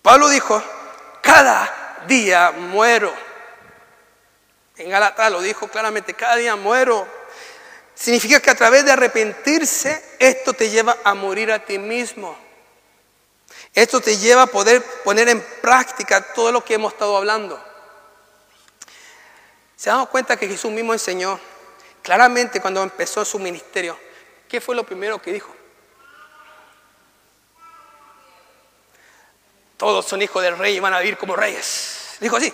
Pablo 0.00 0.30
dijo, 0.30 0.62
cada 1.20 2.06
día 2.06 2.50
muero. 2.52 3.12
En 4.78 4.88
Galata 4.88 5.28
lo 5.28 5.42
dijo 5.42 5.68
claramente, 5.68 6.14
cada 6.14 6.36
día 6.36 6.56
muero. 6.56 7.06
Significa 7.94 8.40
que 8.40 8.48
a 8.48 8.54
través 8.54 8.86
de 8.86 8.92
arrepentirse, 8.92 10.02
esto 10.18 10.54
te 10.54 10.70
lleva 10.70 10.96
a 11.04 11.12
morir 11.12 11.52
a 11.52 11.58
ti 11.58 11.78
mismo. 11.78 12.47
Esto 13.78 14.00
te 14.00 14.18
lleva 14.18 14.42
a 14.42 14.46
poder 14.48 14.82
poner 15.04 15.28
en 15.28 15.40
práctica 15.62 16.20
todo 16.32 16.50
lo 16.50 16.64
que 16.64 16.74
hemos 16.74 16.92
estado 16.92 17.16
hablando. 17.16 17.62
Se 19.76 19.88
dan 19.88 20.04
cuenta 20.06 20.36
que 20.36 20.48
Jesús 20.48 20.72
mismo 20.72 20.92
enseñó 20.92 21.38
claramente 22.02 22.60
cuando 22.60 22.82
empezó 22.82 23.24
su 23.24 23.38
ministerio. 23.38 23.96
¿Qué 24.48 24.60
fue 24.60 24.74
lo 24.74 24.82
primero 24.82 25.22
que 25.22 25.32
dijo? 25.32 25.54
Todos 29.76 30.06
son 30.06 30.22
hijos 30.22 30.42
del 30.42 30.58
rey 30.58 30.74
y 30.74 30.80
van 30.80 30.94
a 30.94 30.98
vivir 30.98 31.16
como 31.16 31.36
reyes. 31.36 32.16
Dijo 32.18 32.36
así. 32.36 32.52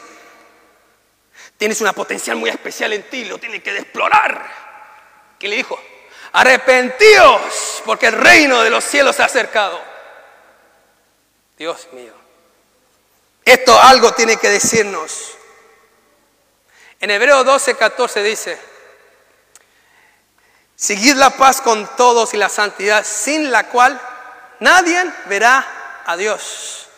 Tienes 1.56 1.80
una 1.80 1.94
potencial 1.94 2.36
muy 2.36 2.50
especial 2.50 2.92
en 2.92 3.08
ti, 3.08 3.24
lo 3.24 3.38
tienes 3.38 3.62
que 3.62 3.74
explorar. 3.74 4.46
¿Qué 5.38 5.48
le 5.48 5.56
dijo? 5.56 5.80
Arrepentíos, 6.32 7.82
porque 7.86 8.08
el 8.08 8.12
reino 8.12 8.60
de 8.60 8.68
los 8.68 8.84
cielos 8.84 9.16
se 9.16 9.22
ha 9.22 9.24
acercado. 9.24 9.93
Dios 11.56 11.88
mío. 11.92 12.12
Esto 13.44 13.78
algo 13.78 14.12
tiene 14.12 14.36
que 14.36 14.48
decirnos. 14.48 15.36
En 17.00 17.10
Hebreo 17.10 17.44
12, 17.44 17.76
14 17.76 18.22
dice, 18.22 18.58
seguid 20.74 21.16
la 21.16 21.30
paz 21.30 21.60
con 21.60 21.86
todos 21.96 22.32
y 22.34 22.38
la 22.38 22.48
santidad, 22.48 23.04
sin 23.04 23.50
la 23.50 23.68
cual 23.68 24.00
nadie 24.60 25.04
verá 25.26 26.02
a 26.06 26.16
Dios. 26.16 26.88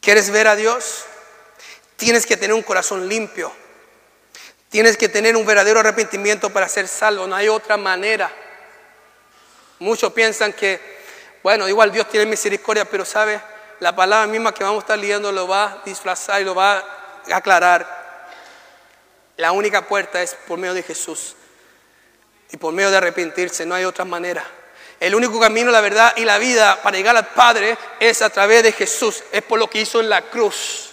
¿Quieres 0.00 0.30
ver 0.30 0.48
a 0.48 0.56
Dios? 0.56 1.04
Tienes 1.96 2.26
que 2.26 2.36
tener 2.36 2.54
un 2.54 2.62
corazón 2.62 3.08
limpio. 3.08 3.52
Tienes 4.70 4.96
que 4.96 5.08
tener 5.08 5.36
un 5.36 5.46
verdadero 5.46 5.80
arrepentimiento 5.80 6.50
para 6.50 6.68
ser 6.68 6.88
salvo. 6.88 7.26
No 7.26 7.36
hay 7.36 7.48
otra 7.48 7.76
manera. 7.76 8.30
Muchos 9.78 10.12
piensan 10.12 10.52
que 10.52 10.97
bueno, 11.42 11.68
igual 11.68 11.92
Dios 11.92 12.08
tiene 12.08 12.26
misericordia, 12.26 12.84
pero 12.84 13.04
sabe, 13.04 13.40
la 13.80 13.94
palabra 13.94 14.26
misma 14.26 14.52
que 14.52 14.64
vamos 14.64 14.78
a 14.78 14.84
estar 14.84 14.98
leyendo 14.98 15.30
lo 15.30 15.46
va 15.46 15.64
a 15.64 15.82
disfrazar 15.84 16.40
y 16.40 16.44
lo 16.44 16.54
va 16.54 16.78
a 16.78 17.36
aclarar. 17.36 17.98
La 19.36 19.52
única 19.52 19.86
puerta 19.86 20.20
es 20.20 20.34
por 20.34 20.58
medio 20.58 20.74
de 20.74 20.82
Jesús 20.82 21.36
y 22.50 22.56
por 22.56 22.72
medio 22.72 22.90
de 22.90 22.96
arrepentirse, 22.96 23.64
no 23.66 23.74
hay 23.74 23.84
otra 23.84 24.04
manera. 24.04 24.44
El 24.98 25.14
único 25.14 25.38
camino, 25.38 25.70
la 25.70 25.80
verdad 25.80 26.12
y 26.16 26.24
la 26.24 26.38
vida 26.38 26.80
para 26.82 26.96
llegar 26.96 27.16
al 27.16 27.28
Padre 27.28 27.78
es 28.00 28.20
a 28.20 28.30
través 28.30 28.64
de 28.64 28.72
Jesús, 28.72 29.22
es 29.30 29.42
por 29.42 29.58
lo 29.58 29.68
que 29.70 29.80
hizo 29.80 30.00
en 30.00 30.08
la 30.08 30.22
cruz. 30.22 30.87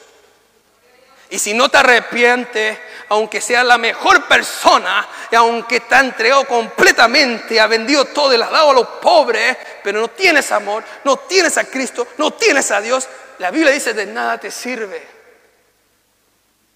Y 1.30 1.40
si 1.40 1.54
no 1.54 1.70
te 1.70 1.78
arrepientes, 1.78 2.78
aunque 3.10 3.42
seas 3.42 3.66
la 3.66 3.78
mejor 3.78 4.28
persona, 4.28 5.08
y 5.32 5.36
aunque 5.36 5.80
te 5.80 5.96
ha 5.96 6.00
entregado 6.00 6.46
completamente, 6.46 7.60
ha 7.60 7.68
vendido 7.68 8.06
todo 8.06 8.34
y 8.34 8.38
le 8.38 8.44
ha 8.44 8.50
dado 8.50 8.72
a 8.72 8.74
los 8.74 8.88
pobres, 9.02 9.58
pero 9.84 10.00
no 10.00 10.08
tienes 10.10 10.52
amor, 10.52 10.84
no 11.04 11.18
tienes 11.18 11.58
a 11.58 11.66
Cristo, 11.66 12.08
no 12.18 12.32
tienes 12.32 12.72
a 12.72 12.82
Dios, 12.82 13.08
la 13.40 13.52
Biblia 13.52 13.72
dice 13.72 13.94
de 13.94 14.06
nada 14.06 14.40
te 14.40 14.52
sirve 14.52 15.06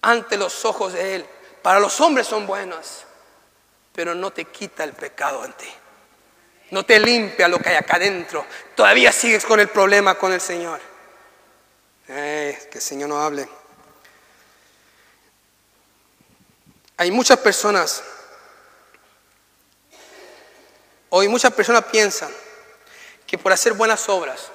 ante 0.02 0.36
los 0.36 0.64
ojos 0.64 0.92
de 0.92 1.16
Él. 1.16 1.26
Para 1.62 1.80
los 1.80 2.00
hombres 2.00 2.26
son 2.26 2.46
buenos, 2.46 3.04
pero 3.94 4.14
no 4.14 4.30
te 4.30 4.46
quita 4.46 4.84
el 4.84 4.92
pecado 4.92 5.44
en 5.44 5.52
ti. 5.52 5.68
No 6.70 6.84
te 6.84 6.98
limpia 7.00 7.48
lo 7.48 7.58
que 7.58 7.70
hay 7.70 7.76
acá 7.76 7.96
adentro. 7.96 8.44
Todavía 8.74 9.12
sigues 9.12 9.44
con 9.44 9.58
el 9.60 9.68
problema 9.68 10.14
con 10.16 10.32
el 10.32 10.40
Señor. 10.40 10.80
que 12.06 12.70
el 12.72 12.80
Señor 12.80 13.08
no 13.08 13.20
hable. 13.20 13.48
Hay 17.00 17.10
muchas 17.10 17.38
personas, 17.38 18.02
hoy 21.08 21.28
muchas 21.28 21.50
personas 21.50 21.84
piensan 21.84 22.30
que 23.26 23.38
por 23.38 23.54
hacer 23.54 23.72
buenas 23.72 24.06
obras, 24.10 24.48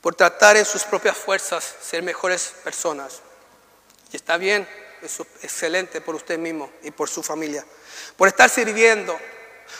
por 0.00 0.16
tratar 0.16 0.56
en 0.56 0.64
sus 0.64 0.82
propias 0.82 1.16
fuerzas 1.16 1.76
ser 1.80 2.02
mejores 2.02 2.52
personas, 2.64 3.20
y 4.10 4.16
está 4.16 4.38
bien, 4.38 4.68
es 5.02 5.20
excelente 5.40 6.00
por 6.00 6.16
usted 6.16 6.36
mismo 6.36 6.68
y 6.82 6.90
por 6.90 7.08
su 7.08 7.22
familia, 7.22 7.64
por 8.16 8.26
estar 8.26 8.50
sirviendo 8.50 9.16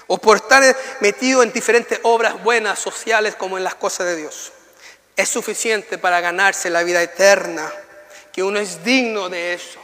o 0.07 0.19
por 0.19 0.37
estar 0.37 0.63
metido 1.01 1.43
en 1.43 1.53
diferentes 1.53 1.99
obras 2.05 2.41
buenas, 2.45 2.79
sociales, 2.79 3.35
como 3.35 3.59
en 3.59 3.65
las 3.65 3.75
cosas 3.75 4.07
de 4.07 4.15
Dios, 4.15 4.53
es 5.17 5.29
suficiente 5.29 5.99
para 5.99 6.21
ganarse 6.21 6.71
la 6.71 6.85
vida 6.85 7.03
eterna, 7.03 7.73
que 8.33 8.45
uno 8.45 8.61
es 8.61 8.85
digno 8.85 9.29
de 9.29 9.55
eso. 9.55 9.81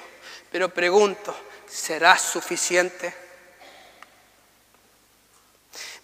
Pero 0.53 0.73
pregunto, 0.73 1.37
será 1.69 2.19
suficiente. 2.19 3.15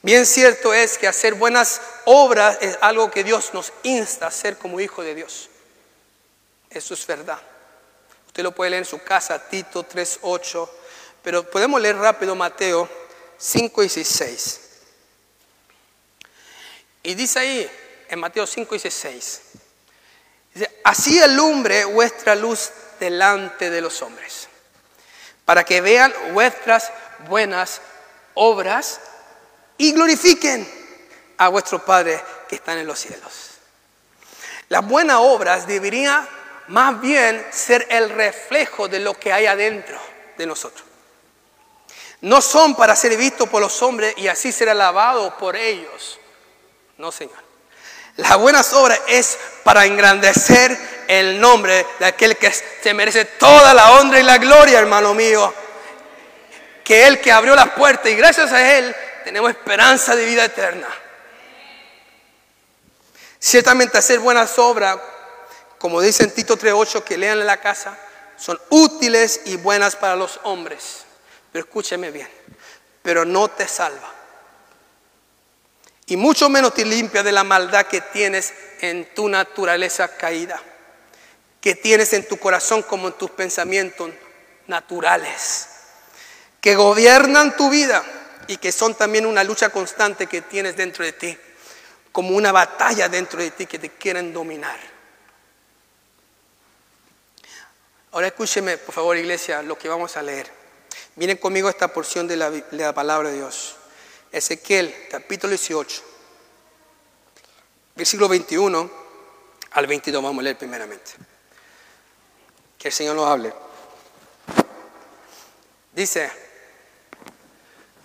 Bien 0.03 0.27
cierto 0.27 0.75
es 0.75 0.99
que 0.99 1.07
hacer 1.07 1.35
buenas 1.35 1.81
obras 2.05 2.59
es 2.61 2.77
algo 2.81 3.11
que 3.11 3.23
Dios 3.23 3.55
nos 3.55 3.73
insta 3.85 4.25
a 4.25 4.29
hacer 4.29 4.59
como 4.59 4.81
hijo 4.81 5.03
de 5.03 5.15
Dios. 5.15 5.49
Eso 6.71 6.95
es 6.95 7.07
verdad. 7.07 7.41
Usted 8.27 8.43
lo 8.43 8.53
puede 8.53 8.71
leer 8.71 8.83
en 8.83 8.89
su 8.89 8.99
casa, 9.03 9.39
Tito 9.49 9.87
3.8, 9.87 10.69
pero 11.23 11.49
podemos 11.49 11.81
leer 11.81 11.97
rápido 11.97 12.35
Mateo 12.35 12.89
5 13.39 13.83
y 13.85 13.89
6. 13.89 14.61
Y 17.03 17.15
dice 17.15 17.39
ahí, 17.39 17.71
en 18.09 18.19
Mateo 18.19 18.47
5 18.47 18.75
y 18.75 18.79
6, 18.79 19.41
dice, 20.55 20.81
así 20.85 21.21
alumbre 21.21 21.85
vuestra 21.85 22.35
luz 22.35 22.71
delante 22.99 23.71
de 23.71 23.81
los 23.81 24.01
hombres, 24.03 24.49
para 25.45 25.65
que 25.65 25.81
vean 25.81 26.13
vuestras 26.33 26.93
buenas 27.29 27.81
obras 28.35 29.01
y 29.77 29.93
glorifiquen 29.93 30.69
a 31.39 31.49
vuestro 31.49 31.85
Padre 31.85 32.23
que 32.49 32.57
está 32.57 32.79
en 32.79 32.87
los 32.87 32.99
cielos. 32.99 33.51
Las 34.69 34.87
buenas 34.87 35.19
obras 35.21 35.67
deberían 35.67 36.27
más 36.69 37.01
bien 37.01 37.45
ser 37.51 37.87
el 37.91 38.11
reflejo 38.11 38.89
de 38.89 39.01
lo 39.01 39.15
que 39.15 39.33
hay 39.33 39.47
adentro 39.47 39.99
de 40.39 40.47
nosotros. 40.47 40.85
No 42.23 42.41
son 42.41 42.77
para 42.77 42.95
ser 42.95 43.17
vistos 43.17 43.49
por 43.49 43.61
los 43.61 43.83
hombres 43.83 44.15
y 44.17 44.29
así 44.29 44.53
ser 44.53 44.69
alabados 44.69 45.35
por 45.35 45.57
ellos. 45.57 46.21
No, 46.97 47.11
Señor. 47.11 47.42
Las 48.17 48.37
buenas 48.37 48.73
obras 48.73 49.01
es 49.09 49.39
para 49.65 49.87
engrandecer 49.87 50.77
el 51.09 51.41
nombre 51.41 51.87
de 51.99 52.07
aquel 52.07 52.37
que 52.37 52.53
se 52.53 52.95
merece 52.95 53.25
toda 53.25 53.75
la 53.75 53.93
honra 53.93 54.21
y 54.21 54.23
la 54.23 54.39
gloria, 54.39 54.79
hermano 54.79 55.15
mío. 55.15 55.53
Que 56.85 57.07
Él 57.07 57.21
que 57.21 57.33
abrió 57.33 57.55
las 57.55 57.71
puertas 57.71 58.11
y 58.11 58.17
gracias 58.17 58.53
a 58.53 58.79
Él 58.79 58.95
tenemos 59.25 59.51
esperanza 59.51 60.15
de 60.15 60.25
vida 60.27 60.45
eterna. 60.45 60.89
Ciertamente 63.39 63.99
hacer 63.99 64.21
buenas 64.21 64.59
obras 64.59 64.99
como 65.83 66.01
dice 66.01 66.23
en 66.23 66.31
Tito 66.31 66.57
3.8, 66.57 67.03
que 67.03 67.19
lean 67.19 67.41
en 67.41 67.47
la 67.47 67.57
casa, 67.57 67.99
son 68.37 68.57
útiles 68.71 69.41
y 69.47 69.57
buenas 69.57 69.97
para 69.97 70.15
los 70.15 70.39
hombres. 70.45 70.99
Pero 71.51 71.65
escúcheme 71.65 72.13
bien, 72.13 72.29
pero 73.03 73.25
no 73.25 73.49
te 73.49 73.67
salva. 73.67 74.15
Y 76.13 76.17
mucho 76.19 76.51
menos 76.51 76.75
te 76.75 76.85
limpia 76.85 77.23
de 77.23 77.33
la 77.33 77.43
maldad 77.43 77.87
que 77.87 78.03
tienes 78.03 78.53
en 78.83 79.15
tu 79.15 79.31
naturaleza 79.31 80.15
caída, 80.15 80.61
que 81.59 81.75
tienes 81.75 82.13
en 82.13 82.29
tu 82.29 82.37
corazón 82.37 82.83
como 82.83 83.09
en 83.09 83.15
tus 83.15 83.31
pensamientos 83.31 84.11
naturales, 84.67 85.69
que 86.61 86.75
gobiernan 86.75 87.57
tu 87.57 87.71
vida 87.71 88.05
y 88.47 88.59
que 88.59 88.73
son 88.73 88.95
también 88.95 89.25
una 89.25 89.43
lucha 89.43 89.71
constante 89.71 90.27
que 90.27 90.43
tienes 90.43 90.77
dentro 90.77 91.03
de 91.03 91.15
ti, 91.15 91.39
como 92.13 92.37
una 92.37 92.53
batalla 92.53 93.09
dentro 93.09 93.41
de 93.41 93.51
ti 93.51 93.65
que 93.65 93.79
te 93.79 93.89
quieren 93.89 94.35
dominar. 94.35 94.79
Ahora 98.11 98.27
escúcheme, 98.27 98.77
por 98.77 98.95
favor, 98.95 99.17
iglesia, 99.17 99.63
lo 99.63 99.79
que 99.79 99.89
vamos 99.89 100.15
a 100.19 100.23
leer. 100.23 100.51
Miren 101.17 101.39
conmigo 101.39 101.71
esta 101.71 101.89
porción 101.89 102.29
de 102.29 102.37
la, 102.37 102.93
palabra 102.93 103.31
de 103.31 103.37
Dios. 103.37 103.77
Ezequiel, 104.33 105.09
capítulo 105.11 105.51
18, 105.51 106.03
versículo 107.95 108.31
21 108.31 108.91
al 109.73 109.87
22. 109.87 110.23
Vamos 110.23 110.41
a 110.41 110.43
leer 110.43 110.57
primeramente. 110.57 111.13
Que 112.79 112.89
el 112.89 112.95
Señor 112.95 113.15
nos 113.15 113.29
hable. 113.29 113.53
Dice, 115.93 116.33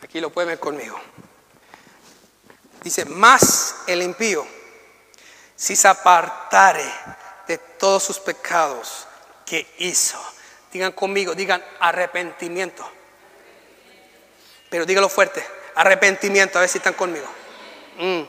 aquí 0.01 0.19
lo 0.19 0.29
pueden 0.29 0.49
ver 0.49 0.59
conmigo. 0.59 0.99
Dice, 2.83 3.05
más 3.05 3.75
el 3.87 4.01
impío, 4.01 4.45
si 5.55 5.77
se 5.77 5.87
apartare 5.87 6.85
de 7.47 7.57
todos 7.57 8.03
sus 8.03 8.19
pecados 8.19 9.07
que 9.45 9.65
hizo. 9.77 10.19
Digan 10.73 10.91
conmigo, 10.91 11.33
digan 11.33 11.63
arrepentimiento. 11.79 12.85
Pero 14.69 14.85
dígalo 14.85 15.07
fuerte, 15.07 15.45
arrepentimiento, 15.77 16.57
a 16.57 16.61
ver 16.61 16.69
si 16.69 16.77
están 16.79 16.93
conmigo. 16.93 17.27
Mm. 17.97 18.21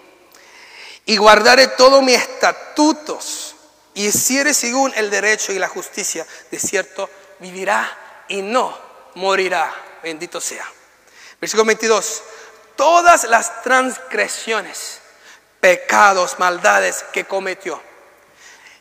Y 1.06 1.16
guardaré 1.16 1.68
todos 1.68 2.02
mis 2.02 2.16
estatutos 2.16 3.54
y 3.94 4.06
hiciere 4.06 4.54
según 4.54 4.92
el 4.94 5.10
derecho 5.10 5.52
y 5.52 5.58
la 5.58 5.68
justicia, 5.68 6.26
de 6.50 6.58
cierto 6.58 7.08
vivirá 7.40 8.24
y 8.28 8.42
no 8.42 8.76
morirá. 9.14 9.72
Bendito 10.02 10.40
sea. 10.40 10.66
Versículo 11.40 11.64
22. 11.64 12.22
Todas 12.76 13.24
las 13.24 13.62
transgresiones, 13.62 15.00
pecados, 15.60 16.38
maldades 16.38 17.04
que 17.12 17.24
cometió 17.24 17.82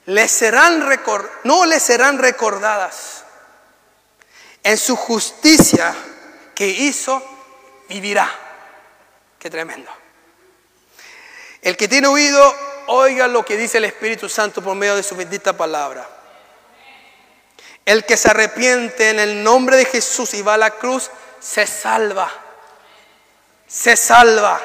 no 0.08 1.66
le 1.66 1.80
serán 1.80 2.18
recordadas. 2.18 3.24
En 4.64 4.78
su 4.78 4.96
justicia 4.96 5.96
que 6.56 6.68
hizo, 6.68 7.22
vivirá. 7.90 8.47
Qué 9.40 9.50
tremendo. 9.50 9.92
El 11.62 11.76
que 11.78 11.88
tiene 11.88 12.08
oído, 12.08 12.56
oiga 12.88 13.28
lo 13.28 13.44
que 13.44 13.58
dice 13.58 13.78
el 13.78 13.86
Espíritu 13.86 14.30
Santo 14.30 14.62
por 14.62 14.76
medio 14.76 14.96
de 14.96 15.04
su 15.04 15.16
bendita 15.16 15.56
palabra. 15.56 16.08
El 17.86 18.06
que 18.06 18.18
se 18.18 18.30
arrepiente 18.30 19.10
en 19.10 19.20
el 19.20 19.44
nombre 19.44 19.78
de 19.78 19.86
Jesús 19.86 20.34
y 20.34 20.42
va 20.42 20.56
a 20.56 20.58
la 20.58 20.72
cruz, 20.72 21.10
se 21.40 21.66
salva. 21.66 22.32
Se 23.68 23.96
salva. 23.96 24.60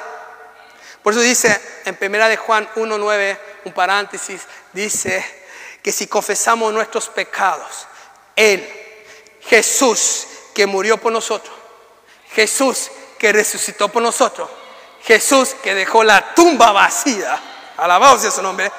Por 1.03 1.13
eso 1.13 1.23
dice 1.23 1.61
en 1.85 1.97
primera 1.97 2.29
de 2.29 2.37
Juan 2.37 2.69
1.9, 2.75 3.39
un 3.65 3.73
paréntesis, 3.73 4.43
dice 4.73 5.25
que 5.83 5.93
si 5.93 6.07
confesamos 6.07 6.73
nuestros 6.73 7.09
pecados, 7.09 7.87
Él, 8.37 8.69
Jesús 9.41 10.27
que 10.55 10.67
murió 10.67 10.99
por 10.99 11.13
nosotros, 11.13 11.55
Jesús 12.31 12.91
que 13.19 13.33
resucitó 13.33 13.89
por 13.89 14.03
nosotros, 14.03 14.49
Jesús 15.05 15.55
que 15.63 15.75
dejó 15.75 16.05
la 16.05 16.35
tumba 16.35 16.73
vacía, 16.73 17.41
alabado 17.77 18.19
sea 18.19 18.31
su 18.31 18.43
nombre, 18.43 18.71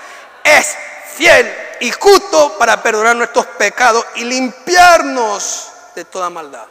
es 0.43 0.75
fiel 1.15 1.53
y 1.81 1.91
justo 1.91 2.57
para 2.57 2.81
perdonar 2.81 3.15
nuestros 3.15 3.45
pecados 3.45 4.05
y 4.15 4.23
limpiarnos 4.23 5.71
de 5.95 6.05
toda 6.05 6.29
maldad. 6.29 6.65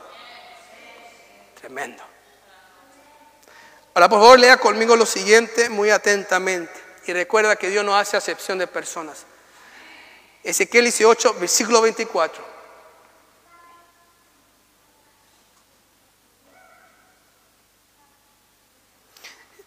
Tremendo. 1.61 2.03
Ahora, 3.95 4.09
por 4.09 4.21
favor, 4.21 4.39
lea 4.39 4.57
conmigo 4.57 4.97
lo 4.97 5.05
siguiente 5.05 5.69
muy 5.69 5.91
atentamente. 5.91 6.73
Y 7.05 7.13
recuerda 7.13 7.57
que 7.57 7.69
Dios 7.69 7.85
no 7.85 7.97
hace 7.97 8.17
acepción 8.17 8.59
de 8.59 8.67
personas. 8.67 9.27
Ezequiel 10.43 10.85
18, 10.85 11.35
versículo 11.35 11.83
24. 11.83 12.52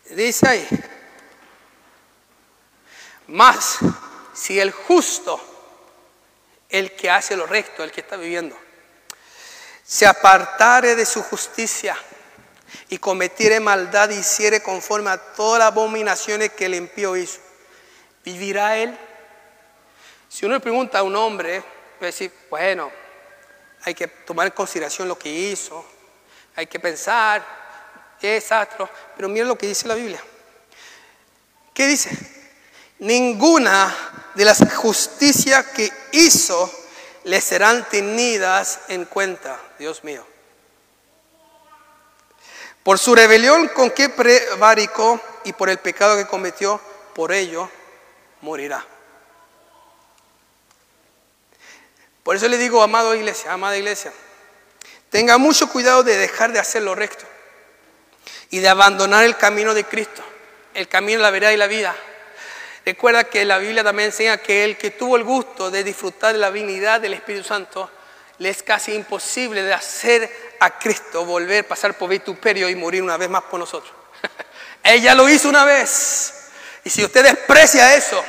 Dice 0.09 0.47
ahí, 0.47 0.67
más 3.27 3.79
si 4.33 4.59
el 4.59 4.71
justo, 4.71 5.41
el 6.69 6.95
que 6.95 7.09
hace 7.09 7.35
lo 7.35 7.45
recto, 7.47 7.83
el 7.83 7.91
que 7.91 8.01
está 8.01 8.15
viviendo, 8.15 8.55
se 9.83 10.05
apartare 10.05 10.95
de 10.95 11.05
su 11.05 11.23
justicia 11.23 11.97
y 12.89 12.97
cometiere 12.97 13.59
maldad 13.59 14.09
y 14.09 14.15
hiciere 14.15 14.61
conforme 14.61 15.09
a 15.09 15.17
todas 15.17 15.59
las 15.59 15.67
abominaciones 15.69 16.51
que 16.51 16.65
el 16.65 16.75
impío 16.75 17.15
hizo, 17.15 17.39
¿vivirá 18.23 18.77
él? 18.77 18.97
Si 20.29 20.45
uno 20.45 20.55
le 20.55 20.59
pregunta 20.59 20.99
a 20.99 21.03
un 21.03 21.15
hombre, 21.15 21.59
va 21.59 22.01
a 22.01 22.05
decir, 22.05 22.31
bueno, 22.49 22.91
hay 23.83 23.95
que 23.95 24.07
tomar 24.07 24.47
en 24.47 24.53
consideración 24.53 25.07
lo 25.07 25.17
que 25.17 25.29
hizo, 25.29 25.85
hay 26.55 26.67
que 26.67 26.79
pensar, 26.79 27.64
exacto, 28.21 28.89
pero 29.15 29.29
mira 29.29 29.45
lo 29.45 29.57
que 29.57 29.67
dice 29.67 29.87
la 29.87 29.95
Biblia. 29.95 30.21
¿Qué 31.73 31.87
dice? 31.87 32.09
Ninguna 32.99 33.93
de 34.35 34.45
las 34.45 34.63
justicias 34.75 35.65
que 35.67 35.91
hizo 36.13 36.71
le 37.25 37.41
serán 37.41 37.87
tenidas 37.89 38.79
en 38.87 39.05
cuenta, 39.05 39.59
Dios 39.77 40.03
mío. 40.03 40.25
Por 42.83 42.99
su 42.99 43.15
rebelión 43.15 43.67
con 43.69 43.91
que 43.91 44.09
prevaricó 44.09 45.19
y 45.43 45.53
por 45.53 45.69
el 45.69 45.79
pecado 45.79 46.15
que 46.15 46.27
cometió, 46.27 46.79
por 47.13 47.31
ello 47.31 47.69
morirá. 48.41 48.85
Por 52.23 52.35
eso 52.35 52.47
le 52.47 52.57
digo, 52.57 52.81
amado 52.81 53.13
iglesia, 53.15 53.51
amada 53.51 53.77
iglesia, 53.77 54.13
tenga 55.09 55.37
mucho 55.37 55.67
cuidado 55.69 56.03
de 56.03 56.17
dejar 56.17 56.53
de 56.53 56.59
hacer 56.59 56.83
lo 56.83 56.95
recto 56.95 57.25
y 58.49 58.59
de 58.59 58.69
abandonar 58.69 59.23
el 59.23 59.37
camino 59.37 59.73
de 59.73 59.83
Cristo, 59.83 60.23
el 60.73 60.87
camino 60.87 61.19
de 61.19 61.23
la 61.23 61.31
verdad 61.31 61.51
y 61.51 61.57
la 61.57 61.67
vida. 61.67 61.95
Recuerda 62.85 63.23
que 63.23 63.45
la 63.45 63.57
Biblia 63.57 63.83
también 63.83 64.07
enseña 64.07 64.37
que 64.37 64.63
el 64.63 64.77
que 64.77 64.91
tuvo 64.91 65.17
el 65.17 65.23
gusto 65.23 65.71
de 65.71 65.83
disfrutar 65.83 66.33
de 66.33 66.39
la 66.39 66.51
divinidad 66.51 67.01
del 67.01 67.13
Espíritu 67.13 67.43
Santo, 67.43 67.89
le 68.37 68.49
es 68.49 68.61
casi 68.63 68.93
imposible 68.93 69.63
de 69.63 69.73
hacer 69.73 70.55
a 70.59 70.77
Cristo 70.77 71.25
volver, 71.25 71.65
pasar 71.65 71.97
por 71.97 72.09
vituperio 72.09 72.69
y 72.69 72.75
morir 72.75 73.01
una 73.01 73.17
vez 73.17 73.29
más 73.29 73.43
por 73.43 73.59
nosotros. 73.59 73.93
Ella 74.83 75.15
lo 75.15 75.27
hizo 75.29 75.49
una 75.49 75.65
vez. 75.65 76.33
Y 76.83 76.89
si 76.89 77.03
usted 77.03 77.23
desprecia 77.23 77.95
eso 77.95 78.23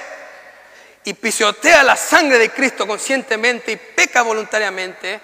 y 1.04 1.12
pisotea 1.12 1.82
la 1.82 1.96
sangre 1.96 2.38
de 2.38 2.50
Cristo 2.50 2.86
conscientemente 2.86 3.72
y 3.72 3.76
peca 3.76 4.22
voluntariamente, 4.22 5.20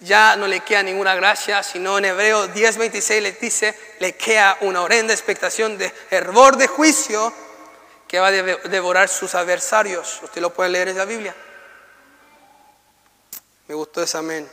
ya 0.00 0.36
no 0.36 0.46
le 0.46 0.60
queda 0.60 0.82
ninguna 0.82 1.14
gracia, 1.14 1.62
sino 1.62 1.98
en 1.98 2.06
Hebreo 2.06 2.48
10:26 2.48 3.20
le 3.20 3.32
dice, 3.32 3.78
le 4.00 4.16
queda 4.16 4.58
una 4.60 4.82
horrenda 4.82 5.12
expectación 5.12 5.78
de 5.78 5.92
hervor 6.10 6.56
de 6.56 6.66
juicio 6.66 7.32
que 8.06 8.20
va 8.20 8.28
a 8.28 8.32
devorar 8.32 9.08
sus 9.08 9.34
adversarios. 9.34 10.20
Usted 10.22 10.40
lo 10.40 10.52
puede 10.52 10.70
leer 10.70 10.88
en 10.88 10.98
la 10.98 11.04
Biblia. 11.04 11.34
Me 13.66 13.74
gustó 13.74 14.02
ese 14.02 14.18
amén. 14.18 14.48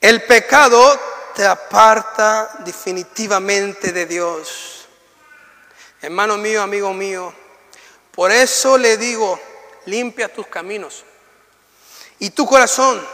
El 0.00 0.22
pecado 0.24 0.98
te 1.34 1.46
aparta 1.46 2.56
definitivamente 2.60 3.92
de 3.92 4.06
Dios. 4.06 4.88
Hermano 6.02 6.36
mío, 6.36 6.62
amigo 6.62 6.92
mío, 6.92 7.32
por 8.12 8.30
eso 8.30 8.76
le 8.76 8.96
digo, 8.96 9.40
limpia 9.86 10.32
tus 10.32 10.46
caminos 10.46 11.04
y 12.18 12.30
tu 12.30 12.46
corazón 12.46 13.06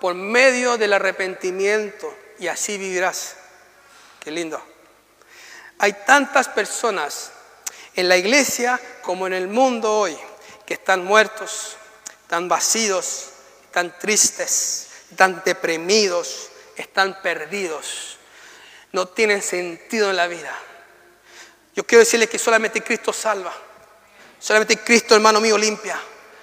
por 0.00 0.14
medio 0.14 0.76
del 0.78 0.92
arrepentimiento 0.92 2.12
y 2.38 2.48
así 2.48 2.78
vivirás. 2.78 3.36
Qué 4.20 4.30
lindo. 4.30 4.62
Hay 5.78 5.92
tantas 6.06 6.48
personas 6.48 7.32
en 7.94 8.08
la 8.08 8.16
iglesia 8.16 8.80
como 9.02 9.26
en 9.26 9.32
el 9.32 9.48
mundo 9.48 9.92
hoy 9.92 10.16
que 10.64 10.74
están 10.74 11.04
muertos, 11.04 11.76
están 12.22 12.48
vacíos, 12.48 13.30
están 13.64 13.98
tristes, 13.98 14.88
están 15.10 15.42
deprimidos, 15.44 16.50
están 16.76 17.22
perdidos, 17.22 18.18
no 18.92 19.08
tienen 19.08 19.42
sentido 19.42 20.10
en 20.10 20.16
la 20.16 20.26
vida. 20.26 20.52
Yo 21.74 21.86
quiero 21.86 22.00
decirles 22.00 22.28
que 22.28 22.38
solamente 22.38 22.82
Cristo 22.82 23.12
salva, 23.12 23.52
solamente 24.38 24.78
Cristo, 24.78 25.14
hermano 25.14 25.40
mío, 25.40 25.56
limpia, 25.58 26.00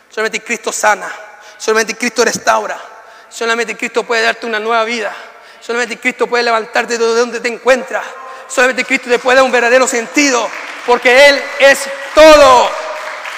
solamente 0.10 0.44
Cristo 0.44 0.72
sana, 0.72 1.12
solamente 1.58 1.98
Cristo 1.98 2.24
restaura, 2.24 2.93
solamente 3.34 3.76
Cristo 3.76 4.04
puede 4.04 4.22
darte 4.22 4.46
una 4.46 4.60
nueva 4.60 4.84
vida, 4.84 5.14
solamente 5.60 5.98
Cristo 5.98 6.28
puede 6.28 6.44
levantarte 6.44 6.98
de 6.98 7.06
donde 7.06 7.40
te 7.40 7.48
encuentras, 7.48 8.06
solamente 8.48 8.86
Cristo 8.86 9.10
te 9.10 9.18
puede 9.18 9.38
dar 9.38 9.46
un 9.46 9.52
verdadero 9.52 9.88
sentido, 9.88 10.48
porque 10.86 11.30
Él 11.30 11.44
es 11.60 11.80
todo. 12.14 12.70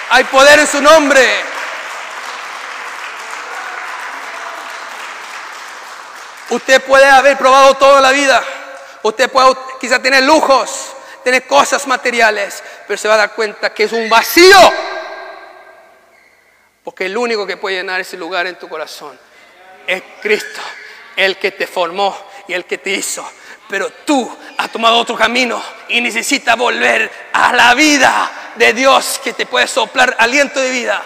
Hay 0.09 0.23
poder 0.25 0.59
en 0.59 0.67
su 0.67 0.81
nombre. 0.81 1.25
Usted 6.49 6.83
puede 6.83 7.05
haber 7.05 7.37
probado 7.37 7.73
toda 7.75 8.01
la 8.01 8.11
vida. 8.11 8.43
Usted 9.01 9.31
puede 9.31 9.55
quizá 9.79 9.99
tener 9.99 10.23
lujos, 10.23 10.93
tener 11.23 11.47
cosas 11.47 11.87
materiales, 11.87 12.61
pero 12.87 12.97
se 12.97 13.07
va 13.07 13.15
a 13.15 13.17
dar 13.17 13.31
cuenta 13.33 13.73
que 13.73 13.85
es 13.85 13.91
un 13.91 14.09
vacío. 14.09 14.57
Porque 16.83 17.05
el 17.05 17.17
único 17.17 17.47
que 17.47 17.57
puede 17.57 17.77
llenar 17.77 17.99
ese 17.99 18.17
lugar 18.17 18.45
en 18.45 18.59
tu 18.59 18.69
corazón 18.69 19.24
es 19.87 20.03
Cristo, 20.21 20.61
el 21.15 21.37
que 21.37 21.51
te 21.51 21.67
formó 21.67 22.17
y 22.47 22.53
el 22.53 22.65
que 22.65 22.77
te 22.77 22.91
hizo. 22.91 23.27
Pero 23.69 23.89
tú 24.05 24.37
has 24.57 24.71
tomado 24.71 24.97
otro 24.97 25.15
camino 25.15 25.61
y 25.89 26.01
necesitas 26.01 26.57
volver 26.57 27.11
a 27.33 27.53
la 27.53 27.73
vida 27.73 28.53
de 28.55 28.73
Dios 28.73 29.19
que 29.23 29.33
te 29.33 29.45
puede 29.45 29.67
soplar 29.67 30.15
aliento 30.19 30.59
de 30.59 30.69
vida 30.69 31.03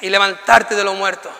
y 0.00 0.08
levantarte 0.08 0.74
de 0.74 0.84
los 0.84 0.96
muertos. 0.96 1.32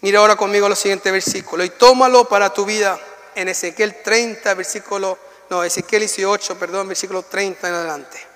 Mira 0.00 0.18
ahora 0.18 0.36
conmigo 0.36 0.68
los 0.68 0.78
siguientes 0.78 1.10
versículos 1.10 1.66
y 1.66 1.70
tómalo 1.70 2.28
para 2.28 2.52
tu 2.52 2.64
vida 2.64 2.98
en 3.34 3.48
Ezequiel 3.48 4.02
30, 4.02 4.52
versículo, 4.54 5.18
no, 5.50 5.64
Ezequiel 5.64 6.00
18, 6.00 6.58
perdón, 6.58 6.88
versículo 6.88 7.22
30 7.22 7.68
en 7.68 7.74
adelante. 7.74 8.26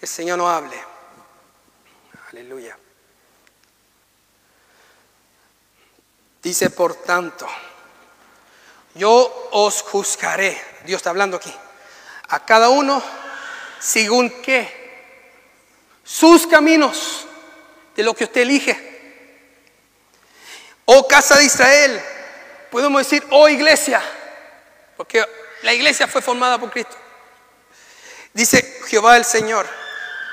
El 0.00 0.08
Señor 0.08 0.38
no 0.38 0.48
hable. 0.48 0.76
Aleluya. 2.30 2.78
Dice, 6.44 6.68
por 6.68 6.94
tanto, 6.94 7.48
yo 8.94 9.48
os 9.52 9.80
juzgaré, 9.80 10.60
Dios 10.84 10.98
está 10.98 11.08
hablando 11.08 11.38
aquí, 11.38 11.52
a 12.28 12.44
cada 12.44 12.68
uno 12.68 13.02
según 13.80 14.28
qué, 14.42 14.84
sus 16.04 16.46
caminos, 16.46 17.26
de 17.96 18.02
lo 18.02 18.12
que 18.12 18.24
usted 18.24 18.42
elige. 18.42 18.92
Oh 20.84 21.08
casa 21.08 21.38
de 21.38 21.44
Israel, 21.44 22.02
podemos 22.70 23.00
decir, 23.00 23.26
oh 23.30 23.48
iglesia, 23.48 24.02
porque 24.98 25.24
la 25.62 25.72
iglesia 25.72 26.06
fue 26.06 26.20
formada 26.20 26.58
por 26.58 26.70
Cristo. 26.70 26.96
Dice 28.34 28.82
Jehová 28.86 29.16
el 29.16 29.24
Señor, 29.24 29.66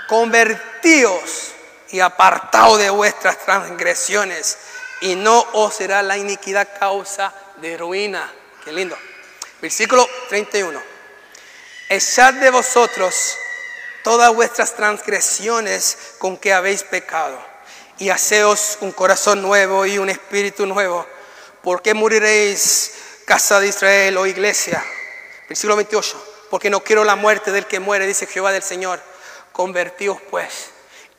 convertíos 0.10 1.52
y 1.90 2.02
apartaos 2.02 2.80
de 2.80 2.90
vuestras 2.90 3.38
transgresiones 3.46 4.58
y 5.02 5.16
no 5.16 5.46
os 5.54 5.76
será 5.76 6.02
la 6.02 6.18
iniquidad 6.18 6.68
causa 6.80 7.34
de 7.58 7.78
ruina. 7.78 8.32
Qué 8.64 8.72
lindo. 8.72 8.98
Versículo 9.62 10.08
31. 10.30 10.82
Echad 11.90 12.36
de 12.36 12.50
vosotros 12.50 13.38
todas 14.04 14.34
vuestras 14.34 14.76
transgresiones 14.76 16.16
con 16.18 16.38
que 16.38 16.54
habéis 16.54 16.84
pecado 16.84 17.40
y 17.98 18.10
haceos 18.10 18.78
un 18.82 18.92
corazón 18.92 19.42
nuevo 19.42 19.86
y 19.86 19.98
un 19.98 20.10
espíritu 20.10 20.66
nuevo. 20.66 21.06
¿Por 21.62 21.82
qué 21.82 21.94
moriréis, 21.94 22.94
casa 23.26 23.60
de 23.60 23.68
Israel 23.68 24.18
o 24.18 24.26
iglesia? 24.26 24.84
Versículo 25.48 25.76
28. 25.76 26.28
Porque 26.50 26.70
no 26.70 26.84
quiero 26.84 27.04
la 27.04 27.16
muerte 27.16 27.52
del 27.52 27.68
que 27.68 27.80
muere, 27.80 28.08
dice 28.08 28.26
Jehová 28.26 28.52
del 28.52 28.64
Señor. 28.64 29.00
Convertíos 29.52 30.18
pues 30.30 30.70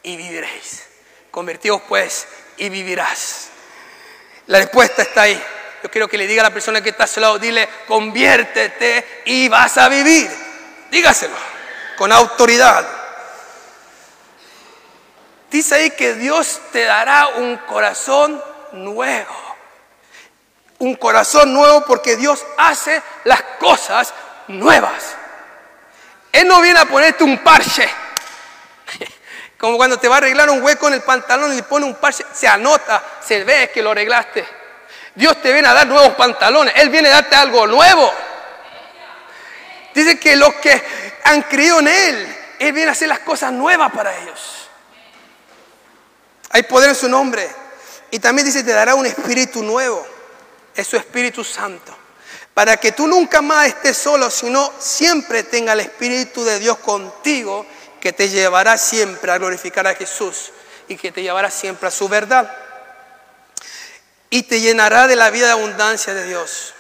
y 0.03 0.17
viviréis. 0.17 0.83
Convertíos 1.31 1.81
pues 1.89 2.27
y 2.57 2.69
vivirás. 2.69 3.52
La 4.53 4.59
respuesta 4.59 5.01
está 5.01 5.23
ahí. 5.23 5.43
Yo 5.83 5.91
quiero 5.91 6.07
que 6.07 6.19
le 6.19 6.27
diga 6.27 6.43
a 6.43 6.49
la 6.51 6.53
persona 6.53 6.83
que 6.83 6.91
está 6.91 7.05
a 7.05 7.07
su 7.07 7.21
lado, 7.21 7.39
dile, 7.39 7.67
conviértete 7.89 9.23
y 9.25 9.49
vas 9.49 9.79
a 9.79 9.89
vivir. 9.89 10.31
Dígaselo 10.91 11.35
con 11.97 12.13
autoridad. 12.13 12.87
Dice 15.51 15.75
ahí 15.75 15.91
que 15.93 16.13
Dios 16.17 16.61
te 16.71 16.85
dará 16.85 17.29
un 17.29 17.57
corazón 17.57 18.45
nuevo. 18.73 19.57
Un 20.81 20.97
corazón 20.97 21.55
nuevo 21.55 21.87
porque 21.87 22.17
Dios 22.17 22.45
hace 22.59 23.01
las 23.25 23.41
cosas 23.59 24.13
nuevas. 24.49 25.15
Él 26.31 26.47
no 26.47 26.61
viene 26.61 26.79
a 26.79 26.85
ponerte 26.85 27.25
un 27.25 27.39
parche. 27.39 27.89
Como 29.63 29.77
cuando 29.77 29.97
te 29.97 30.09
va 30.09 30.17
a 30.17 30.19
arreglar 30.19 30.51
un 30.51 30.61
hueco 30.61 30.89
en 30.89 30.95
el 30.95 31.03
pantalón 31.03 31.53
y 31.53 31.55
le 31.55 31.63
pone 31.63 31.87
un 31.87 31.95
parche, 31.95 32.27
se 32.35 32.49
anota, 32.49 33.01
se 33.25 33.45
ve 33.45 33.71
que 33.73 33.81
lo 33.81 33.93
arreglaste. 33.93 34.45
Dios 35.15 35.41
te 35.41 35.53
viene 35.53 35.69
a 35.69 35.73
dar 35.73 35.87
nuevos 35.87 36.17
pantalones. 36.17 36.75
Él 36.79 36.89
viene 36.91 37.09
a 37.11 37.13
darte 37.13 37.37
algo 37.37 37.65
nuevo. 37.69 38.13
Dice 39.95 40.19
que 40.19 40.35
los 40.35 40.53
que 40.55 40.83
han 41.23 41.43
creído 41.43 41.79
en 41.79 41.87
Él, 41.87 42.37
Él 42.59 42.73
viene 42.73 42.89
a 42.89 42.93
hacer 42.93 43.07
las 43.07 43.21
cosas 43.21 43.53
nuevas 43.53 43.93
para 43.93 44.13
ellos. 44.19 44.69
Hay 46.51 46.65
poder 46.65 46.89
en 46.89 46.97
su 46.97 47.09
nombre. 47.09 47.49
Y 48.11 48.19
también 48.19 48.45
dice, 48.45 48.65
te 48.65 48.73
dará 48.73 48.97
un 48.97 49.07
espíritu 49.07 49.63
nuevo. 49.63 50.05
Es 50.75 50.89
su 50.89 50.97
Espíritu 50.97 51.45
Santo. 51.45 51.97
Para 52.53 52.79
que 52.79 52.91
tú 52.91 53.07
nunca 53.07 53.41
más 53.41 53.69
estés 53.69 53.97
solo, 53.97 54.29
sino 54.29 54.73
siempre 54.81 55.45
tenga 55.45 55.75
el 55.75 55.81
Espíritu 55.81 56.43
de 56.43 56.59
Dios 56.59 56.79
contigo, 56.79 57.65
que 58.03 58.13
te 58.13 58.29
llevará 58.29 58.77
siempre 58.79 59.31
a 59.31 59.39
glorificar 59.39 59.87
a 59.87 59.95
Jesús 59.95 60.51
y 60.89 60.97
que 60.97 61.13
te 61.13 61.23
llevará 61.23 61.53
siempre 61.53 61.87
a 61.87 61.93
su 61.93 62.09
verdad. 62.09 62.53
Y 64.29 64.43
te 64.43 64.61
llenará 64.61 65.07
de 65.07 65.15
la 65.15 65.31
vida 65.31 65.47
de 65.47 65.53
abundancia 65.53 66.13
de 66.13 66.27
Dios. 66.27 66.75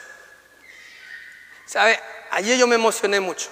¿Sabe? 1.64 2.00
Ayer 2.32 2.58
yo 2.58 2.66
me 2.66 2.74
emocioné 2.74 3.20
mucho. 3.20 3.50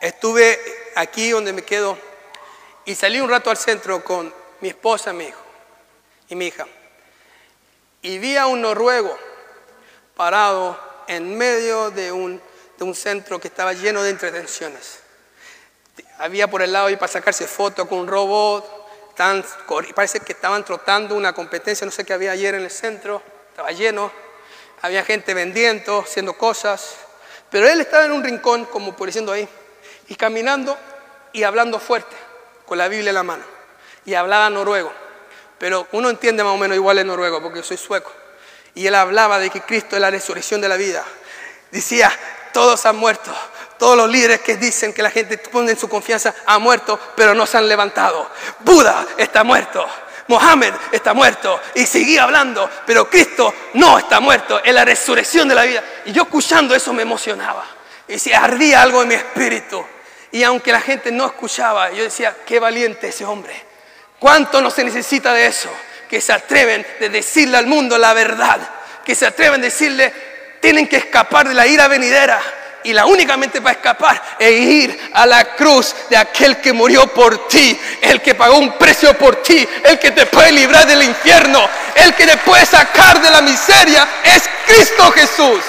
Estuve 0.00 0.60
aquí 0.94 1.30
donde 1.30 1.52
me 1.52 1.62
quedo 1.62 1.98
y 2.84 2.94
salí 2.94 3.20
un 3.20 3.30
rato 3.30 3.50
al 3.50 3.56
centro 3.56 4.04
con 4.04 4.32
mi 4.60 4.68
esposa, 4.68 5.12
mi 5.12 5.24
hijo 5.24 5.42
y 6.28 6.36
mi 6.36 6.46
hija. 6.46 6.68
Y 8.00 8.18
vi 8.18 8.36
a 8.36 8.46
un 8.46 8.62
noruego 8.62 9.18
parado 10.14 10.78
en 11.08 11.36
medio 11.36 11.90
de 11.90 12.12
un, 12.12 12.40
de 12.78 12.84
un 12.84 12.94
centro 12.94 13.40
que 13.40 13.48
estaba 13.48 13.72
lleno 13.72 14.04
de 14.04 14.10
entretenciones. 14.10 15.02
Había 16.18 16.48
por 16.48 16.62
el 16.62 16.72
lado 16.72 16.90
y 16.90 16.96
para 16.96 17.12
sacarse 17.12 17.46
fotos 17.46 17.88
con 17.88 17.98
un 17.98 18.06
robot, 18.06 19.14
tan, 19.14 19.44
parece 19.94 20.20
que 20.20 20.32
estaban 20.32 20.64
trotando 20.64 21.14
una 21.14 21.32
competencia, 21.32 21.84
no 21.84 21.92
sé 21.92 22.04
qué 22.04 22.12
había 22.12 22.32
ayer 22.32 22.54
en 22.54 22.62
el 22.62 22.70
centro, 22.70 23.22
estaba 23.50 23.70
lleno, 23.72 24.10
había 24.82 25.04
gente 25.04 25.34
vendiendo, 25.34 26.00
haciendo 26.00 26.34
cosas, 26.34 26.96
pero 27.50 27.68
él 27.68 27.80
estaba 27.80 28.04
en 28.04 28.12
un 28.12 28.24
rincón, 28.24 28.64
como 28.66 28.96
por 28.96 29.06
diciendo 29.06 29.32
ahí, 29.32 29.48
y 30.08 30.14
caminando 30.16 30.76
y 31.32 31.42
hablando 31.42 31.78
fuerte, 31.78 32.16
con 32.66 32.78
la 32.78 32.88
Biblia 32.88 33.10
en 33.10 33.14
la 33.14 33.22
mano 33.22 33.54
y 34.04 34.14
hablaba 34.14 34.50
noruego. 34.50 34.92
Pero 35.58 35.86
uno 35.92 36.10
entiende 36.10 36.44
más 36.44 36.52
o 36.54 36.58
menos 36.58 36.76
igual 36.76 36.98
en 36.98 37.06
noruego 37.06 37.40
porque 37.40 37.60
yo 37.60 37.64
soy 37.64 37.76
sueco. 37.76 38.12
Y 38.74 38.86
él 38.86 38.94
hablaba 38.94 39.38
de 39.38 39.50
que 39.50 39.60
Cristo 39.60 39.96
es 39.96 40.02
la 40.02 40.10
resurrección 40.10 40.60
de 40.60 40.68
la 40.68 40.76
vida. 40.76 41.04
Decía, 41.70 42.12
todos 42.54 42.86
han 42.86 42.96
muerto, 42.96 43.34
Todos 43.78 43.96
los 43.96 44.08
líderes 44.08 44.40
que 44.40 44.56
dicen 44.56 44.94
que 44.94 45.02
la 45.02 45.10
gente 45.10 45.36
pone 45.36 45.74
su 45.76 45.88
confianza 45.88 46.32
ha 46.46 46.58
muerto, 46.58 46.98
pero 47.16 47.34
no 47.34 47.44
se 47.44 47.58
han 47.58 47.68
levantado. 47.68 48.30
Buda 48.60 49.04
está 49.18 49.44
muerto. 49.44 49.86
Mohammed 50.28 50.72
está 50.90 51.12
muerto 51.12 51.60
y 51.74 51.84
seguía 51.84 52.22
hablando, 52.22 52.70
pero 52.86 53.10
Cristo 53.10 53.52
no 53.74 53.98
está 53.98 54.20
muerto, 54.20 54.62
es 54.64 54.72
la 54.72 54.82
resurrección 54.84 55.46
de 55.48 55.54
la 55.54 55.64
vida. 55.64 55.84
Y 56.06 56.12
yo 56.12 56.22
escuchando 56.22 56.74
eso 56.74 56.94
me 56.94 57.02
emocionaba. 57.02 57.66
Y 58.08 58.18
se 58.18 58.34
ardía 58.34 58.80
algo 58.80 59.02
en 59.02 59.08
mi 59.08 59.14
espíritu. 59.14 59.84
Y 60.30 60.42
aunque 60.44 60.72
la 60.72 60.80
gente 60.80 61.10
no 61.10 61.26
escuchaba, 61.26 61.90
yo 61.90 62.04
decía, 62.04 62.36
qué 62.46 62.58
valiente 62.58 63.08
ese 63.08 63.24
hombre. 63.24 63.54
¿Cuánto 64.18 64.62
no 64.62 64.70
se 64.70 64.84
necesita 64.84 65.32
de 65.34 65.46
eso? 65.46 65.70
Que 66.08 66.20
se 66.20 66.32
atreven 66.32 66.86
de 67.00 67.08
decirle 67.08 67.58
al 67.58 67.66
mundo 67.66 67.98
la 67.98 68.14
verdad. 68.14 68.60
Que 69.04 69.14
se 69.14 69.26
atreven 69.26 69.60
a 69.60 69.64
decirle, 69.64 70.33
tienen 70.64 70.88
que 70.88 70.96
escapar 70.96 71.46
de 71.46 71.52
la 71.52 71.66
ira 71.66 71.88
venidera 71.88 72.40
y 72.84 72.94
la 72.94 73.04
únicamente 73.04 73.60
para 73.60 73.74
escapar 73.74 74.36
es 74.38 74.50
ir 74.50 75.10
a 75.12 75.26
la 75.26 75.54
cruz 75.56 75.94
de 76.08 76.16
aquel 76.16 76.58
que 76.62 76.72
murió 76.72 77.06
por 77.06 77.48
ti, 77.48 77.78
el 78.00 78.22
que 78.22 78.34
pagó 78.34 78.56
un 78.56 78.78
precio 78.78 79.12
por 79.18 79.42
ti, 79.42 79.68
el 79.84 79.98
que 79.98 80.12
te 80.12 80.24
puede 80.24 80.52
librar 80.52 80.86
del 80.86 81.02
infierno, 81.02 81.68
el 81.96 82.14
que 82.14 82.26
te 82.26 82.38
puede 82.38 82.64
sacar 82.64 83.20
de 83.20 83.30
la 83.30 83.42
miseria, 83.42 84.08
es 84.24 84.44
Cristo 84.66 85.12
Jesús. 85.12 85.60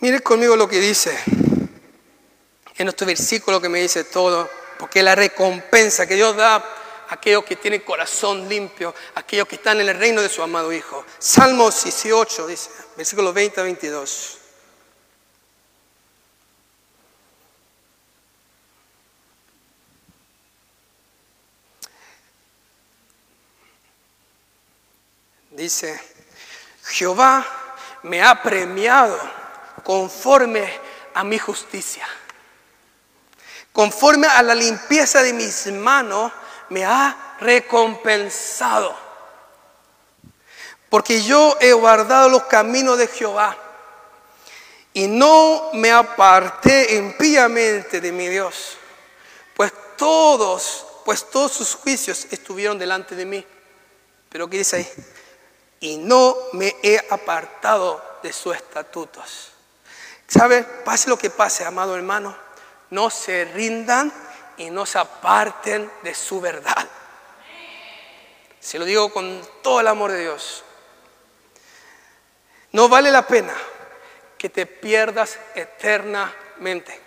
Mire 0.00 0.20
conmigo 0.22 0.56
lo 0.56 0.68
que 0.68 0.80
dice 0.80 1.16
en 2.76 2.84
nuestro 2.84 3.06
versículo 3.06 3.60
que 3.60 3.68
me 3.68 3.78
dice 3.78 4.02
todo, 4.02 4.50
porque 4.80 5.02
la 5.02 5.14
recompensa 5.14 6.06
que 6.06 6.14
Dios 6.14 6.34
da 6.34 6.64
aquellos 7.10 7.44
que 7.44 7.56
tienen 7.56 7.82
corazón 7.82 8.48
limpio, 8.48 8.94
aquellos 9.14 9.46
que 9.46 9.56
están 9.56 9.78
en 9.78 9.90
el 9.90 9.98
reino 9.98 10.22
de 10.22 10.30
su 10.30 10.42
amado 10.42 10.72
Hijo. 10.72 11.04
Salmos 11.18 11.84
18, 11.84 12.46
dice, 12.46 12.70
versículos 12.96 13.34
20 13.34 13.60
a 13.60 13.64
22. 13.64 14.38
Dice, 25.50 26.00
Jehová 26.86 27.46
me 28.04 28.22
ha 28.22 28.42
premiado 28.42 29.18
conforme 29.84 30.72
a 31.12 31.22
mi 31.22 31.38
justicia, 31.38 32.08
conforme 33.80 34.26
a 34.26 34.42
la 34.42 34.54
limpieza 34.54 35.22
de 35.22 35.32
mis 35.32 35.68
manos 35.68 36.30
me 36.68 36.84
ha 36.84 37.36
recompensado. 37.40 38.94
Porque 40.90 41.22
yo 41.22 41.56
he 41.62 41.72
guardado 41.72 42.28
los 42.28 42.42
caminos 42.42 42.98
de 42.98 43.06
Jehová 43.06 43.56
y 44.92 45.06
no 45.06 45.70
me 45.72 45.90
aparté 45.90 46.94
impíamente 46.94 48.02
de 48.02 48.12
mi 48.12 48.28
Dios. 48.28 48.76
Pues 49.56 49.72
todos, 49.96 50.84
pues 51.06 51.30
todos 51.30 51.50
sus 51.52 51.74
juicios 51.76 52.26
estuvieron 52.30 52.78
delante 52.78 53.14
de 53.14 53.24
mí. 53.24 53.46
Pero 54.28 54.46
¿qué 54.50 54.58
dice 54.58 54.76
ahí? 54.76 54.92
Y 55.80 55.96
no 55.96 56.36
me 56.52 56.76
he 56.82 56.98
apartado 57.08 58.04
de 58.22 58.30
sus 58.30 58.54
estatutos. 58.54 59.52
¿Sabe? 60.28 60.64
Pase 60.64 61.08
lo 61.08 61.16
que 61.16 61.30
pase, 61.30 61.64
amado 61.64 61.96
hermano, 61.96 62.49
no 62.90 63.10
se 63.10 63.44
rindan 63.46 64.12
y 64.56 64.70
no 64.70 64.84
se 64.84 64.98
aparten 64.98 65.90
de 66.02 66.14
su 66.14 66.40
verdad. 66.40 66.88
Se 68.60 68.78
lo 68.78 68.84
digo 68.84 69.12
con 69.12 69.40
todo 69.62 69.80
el 69.80 69.88
amor 69.88 70.12
de 70.12 70.20
Dios. 70.20 70.64
No 72.72 72.88
vale 72.88 73.10
la 73.10 73.26
pena 73.26 73.54
que 74.36 74.48
te 74.48 74.66
pierdas 74.66 75.38
eternamente. 75.54 77.00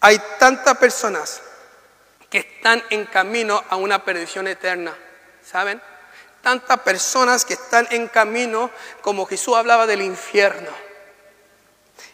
Hay 0.00 0.20
tantas 0.38 0.76
personas 0.78 1.42
que 2.28 2.38
están 2.38 2.82
en 2.90 3.04
camino 3.06 3.62
a 3.68 3.76
una 3.76 4.04
perdición 4.04 4.48
eterna, 4.48 4.96
¿saben? 5.44 5.80
Tantas 6.40 6.80
personas 6.80 7.44
que 7.44 7.54
están 7.54 7.86
en 7.90 8.08
camino, 8.08 8.70
como 9.02 9.26
Jesús 9.26 9.56
hablaba 9.56 9.86
del 9.86 10.02
infierno. 10.02 10.70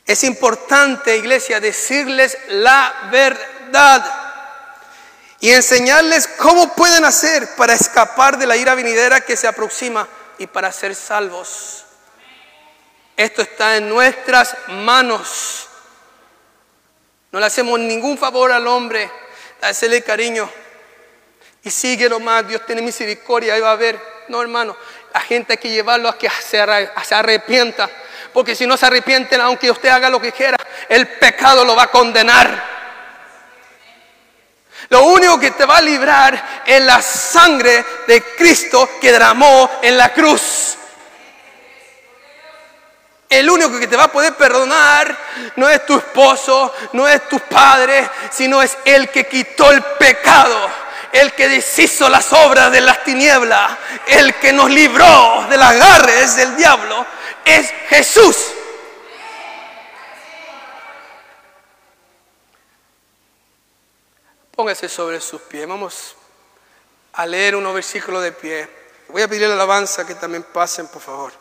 Es 0.09 0.25
importante, 0.25 1.19
iglesia, 1.19 1.61
decirles 1.61 2.39
la 2.49 3.11
verdad 3.13 4.03
y 5.39 5.51
enseñarles 5.51 6.27
cómo 6.27 6.75
pueden 6.75 7.05
hacer 7.05 7.55
para 7.57 7.75
escapar 7.75 8.39
de 8.39 8.47
la 8.47 8.57
ira 8.57 8.75
venidera 8.75 9.21
que 9.21 9.37
se 9.37 9.47
aproxima 9.47 10.09
y 10.39 10.47
para 10.47 10.73
ser 10.73 10.95
salvos. 10.95 11.85
Esto 13.19 13.43
está 13.43 13.77
en 13.77 13.91
nuestras 13.91 14.57
manos. 14.69 15.67
No 17.31 17.39
le 17.39 17.45
hacemos 17.45 17.79
ningún 17.79 18.17
favor 18.17 18.51
al 18.51 18.67
hombre, 18.67 19.11
hacerle 19.61 20.03
cariño. 20.03 20.49
Y 21.65 21.71
sigue 21.71 22.09
más, 22.19 22.49
Dios 22.49 22.65
tiene 22.65 22.81
misericordia, 22.81 23.53
ahí 23.53 23.61
va 23.61 23.73
a 23.73 23.77
ver. 23.77 24.01
No, 24.29 24.41
hermano, 24.41 24.75
la 25.13 25.21
gente 25.21 25.53
hay 25.53 25.59
que 25.59 25.69
llevarlo 25.69 26.09
a 26.09 26.17
que 26.17 26.31
se 26.31 26.59
arrepienta. 26.59 27.91
Porque 28.39 28.55
si 28.55 28.69
no 28.69 28.77
se 28.77 28.87
arrepienten, 28.87 29.41
aunque 29.41 29.69
usted 29.69 29.89
haga 29.89 30.09
lo 30.09 30.21
que 30.21 30.31
quiera, 30.31 30.57
el 30.89 31.09
pecado 31.09 31.65
lo 31.65 31.75
va 31.75 31.83
a 31.83 31.91
condenar. 31.91 32.63
Lo 34.91 35.07
único 35.07 35.41
que 35.41 35.51
te 35.51 35.65
va 35.65 35.79
a 35.79 35.83
librar 35.83 36.63
es 36.65 36.81
la 36.81 37.03
sangre 37.03 37.85
de 38.07 38.23
Cristo 38.37 38.91
que 39.01 39.11
derramó 39.11 39.81
en 39.83 39.97
la 39.97 40.13
cruz. 40.13 40.77
El 43.29 43.51
único 43.51 43.77
que 43.77 43.89
te 43.89 43.97
va 43.97 44.05
a 44.05 44.13
poder 44.13 44.37
perdonar 44.37 45.19
no 45.57 45.69
es 45.69 45.85
tu 45.85 45.99
esposo, 45.99 46.73
no 46.93 47.09
es 47.09 47.29
tu 47.29 47.41
padre, 47.41 48.09
sino 48.31 48.63
es 48.63 48.79
el 48.85 49.09
que 49.09 49.27
quitó 49.27 49.73
el 49.73 49.83
pecado, 49.83 50.71
el 51.11 51.33
que 51.33 51.49
deshizo 51.49 52.09
las 52.09 52.33
obras 52.33 52.71
de 52.71 52.83
las 52.83 53.03
tinieblas, 53.03 53.73
el 54.07 54.35
que 54.35 54.53
nos 54.53 54.71
libró 54.71 55.45
de 55.51 55.57
las 55.57 55.77
garras 55.77 56.37
del 56.37 56.55
diablo, 56.55 57.05
es 57.45 57.71
Jesús. 57.89 58.37
Póngase 64.55 64.89
sobre 64.89 65.21
sus 65.21 65.41
pies. 65.43 65.69
Vamos 65.69 66.17
a 67.13 67.25
leer 67.27 67.55
unos 67.55 67.75
versículos 67.75 68.23
de 68.23 68.33
pie. 68.33 68.69
Voy 69.09 69.23
a 69.23 69.29
pedirle 69.29 69.49
la 69.49 69.55
alabanza 69.55 70.07
que 70.07 70.15
también 70.15 70.43
pasen, 70.43 70.89
por 70.89 71.01
favor. 71.01 71.33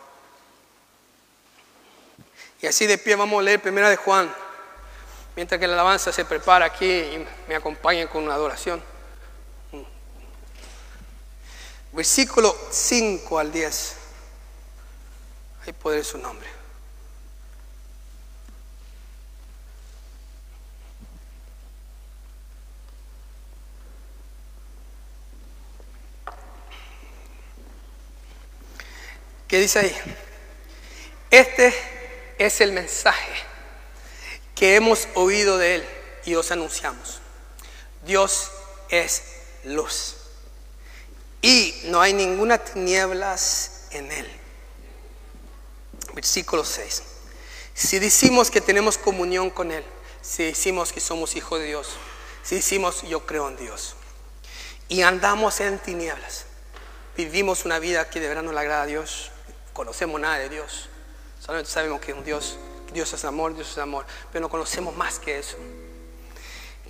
Y 2.62 2.68
así 2.68 2.86
de 2.86 2.98
pie 2.98 3.16
vamos 3.16 3.39
a 3.39 3.43
leer 3.43 3.62
primera 3.62 3.89
de 3.89 3.95
Juan. 3.95 4.34
Mientras 5.36 5.60
que 5.60 5.68
la 5.68 5.74
alabanza 5.74 6.12
se 6.12 6.26
prepara 6.26 6.66
aquí 6.66 6.86
y 6.86 7.28
me 7.48 7.56
acompañen 7.56 8.08
con 8.08 8.24
una 8.24 8.34
adoración. 8.34 8.82
Versículo 11.91 12.56
5 12.70 13.39
al 13.39 13.52
10. 13.52 13.97
Hay 15.68 15.74
poder 15.74 15.99
en 15.99 16.05
su 16.05 16.18
nombre. 16.18 16.47
¿Qué 29.49 29.59
dice 29.59 29.80
ahí? 29.80 29.95
Este 31.30 31.74
es 32.38 32.61
el 32.61 32.72
mensaje 32.72 33.34
que 34.55 34.76
hemos 34.76 35.09
oído 35.15 35.57
de 35.57 35.76
Él 35.76 35.86
y 36.24 36.36
os 36.36 36.49
anunciamos. 36.51 37.20
Dios 38.05 38.51
es 38.88 39.22
luz 39.65 40.15
y 41.41 41.82
no 41.88 41.99
hay 41.99 42.13
ninguna 42.13 42.57
tinieblas 42.57 43.88
en 43.91 44.13
Él. 44.13 44.37
Versículo 46.18 46.65
6. 46.65 47.03
Si 47.76 47.99
decimos 47.99 48.49
que 48.49 48.59
tenemos 48.59 48.97
comunión 48.97 49.51
con 49.51 49.72
Él, 49.72 49.84
si 50.24 50.45
decimos 50.45 50.91
que 50.91 50.99
somos 50.99 51.36
hijos 51.36 51.59
de 51.59 51.68
Dios, 51.68 51.89
si 52.41 52.55
decimos 52.55 53.03
yo 53.03 53.28
creo 53.28 53.47
en 53.47 53.55
Dios 53.55 53.93
y 54.89 55.03
andamos 55.03 55.59
en 55.59 55.78
tinieblas, 55.78 56.45
vivimos 57.15 57.65
una 57.65 57.78
vida 57.78 58.09
que 58.09 58.20
de 58.20 58.30
verdad 58.30 58.41
no 58.41 58.51
le 58.51 58.59
agrada 58.59 58.82
a 58.82 58.86
Dios, 58.88 59.30
conocemos 59.74 60.20
nada 60.20 60.39
de 60.39 60.49
Dios. 60.49 60.89
Solamente 61.39 61.70
sabemos 61.70 62.01
que 62.01 62.13
un 62.13 62.24
Dios, 62.24 62.57
Dios 62.91 63.13
es 63.13 63.24
amor, 63.24 63.53
Dios 63.53 63.70
es 63.70 63.78
amor, 63.78 64.07
pero 64.32 64.41
no 64.41 64.49
conocemos 64.49 64.95
más 64.95 65.20
que 65.20 65.38
eso. 65.38 65.57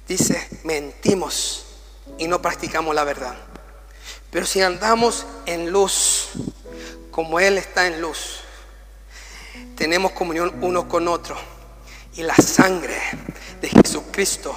Dice, 0.08 0.48
mentimos 0.64 1.66
y 2.18 2.30
no 2.30 2.42
practicamos 2.42 2.96
la 2.96 3.04
verdad. 3.04 3.36
Pero 4.32 4.46
si 4.46 4.62
andamos 4.62 5.26
en 5.46 5.70
luz, 5.70 6.30
como 7.12 7.42
Él 7.42 7.58
está 7.58 7.88
en 7.88 8.00
luz, 8.00 8.47
tenemos 9.78 10.12
comunión 10.12 10.54
uno 10.62 10.90
con 10.90 11.08
otro. 11.08 11.38
Y 12.16 12.24
la 12.24 12.36
sangre 12.36 13.00
de 13.62 13.70
Jesucristo, 13.70 14.56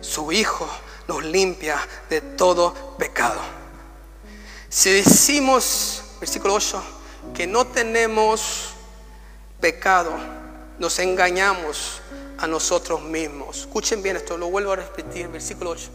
su 0.00 0.32
Hijo, 0.32 0.68
nos 1.06 1.22
limpia 1.22 1.78
de 2.08 2.22
todo 2.22 2.96
pecado. 2.98 3.40
Si 4.68 4.90
decimos, 4.90 6.02
versículo 6.20 6.54
8, 6.54 6.82
que 7.34 7.46
no 7.46 7.66
tenemos 7.66 8.70
pecado, 9.60 10.12
nos 10.78 10.98
engañamos 10.98 12.00
a 12.38 12.46
nosotros 12.46 13.02
mismos. 13.02 13.58
Escuchen 13.60 14.02
bien 14.02 14.16
esto, 14.16 14.38
lo 14.38 14.48
vuelvo 14.48 14.72
a 14.72 14.76
repetir, 14.76 15.28
versículo 15.28 15.70
8. 15.70 15.90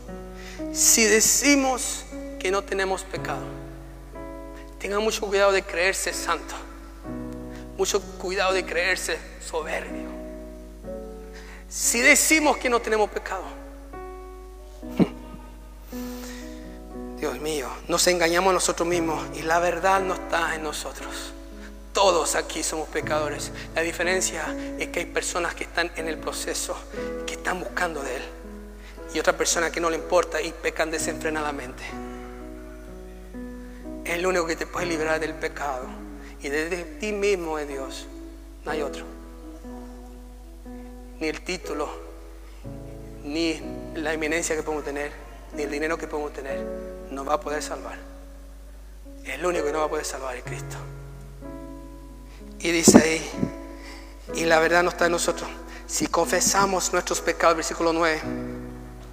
Si 0.72 1.04
decimos 1.06 2.06
que 2.40 2.52
no 2.52 2.64
tenemos 2.64 3.04
pecado, 3.04 3.42
tengan 4.78 5.02
mucho 5.02 5.22
cuidado 5.22 5.52
de 5.52 5.64
creerse 5.64 6.14
santo, 6.14 6.54
mucho 7.78 8.02
cuidado 8.18 8.54
de 8.54 8.66
creerse 8.66 9.18
soberbio. 9.46 10.10
Si 11.70 12.00
decimos 12.00 12.58
que 12.58 12.70
no 12.70 12.82
tenemos 12.82 13.10
pecado, 13.10 13.44
Dios 17.20 17.40
mío, 17.40 17.68
nos 17.88 18.06
engañamos 18.08 18.52
a 18.52 18.54
nosotros 18.54 18.88
mismos 18.88 19.24
y 19.36 19.42
la 19.42 19.60
verdad 19.60 20.02
no 20.02 20.14
está 20.14 20.56
en 20.56 20.64
nosotros. 20.64 21.34
Todos 21.94 22.36
aquí 22.36 22.62
somos 22.62 22.88
pecadores. 22.90 23.52
La 23.74 23.82
diferencia 23.82 24.56
es 24.78 24.90
que 24.90 25.00
hay 25.00 25.06
personas 25.08 25.56
que 25.56 25.64
están 25.64 25.92
en 25.96 26.08
el 26.08 26.20
proceso, 26.20 26.78
que 27.26 27.34
están 27.34 27.60
buscando 27.60 28.04
de 28.04 28.18
Él. 28.18 28.24
Y 29.16 29.20
otra 29.20 29.34
persona 29.34 29.72
que 29.72 29.80
no 29.80 29.90
le 29.90 29.96
importa 29.96 30.40
y 30.40 30.52
pecan 30.52 30.92
desenfrenadamente. 30.92 31.84
Es 34.06 34.14
el 34.14 34.28
único 34.28 34.46
que 34.46 34.56
te 34.56 34.68
puede 34.68 34.86
liberar 34.86 35.20
del 35.20 35.34
pecado. 35.34 35.88
Y 36.42 36.50
desde 36.50 36.84
ti 37.00 37.12
mismo 37.12 37.58
es 37.58 37.68
Dios. 37.68 38.08
No 38.66 38.72
hay 38.72 38.82
otro. 38.82 39.04
Ni 41.20 41.28
el 41.28 41.42
título, 41.42 41.90
ni 43.24 43.60
la 43.96 44.14
eminencia 44.14 44.56
que 44.56 44.64
podemos 44.64 44.86
tener, 44.86 45.12
ni 45.56 45.64
el 45.64 45.72
dinero 45.72 45.98
que 45.98 46.08
podemos 46.08 46.34
tener, 46.34 46.60
nos 47.10 47.28
va 47.28 47.34
a 47.34 47.40
poder 47.40 47.64
salvar. 47.64 47.98
El 49.26 49.46
único 49.46 49.66
que 49.66 49.72
no 49.72 49.80
va 49.80 49.86
a 49.86 49.90
poder 49.90 50.06
salvar 50.06 50.36
es 50.36 50.44
Cristo. 50.44 50.78
Y 52.60 52.72
dice 52.72 52.98
ahí, 52.98 53.30
y 54.36 54.46
la 54.46 54.60
verdad 54.60 54.84
no 54.84 54.90
está 54.90 55.06
en 55.06 55.14
nosotros. 55.14 55.50
Si 55.88 56.08
confesamos 56.08 56.92
nuestros 56.92 57.22
pecados, 57.22 57.58
versículo 57.58 57.94
9, 57.94 58.22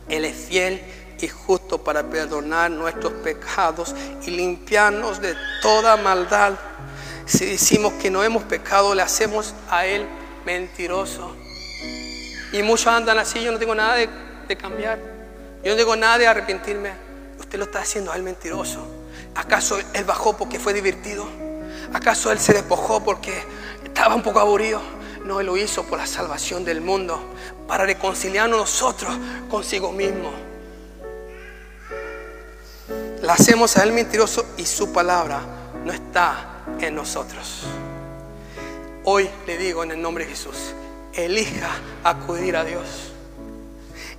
Él 0.09 0.25
es 0.25 0.37
fiel 0.37 0.83
y 1.20 1.29
justo 1.29 1.79
para 1.83 2.03
perdonar 2.03 2.70
nuestros 2.70 3.12
pecados 3.12 3.95
y 4.22 4.31
limpiarnos 4.31 5.20
de 5.20 5.35
toda 5.62 5.97
maldad. 5.97 6.55
Si 7.27 7.47
decimos 7.47 7.95
que 7.95 8.11
no 8.11 8.22
hemos 8.22 8.43
pecado, 8.43 8.95
le 8.95 9.03
hacemos 9.03 9.55
a 9.70 9.87
Él 9.87 10.07
mentiroso. 10.45 11.35
Y 12.53 12.62
muchos 12.62 12.89
andan 12.89 13.18
así, 13.18 13.43
yo 13.43 13.51
no 13.51 13.59
tengo 13.59 13.75
nada 13.75 13.97
de, 13.97 14.57
cambiar. 14.57 14.99
Yo 15.64 15.72
no 15.72 15.77
tengo 15.77 15.97
nada 15.97 16.18
de 16.18 16.27
arrepentirme. 16.27 16.93
Usted 17.39 17.59
lo 17.59 17.64
está 17.64 17.81
haciendo 17.81 18.12
a 18.12 18.16
Él 18.16 18.22
mentiroso. 18.22 18.87
¿Acaso 19.35 19.79
Él 19.95 20.05
bajó 20.05 20.37
porque 20.37 20.59
fue 20.59 20.75
divertido? 20.75 21.27
¿Acaso 21.93 22.31
Él 22.31 22.39
se 22.39 22.53
despojó 22.53 23.03
porque 23.03 23.33
estaba 23.83 24.14
un 24.14 24.22
poco 24.22 24.41
aburrido? 24.41 24.83
No, 25.25 25.41
Él 25.41 25.47
lo 25.47 25.57
hizo 25.57 25.85
por 25.85 25.99
la 25.99 26.07
salvación 26.07 26.64
del 26.64 26.83
mundo, 26.83 27.18
para 27.66 27.87
reconciliarnos 27.87 28.59
nosotros 28.59 29.16
consigo 29.51 29.91
mismo. 29.91 30.31
La 33.22 33.33
hacemos 33.33 33.79
a 33.79 33.83
Él 33.85 33.93
mentiroso 33.93 34.45
y 34.59 34.66
su 34.66 34.93
palabra 34.93 35.41
no 35.83 35.93
está 35.93 36.53
en 36.81 36.95
nosotros. 36.95 37.64
Hoy 39.05 39.29
le 39.47 39.59
digo 39.59 39.83
en 39.83 39.91
el 39.91 40.01
nombre 40.01 40.25
de 40.25 40.31
Jesús, 40.31 40.75
elija 41.12 41.70
acudir 42.03 42.57
a 42.57 42.64
Dios. 42.64 43.12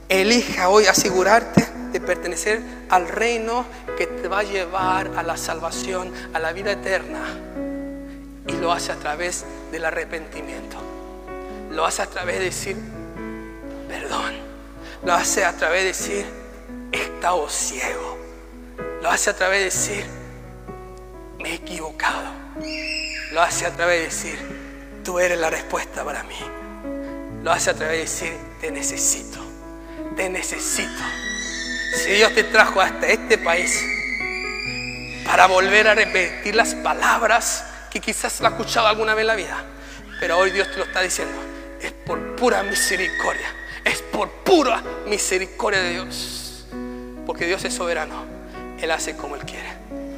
Elija 0.08 0.70
hoy 0.70 0.86
asegurarte 0.86 1.68
de 1.92 2.00
pertenecer 2.00 2.62
al 2.90 3.08
reino 3.08 3.66
que 3.98 4.06
te 4.06 4.28
va 4.28 4.40
a 4.40 4.44
llevar 4.44 5.12
a 5.16 5.24
la 5.24 5.38
salvación, 5.38 6.14
a 6.34 6.40
la 6.40 6.54
vida 6.54 6.72
eterna. 6.74 7.20
Y 8.48 8.52
lo 8.54 8.72
hace 8.72 8.92
a 8.92 8.96
través 8.96 9.46
del 9.72 9.86
arrepentimiento. 9.86 10.78
Lo 11.72 11.86
hace 11.86 12.04
a 12.04 12.06
través 12.06 12.38
de 12.38 12.46
decir, 12.46 12.78
perdón. 13.88 14.34
Lo 15.04 15.14
hace 15.14 15.44
a 15.44 15.54
través 15.54 15.82
de 15.82 15.88
decir, 15.88 16.26
he 16.92 17.02
estado 17.02 17.50
ciego. 17.50 18.18
Lo 19.02 19.10
hace 19.10 19.32
a 19.32 19.36
través 19.36 19.60
de 19.60 19.66
decir, 19.66 20.06
me 21.40 21.52
he 21.52 21.56
equivocado. 21.56 22.45
Lo 23.32 23.42
hace 23.42 23.66
a 23.66 23.72
través 23.72 24.00
de 24.00 24.06
decir, 24.06 24.40
tú 25.04 25.20
eres 25.20 25.38
la 25.38 25.50
respuesta 25.50 26.04
para 26.04 26.24
mí. 26.24 26.40
Lo 27.44 27.52
hace 27.52 27.72
a 27.72 27.74
través 27.74 27.98
de 27.98 28.02
decir, 28.02 28.38
te 28.62 28.72
necesito. 28.72 29.40
Te 30.16 30.30
necesito. 30.30 31.04
Si 32.04 32.12
Dios 32.12 32.34
te 32.34 32.44
trajo 32.44 32.82
hasta 32.82 33.08
este 33.08 33.38
país 33.38 33.84
para 35.26 35.48
volver 35.48 35.88
a 35.88 35.96
repetir 35.96 36.56
las 36.56 36.76
palabras 36.76 37.66
que 37.90 38.00
quizás 38.00 38.40
la 38.42 38.50
escuchado 38.50 38.88
alguna 38.88 39.14
vez 39.14 39.22
en 39.22 39.28
la 39.28 39.36
vida, 39.36 39.64
pero 40.20 40.38
hoy 40.38 40.52
Dios 40.52 40.70
te 40.72 40.78
lo 40.78 40.84
está 40.86 41.02
diciendo, 41.02 41.38
es 41.82 41.92
por 41.92 42.36
pura 42.36 42.64
misericordia, 42.64 43.48
es 43.84 44.02
por 44.02 44.30
pura 44.44 44.82
misericordia 45.08 45.82
de 45.82 45.90
Dios, 45.92 46.66
porque 47.26 47.46
Dios 47.46 47.64
es 47.66 47.74
soberano, 47.74 48.26
Él 48.80 48.92
hace 48.92 49.16
como 49.16 49.36
Él 49.36 49.44
quiere, 49.46 49.70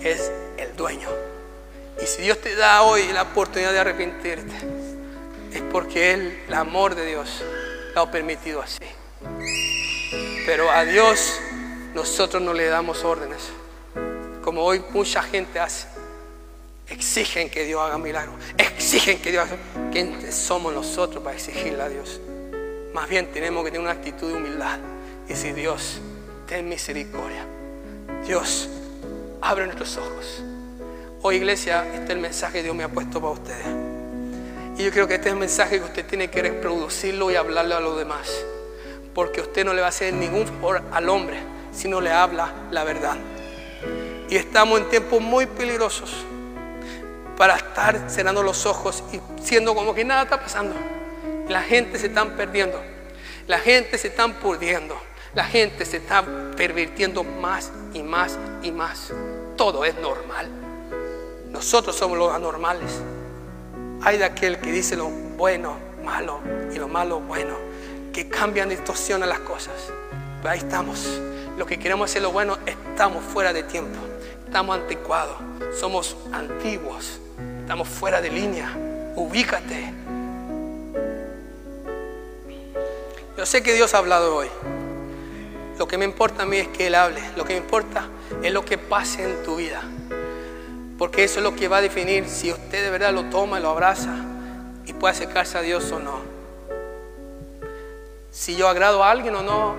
es 0.03 0.31
el 0.57 0.75
dueño. 0.75 1.36
Y 2.01 2.05
si 2.05 2.21
Dios 2.21 2.39
te 2.39 2.55
da 2.55 2.83
hoy 2.83 3.11
la 3.11 3.23
oportunidad 3.23 3.73
de 3.73 3.79
arrepentirte, 3.79 4.55
es 5.51 5.61
porque 5.71 6.13
Él, 6.13 6.43
el 6.47 6.53
amor 6.53 6.95
de 6.95 7.05
Dios, 7.05 7.43
lo 7.95 8.01
ha 8.01 8.11
permitido 8.11 8.61
así. 8.61 8.85
Pero 10.45 10.69
a 10.69 10.85
Dios 10.85 11.39
nosotros 11.93 12.41
no 12.41 12.53
le 12.53 12.67
damos 12.67 13.03
órdenes, 13.03 13.49
como 14.43 14.63
hoy 14.63 14.83
mucha 14.91 15.21
gente 15.23 15.59
hace. 15.59 15.87
Exigen 16.87 17.49
que 17.49 17.65
Dios 17.65 17.81
haga 17.81 17.97
milagros, 17.97 18.35
exigen 18.57 19.19
que 19.21 19.31
Dios 19.31 19.45
haga... 19.45 19.57
¿Quién 19.91 20.31
somos 20.31 20.73
nosotros 20.73 21.23
para 21.23 21.35
exigirle 21.35 21.81
a 21.81 21.89
Dios? 21.89 22.21
Más 22.93 23.09
bien 23.09 23.31
tenemos 23.31 23.63
que 23.65 23.71
tener 23.71 23.81
una 23.81 23.91
actitud 23.91 24.29
de 24.29 24.35
humildad 24.35 24.79
y 25.25 25.29
decir, 25.29 25.53
Dios, 25.53 25.99
ten 26.47 26.69
misericordia. 26.69 27.45
Dios, 28.25 28.69
abre 29.41 29.65
nuestros 29.65 29.97
ojos. 29.97 30.43
Hoy 31.29 31.35
iglesia, 31.35 31.85
este 31.93 32.05
es 32.05 32.09
el 32.11 32.19
mensaje 32.19 32.53
que 32.59 32.63
Dios 32.63 32.73
me 32.73 32.85
ha 32.85 32.87
puesto 32.87 33.19
para 33.19 33.33
ustedes. 33.33 33.67
Y 34.77 34.85
yo 34.85 34.91
creo 34.91 35.09
que 35.09 35.15
este 35.15 35.27
es 35.27 35.33
el 35.33 35.37
mensaje 35.37 35.77
que 35.77 35.83
usted 35.83 36.05
tiene 36.05 36.29
que 36.29 36.41
reproducirlo 36.41 37.29
y 37.29 37.35
hablarle 37.35 37.75
a 37.75 37.81
los 37.81 37.97
demás. 37.97 38.29
Porque 39.13 39.41
usted 39.41 39.65
no 39.65 39.73
le 39.73 39.81
va 39.81 39.87
a 39.87 39.89
hacer 39.89 40.13
ningún 40.13 40.47
favor 40.47 40.81
al 40.89 41.09
hombre 41.09 41.37
si 41.73 41.89
no 41.89 41.99
le 41.99 42.11
habla 42.13 42.53
la 42.71 42.85
verdad. 42.85 43.17
Y 44.29 44.37
estamos 44.37 44.79
en 44.79 44.87
tiempos 44.87 45.19
muy 45.19 45.47
peligrosos 45.47 46.15
para 47.35 47.57
estar 47.57 48.09
cerrando 48.09 48.41
los 48.41 48.65
ojos 48.65 49.03
y 49.11 49.19
siendo 49.43 49.75
como 49.75 49.93
que 49.93 50.05
nada 50.05 50.23
está 50.23 50.39
pasando. 50.39 50.75
La 51.49 51.61
gente 51.61 51.99
se 51.99 52.07
está 52.07 52.23
perdiendo. 52.37 52.81
La 53.47 53.59
gente 53.59 53.97
se 53.97 54.07
está 54.07 54.25
pudriendo. 54.29 54.97
La 55.35 55.43
gente 55.43 55.83
se 55.83 55.97
está 55.97 56.23
pervirtiendo 56.55 57.25
más 57.25 57.69
y 57.93 58.01
más 58.01 58.39
y 58.63 58.71
más. 58.71 59.11
Todo 59.57 59.83
es 59.83 59.93
normal. 59.95 60.67
Nosotros 61.51 61.95
somos 61.95 62.17
los 62.17 62.33
anormales. 62.33 63.01
Hay 64.01 64.17
de 64.17 64.25
aquel 64.25 64.59
que 64.59 64.71
dice 64.71 64.95
lo 64.95 65.09
bueno, 65.09 65.77
malo 66.03 66.39
y 66.73 66.77
lo 66.77 66.87
malo, 66.87 67.19
bueno. 67.19 67.55
Que 68.13 68.29
cambian, 68.29 68.69
distorsionan 68.69 69.29
las 69.29 69.39
cosas. 69.39 69.73
Pero 70.41 70.49
ahí 70.49 70.59
estamos. 70.59 71.19
Lo 71.57 71.65
que 71.65 71.79
queremos 71.79 72.09
hacer 72.09 72.21
lo 72.21 72.31
bueno, 72.31 72.57
estamos 72.65 73.23
fuera 73.23 73.53
de 73.53 73.63
tiempo. 73.63 73.97
Estamos 74.45 74.77
anticuados. 74.77 75.37
Somos 75.79 76.15
antiguos. 76.31 77.19
Estamos 77.61 77.87
fuera 77.87 78.21
de 78.21 78.29
línea. 78.29 78.71
Ubícate. 79.15 79.93
Yo 83.37 83.45
sé 83.45 83.61
que 83.61 83.73
Dios 83.73 83.93
ha 83.93 83.99
hablado 83.99 84.35
hoy. 84.35 84.47
Lo 85.77 85.87
que 85.87 85.97
me 85.97 86.05
importa 86.05 86.43
a 86.43 86.45
mí 86.45 86.57
es 86.57 86.67
que 86.69 86.87
Él 86.87 86.95
hable. 86.95 87.21
Lo 87.35 87.45
que 87.45 87.53
me 87.53 87.59
importa 87.59 88.07
es 88.41 88.51
lo 88.51 88.65
que 88.65 88.77
pase 88.77 89.23
en 89.23 89.43
tu 89.43 89.57
vida. 89.57 89.83
Porque 90.97 91.23
eso 91.23 91.39
es 91.39 91.43
lo 91.43 91.55
que 91.55 91.67
va 91.67 91.77
a 91.77 91.81
definir 91.81 92.27
si 92.27 92.51
usted 92.51 92.83
de 92.83 92.89
verdad 92.89 93.13
lo 93.13 93.25
toma, 93.25 93.59
lo 93.59 93.69
abraza 93.69 94.15
y 94.85 94.93
puede 94.93 95.13
acercarse 95.13 95.57
a 95.57 95.61
Dios 95.61 95.91
o 95.91 95.99
no. 95.99 96.21
Si 98.31 98.55
yo 98.55 98.67
agrado 98.67 99.03
a 99.03 99.11
alguien 99.11 99.35
o 99.35 99.43
no, 99.43 99.75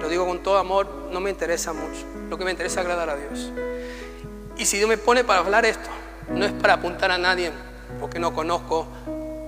lo 0.00 0.08
digo 0.08 0.26
con 0.26 0.42
todo 0.42 0.58
amor, 0.58 0.86
no 1.10 1.20
me 1.20 1.30
interesa 1.30 1.72
mucho. 1.72 2.04
Lo 2.30 2.38
que 2.38 2.44
me 2.44 2.50
interesa 2.50 2.80
es 2.80 2.86
agradar 2.86 3.10
a 3.10 3.16
Dios. 3.16 3.50
Y 4.56 4.64
si 4.64 4.78
Dios 4.78 4.88
me 4.88 4.98
pone 4.98 5.24
para 5.24 5.40
hablar 5.40 5.64
esto, 5.64 5.88
no 6.30 6.44
es 6.44 6.52
para 6.52 6.74
apuntar 6.74 7.10
a 7.10 7.18
nadie, 7.18 7.52
porque 8.00 8.18
no 8.18 8.34
conozco 8.34 8.86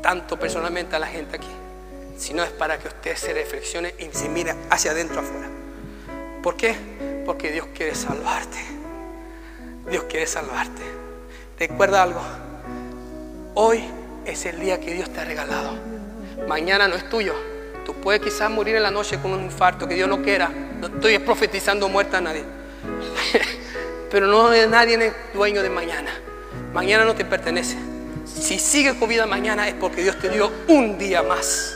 tanto 0.03 0.39
personalmente 0.39 0.97
a 0.97 0.99
la 0.99 1.07
gente 1.07 1.37
aquí, 1.37 1.51
sino 2.17 2.43
es 2.43 2.51
para 2.51 2.79
que 2.79 2.89
usted 2.89 3.17
se 3.17 3.33
reflexione 3.33 3.95
y 3.99 4.09
se 4.13 4.29
mire 4.29 4.55
hacia 4.71 4.93
adentro 4.93 5.21
afuera. 5.21 5.49
¿Por 6.43 6.57
qué? 6.57 6.75
Porque 7.27 7.53
Dios 7.53 7.67
quiere 7.75 7.95
salvarte. 7.95 8.80
Dios 9.91 10.05
quiere 10.05 10.27
salvarte. 10.27 10.83
Recuerda 11.59 12.03
algo. 12.05 12.21
Hoy 13.55 13.83
es 14.25 14.47
el 14.47 14.61
día 14.61 14.79
que 14.81 14.95
Dios 14.95 15.11
te 15.11 15.21
ha 15.21 15.25
regalado. 15.25 15.73
Mañana 16.47 16.87
no 16.87 16.95
es 16.95 17.09
tuyo. 17.09 17.35
Tú 17.85 17.95
puedes 17.95 18.23
quizás 18.23 18.49
morir 18.51 18.77
en 18.77 18.85
la 18.85 18.91
noche 18.91 19.19
con 19.21 19.33
un 19.33 19.43
infarto, 19.43 19.89
que 19.89 19.95
Dios 19.95 20.09
no 20.09 20.23
quiera. 20.23 20.49
No 20.49 20.87
estoy 20.87 21.19
profetizando 21.19 21.89
muerte 21.89 22.17
a 22.17 22.21
nadie. 22.21 22.45
Pero 24.11 24.29
no 24.29 24.53
es 24.53 24.69
nadie 24.69 25.13
dueño 25.35 25.63
de 25.63 25.71
mañana. 25.71 26.11
Mañana 26.73 27.05
no 27.05 27.15
te 27.15 27.25
pertenece. 27.25 27.77
Si 28.25 28.59
sigues 28.61 28.95
con 28.95 29.09
vida 29.09 29.27
mañana 29.27 29.67
es 29.69 29.75
porque 29.75 30.03
Dios 30.03 30.19
te 30.21 30.29
dio 30.29 30.53
un 30.69 30.99
día 30.99 31.23
más. 31.23 31.75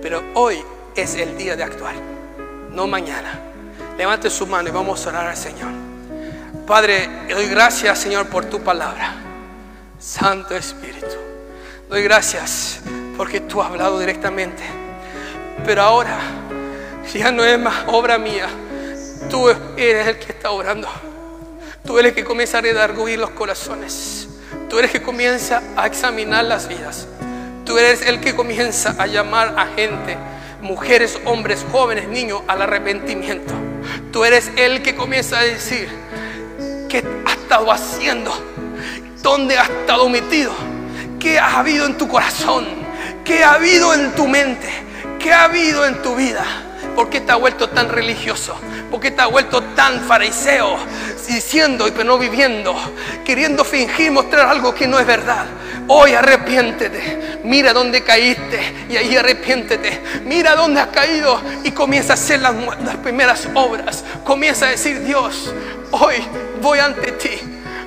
Pero 0.00 0.22
hoy 0.34 0.64
es 0.96 1.16
el 1.16 1.36
día 1.36 1.54
de 1.54 1.64
actuar, 1.64 1.94
no 2.70 2.86
mañana. 2.86 3.40
Levante 3.98 4.30
su 4.30 4.46
mano 4.46 4.68
y 4.68 4.72
vamos 4.72 5.04
a 5.06 5.10
orar 5.10 5.28
al 5.28 5.36
Señor. 5.36 5.83
Padre, 6.66 7.10
doy 7.28 7.46
gracias, 7.48 7.98
Señor, 7.98 8.28
por 8.28 8.46
tu 8.46 8.60
palabra. 8.62 9.14
Santo 9.98 10.56
Espíritu, 10.56 11.06
doy 11.90 12.02
gracias 12.02 12.80
porque 13.18 13.40
tú 13.40 13.62
has 13.62 13.70
hablado 13.70 13.98
directamente. 13.98 14.62
Pero 15.66 15.82
ahora 15.82 16.18
ya 17.12 17.30
no 17.30 17.44
es 17.44 17.58
más 17.58 17.84
obra 17.88 18.16
mía. 18.16 18.48
Tú 19.28 19.50
eres 19.76 20.08
el 20.08 20.18
que 20.18 20.32
está 20.32 20.52
orando. 20.52 20.88
Tú 21.84 21.98
eres 21.98 22.10
el 22.10 22.14
que 22.16 22.24
comienza 22.24 22.58
a 22.58 22.60
redarguir 22.62 23.18
los 23.18 23.30
corazones. 23.30 24.28
Tú 24.70 24.78
eres 24.78 24.94
el 24.94 25.00
que 25.00 25.04
comienza 25.04 25.62
a 25.76 25.86
examinar 25.86 26.46
las 26.46 26.66
vidas. 26.66 27.06
Tú 27.66 27.76
eres 27.76 28.06
el 28.06 28.20
que 28.20 28.34
comienza 28.34 28.94
a 28.98 29.06
llamar 29.06 29.54
a 29.58 29.66
gente, 29.76 30.16
mujeres, 30.62 31.18
hombres, 31.26 31.64
jóvenes, 31.70 32.08
niños, 32.08 32.40
al 32.48 32.62
arrepentimiento. 32.62 33.52
Tú 34.12 34.24
eres 34.24 34.50
el 34.56 34.82
que 34.82 34.94
comienza 34.94 35.40
a 35.40 35.42
decir, 35.42 35.88
¿qué 36.94 37.04
has 37.26 37.36
estado 37.38 37.72
haciendo? 37.72 38.32
¿Dónde 39.20 39.58
has 39.58 39.68
estado 39.68 40.08
metido? 40.08 40.52
¿Qué 41.18 41.40
ha 41.40 41.58
habido 41.58 41.86
en 41.86 41.98
tu 41.98 42.06
corazón? 42.06 42.66
¿Qué 43.24 43.42
ha 43.42 43.54
habido 43.54 43.94
en 43.94 44.14
tu 44.14 44.28
mente? 44.28 44.68
¿Qué 45.18 45.32
ha 45.32 45.44
habido 45.44 45.84
en 45.86 46.00
tu 46.02 46.14
vida? 46.14 46.44
¿Por 46.94 47.10
qué 47.10 47.20
te 47.20 47.32
ha 47.32 47.34
vuelto 47.34 47.68
tan 47.68 47.88
religioso? 47.88 48.54
¿Por 48.92 49.00
qué 49.00 49.10
te 49.10 49.22
ha 49.22 49.26
vuelto 49.26 49.60
tan 49.74 50.02
fariseo? 50.02 50.76
Diciendo 51.26 51.88
y 51.88 51.90
pero 51.90 52.04
no 52.04 52.18
viviendo, 52.18 52.76
queriendo 53.24 53.64
fingir 53.64 54.12
mostrar 54.12 54.46
algo 54.46 54.72
que 54.72 54.86
no 54.86 55.00
es 55.00 55.06
verdad. 55.06 55.46
Hoy 55.88 56.12
arrepiéntete. 56.12 57.40
Mira 57.44 57.72
dónde 57.72 58.02
caíste 58.02 58.86
y 58.88 58.96
ahí 58.96 59.16
arrepiéntete. 59.16 60.00
Mira 60.24 60.54
dónde 60.56 60.80
has 60.80 60.88
caído 60.88 61.40
y 61.62 61.70
comienza 61.72 62.12
a 62.12 62.14
hacer 62.14 62.40
las, 62.40 62.54
las 62.82 62.96
primeras 62.96 63.48
obras. 63.54 64.04
Comienza 64.24 64.66
a 64.66 64.70
decir, 64.70 65.04
Dios, 65.04 65.52
hoy 65.90 66.16
voy 66.62 66.78
ante 66.78 67.12
ti 67.12 67.40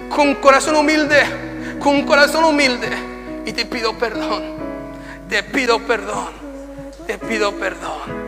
con 0.10 0.36
corazón 0.36 0.76
humilde, 0.76 1.24
con 1.80 2.04
corazón 2.04 2.44
humilde 2.44 2.90
y 3.46 3.54
te 3.54 3.66
pido 3.66 3.98
perdón. 3.98 4.44
Te 5.30 5.44
pido 5.44 5.80
perdón. 5.80 6.30
Te 7.06 7.18
pido 7.18 7.54
perdón. 7.58 8.28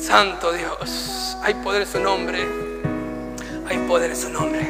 Santo 0.00 0.52
Dios, 0.52 1.36
hay 1.42 1.54
poder 1.54 1.82
en 1.82 1.88
su 1.88 2.00
nombre. 2.00 2.46
Hay 3.68 3.78
poder 3.88 4.10
en 4.10 4.16
su 4.16 4.30
nombre. 4.30 4.66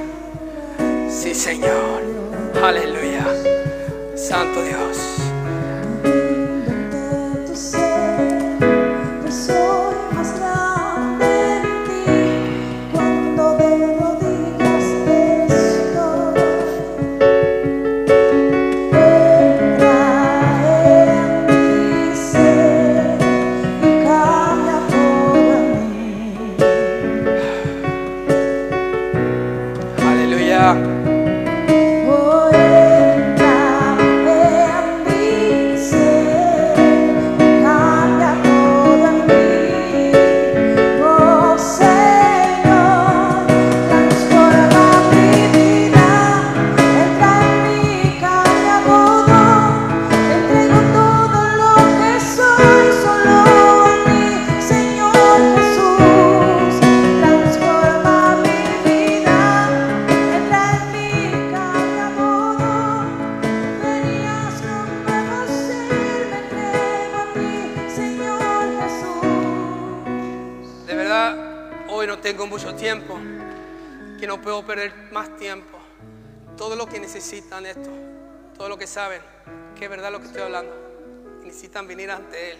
Sí, 1.11 1.35
Señor. 1.35 2.03
Aleluya. 2.63 3.27
Santo 4.19 4.65
Dios. 4.65 5.28
Perder 74.69 74.93
más 75.13 75.35
tiempo. 75.39 75.79
Todo 76.59 76.77
lo 76.77 76.87
que 76.87 77.01
necesitan 77.01 77.65
esto, 77.65 77.89
todo 78.55 78.69
lo 78.69 78.77
que 78.77 78.87
saben, 78.87 79.23
que 79.75 79.85
es 79.87 79.91
verdad 79.91 80.13
lo 80.13 80.21
que 80.21 80.27
estoy 80.27 80.43
hablando, 80.43 81.41
necesitan 81.43 81.89
venir 81.89 82.11
ante 82.11 82.53
Él. 82.53 82.59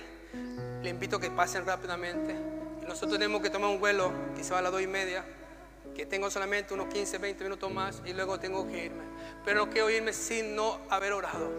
Le 0.83 0.89
invito 0.89 1.17
a 1.17 1.21
que 1.21 1.31
pasen 1.31 1.67
rápidamente. 1.67 2.35
Nosotros 2.87 3.13
tenemos 3.13 3.43
que 3.43 3.51
tomar 3.51 3.69
un 3.69 3.79
vuelo 3.79 4.11
que 4.35 4.43
se 4.43 4.55
va 4.55 4.61
a 4.61 4.63
las 4.63 4.73
dos 4.73 4.81
y 4.81 4.87
media, 4.87 5.23
que 5.95 6.07
tengo 6.07 6.31
solamente 6.31 6.73
unos 6.73 6.87
15, 6.87 7.19
20 7.19 7.45
minutos 7.45 7.71
más 7.71 8.01
y 8.07 8.15
luego 8.15 8.41
tengo 8.41 8.67
que 8.67 8.87
irme. 8.87 9.05
Pero 9.45 9.67
no 9.67 9.71
quiero 9.71 9.91
irme 9.91 10.15
sin 10.15 10.57
no 10.57 10.79
haber 10.89 11.13
orado 11.13 11.51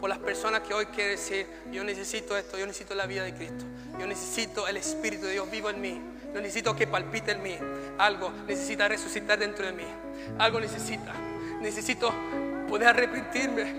por 0.00 0.08
las 0.08 0.18
personas 0.18 0.62
que 0.62 0.72
hoy 0.72 0.86
quieren 0.86 1.16
decir, 1.16 1.46
yo 1.70 1.84
necesito 1.84 2.34
esto, 2.34 2.56
yo 2.56 2.66
necesito 2.66 2.94
la 2.94 3.04
vida 3.04 3.24
de 3.24 3.34
Cristo, 3.34 3.66
yo 3.98 4.06
necesito 4.06 4.66
el 4.68 4.78
Espíritu 4.78 5.26
de 5.26 5.32
Dios 5.32 5.50
vivo 5.50 5.68
en 5.68 5.80
mí, 5.82 6.00
yo 6.34 6.40
necesito 6.40 6.74
que 6.76 6.86
palpite 6.86 7.32
en 7.32 7.42
mí, 7.42 7.56
algo 7.98 8.32
necesita 8.46 8.88
resucitar 8.88 9.38
dentro 9.38 9.64
de 9.64 9.72
mí, 9.72 9.86
algo 10.38 10.60
necesita, 10.60 11.12
necesito 11.60 12.12
poder 12.68 12.88
arrepentirme 12.88 13.74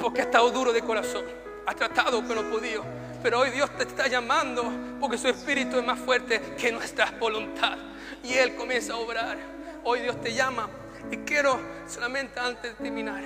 porque 0.00 0.22
ha 0.22 0.24
estado 0.24 0.50
duro 0.50 0.72
de 0.72 0.82
corazón, 0.82 1.24
ha 1.66 1.74
tratado 1.74 2.22
pero 2.26 2.42
no 2.42 2.50
podido. 2.50 2.84
Pero 3.22 3.40
hoy 3.40 3.50
Dios 3.50 3.70
te 3.76 3.82
está 3.82 4.06
llamando 4.06 4.64
porque 4.98 5.18
su 5.18 5.28
espíritu 5.28 5.78
es 5.78 5.84
más 5.84 5.98
fuerte 5.98 6.40
que 6.58 6.72
nuestra 6.72 7.10
voluntad. 7.18 7.76
Y 8.24 8.32
Él 8.32 8.54
comienza 8.54 8.94
a 8.94 8.96
obrar. 8.96 9.36
Hoy 9.84 10.00
Dios 10.00 10.20
te 10.20 10.32
llama. 10.32 10.68
Y 11.10 11.18
quiero 11.18 11.58
solamente 11.86 12.40
antes 12.40 12.78
de 12.78 12.84
terminar 12.84 13.22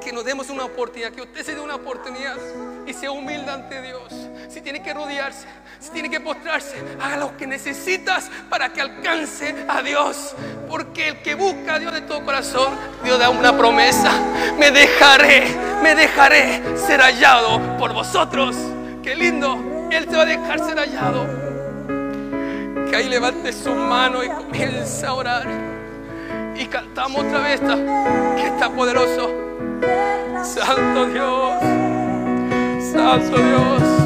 que 0.00 0.12
nos 0.12 0.24
demos 0.24 0.48
una 0.50 0.64
oportunidad, 0.64 1.10
que 1.10 1.22
usted 1.22 1.42
se 1.42 1.54
dé 1.54 1.60
una 1.60 1.74
oportunidad 1.74 2.36
y 2.86 2.94
sea 2.94 3.10
humilde 3.10 3.50
ante 3.50 3.82
Dios. 3.82 4.12
Si 4.48 4.60
tiene 4.60 4.82
que 4.82 4.94
rodearse, 4.94 5.46
si 5.80 5.90
tiene 5.90 6.08
que 6.08 6.20
postrarse, 6.20 6.76
haga 7.00 7.16
lo 7.16 7.36
que 7.36 7.46
necesitas 7.46 8.30
para 8.48 8.72
que 8.72 8.80
alcance 8.80 9.54
a 9.68 9.82
Dios. 9.82 10.34
Porque 10.68 11.08
el 11.08 11.22
que 11.22 11.34
busca 11.34 11.74
a 11.74 11.78
Dios 11.78 11.92
de 11.92 12.02
todo 12.02 12.24
corazón, 12.24 12.74
Dios 13.04 13.18
da 13.18 13.28
una 13.28 13.56
promesa. 13.56 14.12
Me 14.58 14.70
dejaré, 14.70 15.46
me 15.82 15.94
dejaré 15.94 16.62
ser 16.76 17.00
hallado 17.00 17.60
por 17.78 17.92
vosotros. 17.92 18.56
Qué 19.02 19.14
lindo, 19.14 19.88
Él 19.90 20.06
se 20.08 20.16
va 20.16 20.22
a 20.22 20.26
dejar 20.26 20.58
ser 20.60 20.78
hallado. 20.78 21.26
Que 22.88 22.96
ahí 22.96 23.08
levante 23.08 23.52
su 23.52 23.74
mano 23.74 24.22
y 24.24 24.28
comienza 24.28 25.08
a 25.08 25.14
orar. 25.14 25.46
Y 26.56 26.66
cantamos 26.66 27.24
otra 27.24 27.40
vez 27.40 27.60
esta, 27.60 27.74
que 28.36 28.46
está 28.46 28.70
poderoso. 28.70 29.30
Santo 30.42 31.06
Dios, 31.06 31.60
Santo 32.92 33.36
Dios. 33.36 34.05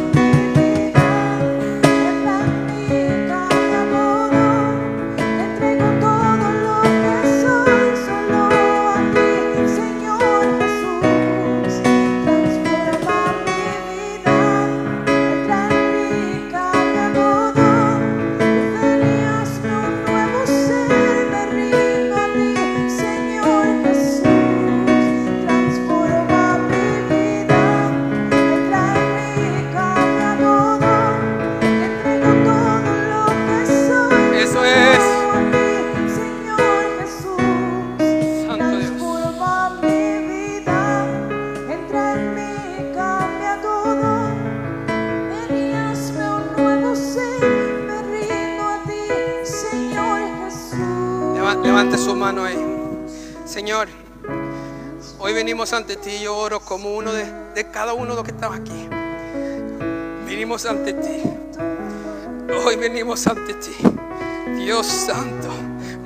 Señor, 53.60 53.88
hoy 55.18 55.34
venimos 55.34 55.74
ante 55.74 55.96
ti. 55.96 56.18
Yo 56.22 56.34
oro 56.34 56.60
como 56.60 56.96
uno 56.96 57.12
de, 57.12 57.30
de 57.54 57.70
cada 57.70 57.92
uno 57.92 58.12
de 58.12 58.16
los 58.16 58.24
que 58.24 58.30
estamos 58.30 58.58
aquí. 58.58 58.88
Venimos 60.24 60.64
ante 60.64 60.94
ti. 60.94 61.22
Hoy 62.64 62.76
venimos 62.76 63.26
ante 63.26 63.52
ti. 63.52 63.76
Dios 64.56 64.86
santo, 64.86 65.50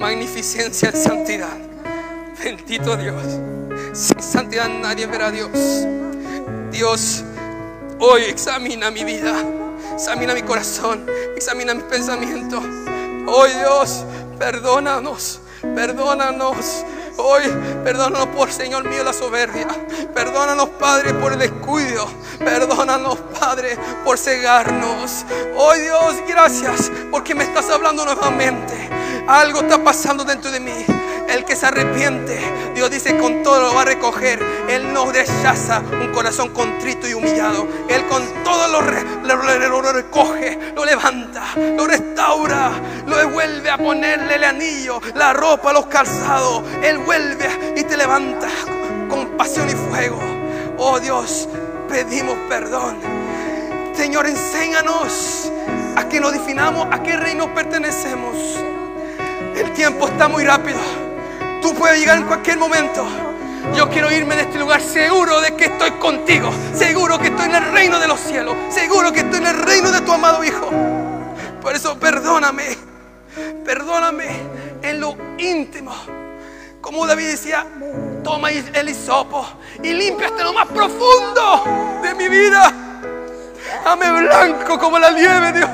magnificencia 0.01 0.89
en 0.89 0.97
santidad. 0.97 1.57
Bendito 2.43 2.97
Dios. 2.97 3.23
Sin 3.93 4.21
santidad 4.21 4.69
nadie 4.69 5.07
verá 5.07 5.29
a 5.29 5.31
Dios. 5.31 5.87
Dios, 6.73 7.23
hoy 8.01 8.23
examina 8.23 8.91
mi 8.91 9.05
vida. 9.05 9.33
Examina 9.93 10.35
mi 10.35 10.43
corazón. 10.43 11.07
Examina 11.37 11.73
mis 11.73 11.85
pensamientos. 11.85 12.65
Hoy 13.29 13.51
Dios, 13.61 14.05
perdónanos. 14.41 15.39
Perdónanos. 15.63 16.85
Hoy, 17.17 17.43
perdónanos 17.85 18.29
por, 18.29 18.51
Señor 18.51 18.89
mío, 18.89 19.05
la 19.05 19.13
soberbia. 19.13 19.69
Perdónanos, 20.13 20.69
Padre, 20.71 21.15
por 21.15 21.33
el 21.33 21.39
descuido. 21.39 22.07
Perdónanos, 22.39 23.19
Padre, 23.39 23.79
por 24.05 24.19
cegarnos. 24.19 25.25
Hoy, 25.57 25.81
Dios, 25.81 26.17
gracias 26.29 26.91
porque 27.11 27.35
me 27.35 27.45
estás 27.45 27.71
hablando 27.71 28.05
nuevamente. 28.05 28.91
Algo 29.29 29.61
está 29.61 29.83
pasando 29.83 30.25
dentro 30.25 30.51
de 30.51 30.61
mí. 30.61 30.85
El 31.29 31.45
que 31.45 31.57
se 31.57 31.67
arrepiente, 31.67 32.39
Dios 32.75 32.91
dice, 32.91 33.17
con 33.19 33.43
todo 33.43 33.61
lo 33.61 33.75
va 33.75 33.83
a 33.83 33.85
recoger. 33.87 34.41
Él 34.69 34.93
no 34.93 35.11
rechaza 35.11 35.81
un 35.81 36.13
corazón 36.13 36.51
contrito 36.51 37.09
y 37.09 37.15
humillado. 37.15 37.67
Él 37.89 38.07
con 38.07 38.23
todo 38.45 38.69
lo, 38.69 38.81
re- 38.83 39.03
lo- 39.25 39.37
lo- 39.37 39.83
lo 39.83 39.93
recoge, 39.93 40.59
lo 40.75 40.85
levanta, 40.85 41.43
lo 41.77 41.87
restaura, 41.87 42.71
lo 43.07 43.29
vuelve 43.31 43.71
a 43.71 43.79
ponerle 43.79 44.37
el 44.37 44.45
anillo, 44.45 45.01
la 45.15 45.33
ropa, 45.33 45.73
los 45.73 45.87
calzados. 45.87 46.63
Él 46.83 46.99
vuelve 46.99 47.75
y 47.77 47.83
te 47.85 47.97
levanta 47.97 48.49
con 49.09 49.37
pasión 49.37 49.69
y 49.69 49.73
fuego. 49.75 50.19
Oh 50.79 51.01
Dios, 51.01 51.49
pedimos 51.89 52.37
perdón. 52.49 52.99
Señor, 53.95 54.27
enséñanos 54.27 55.51
a 55.97 56.09
que 56.09 56.21
nos 56.21 56.33
definamos 56.33 56.87
a 56.91 57.03
qué 57.03 57.17
reino 57.17 57.53
pertenecemos. 57.55 58.37
El 59.57 59.73
tiempo 59.73 60.07
está 60.09 60.29
muy 60.29 60.45
rápido. 60.45 60.79
Tú 61.65 61.75
puedes 61.75 61.99
llegar 61.99 62.19
en 62.19 62.25
cualquier 62.25 62.59
momento. 62.59 63.07
Yo 63.75 63.89
quiero 63.89 64.13
irme 64.13 64.37
de 64.37 64.43
este 64.43 64.59
lugar 64.59 64.83
seguro 64.83 65.41
de 65.41 65.57
que 65.57 65.65
estoy 65.65 65.93
contigo. 65.93 66.51
Seguro 66.75 67.19
que 67.19 67.29
estoy 67.29 67.47
en 67.47 67.55
el 67.55 67.73
reino 67.73 67.99
de 67.99 68.07
los 68.07 68.21
cielos. 68.21 68.55
Seguro 68.69 69.11
que 69.11 69.21
estoy 69.21 69.39
en 69.39 69.47
el 69.47 69.57
reino 69.63 69.91
de 69.91 70.03
tu 70.03 70.13
amado 70.13 70.45
Hijo. 70.45 70.69
Por 71.63 71.75
eso 71.75 71.99
perdóname. 71.99 72.77
Perdóname 73.65 74.27
en 74.83 75.01
lo 75.01 75.17
íntimo. 75.39 75.95
Como 76.83 77.07
David 77.07 77.29
decía, 77.29 77.67
toma 78.23 78.51
el 78.51 78.87
hisopo 78.91 79.47
y 79.83 79.95
limpia 79.95 80.27
hasta 80.27 80.45
lo 80.45 80.53
más 80.53 80.67
profundo 80.67 81.65
de 82.03 82.15
mi 82.15 82.29
vida. 82.29 82.71
Dame 83.83 84.13
blanco 84.21 84.79
como 84.79 84.99
la 84.99 85.13
nieve, 85.13 85.53
Dios. 85.53 85.71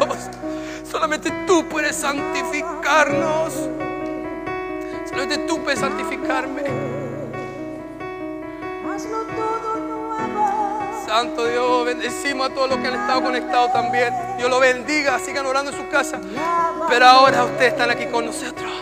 Solamente 0.88 1.32
tú 1.49 1.68
puedes 1.68 1.97
santificarnos. 1.97 3.89
No 5.21 5.27
de 5.27 5.37
tu 5.37 5.62
pe 5.62 5.77
santificarme. 5.77 6.62
Hazlo 8.89 9.18
todo 9.25 9.77
nuevo. 9.77 11.05
Santo 11.07 11.47
Dios, 11.47 11.85
bendecimos 11.85 12.51
a 12.51 12.55
todos 12.55 12.71
los 12.71 12.79
que 12.79 12.87
han 12.87 12.95
estado 12.95 13.23
conectados 13.23 13.71
también. 13.71 14.14
Dios 14.39 14.49
lo 14.49 14.59
bendiga, 14.59 15.18
sigan 15.18 15.45
orando 15.45 15.73
en 15.73 15.77
su 15.77 15.87
casa. 15.91 16.18
Pero 16.89 17.05
ahora 17.05 17.45
ustedes 17.45 17.73
están 17.73 17.91
aquí 17.91 18.07
con 18.07 18.25
nosotros. 18.25 18.73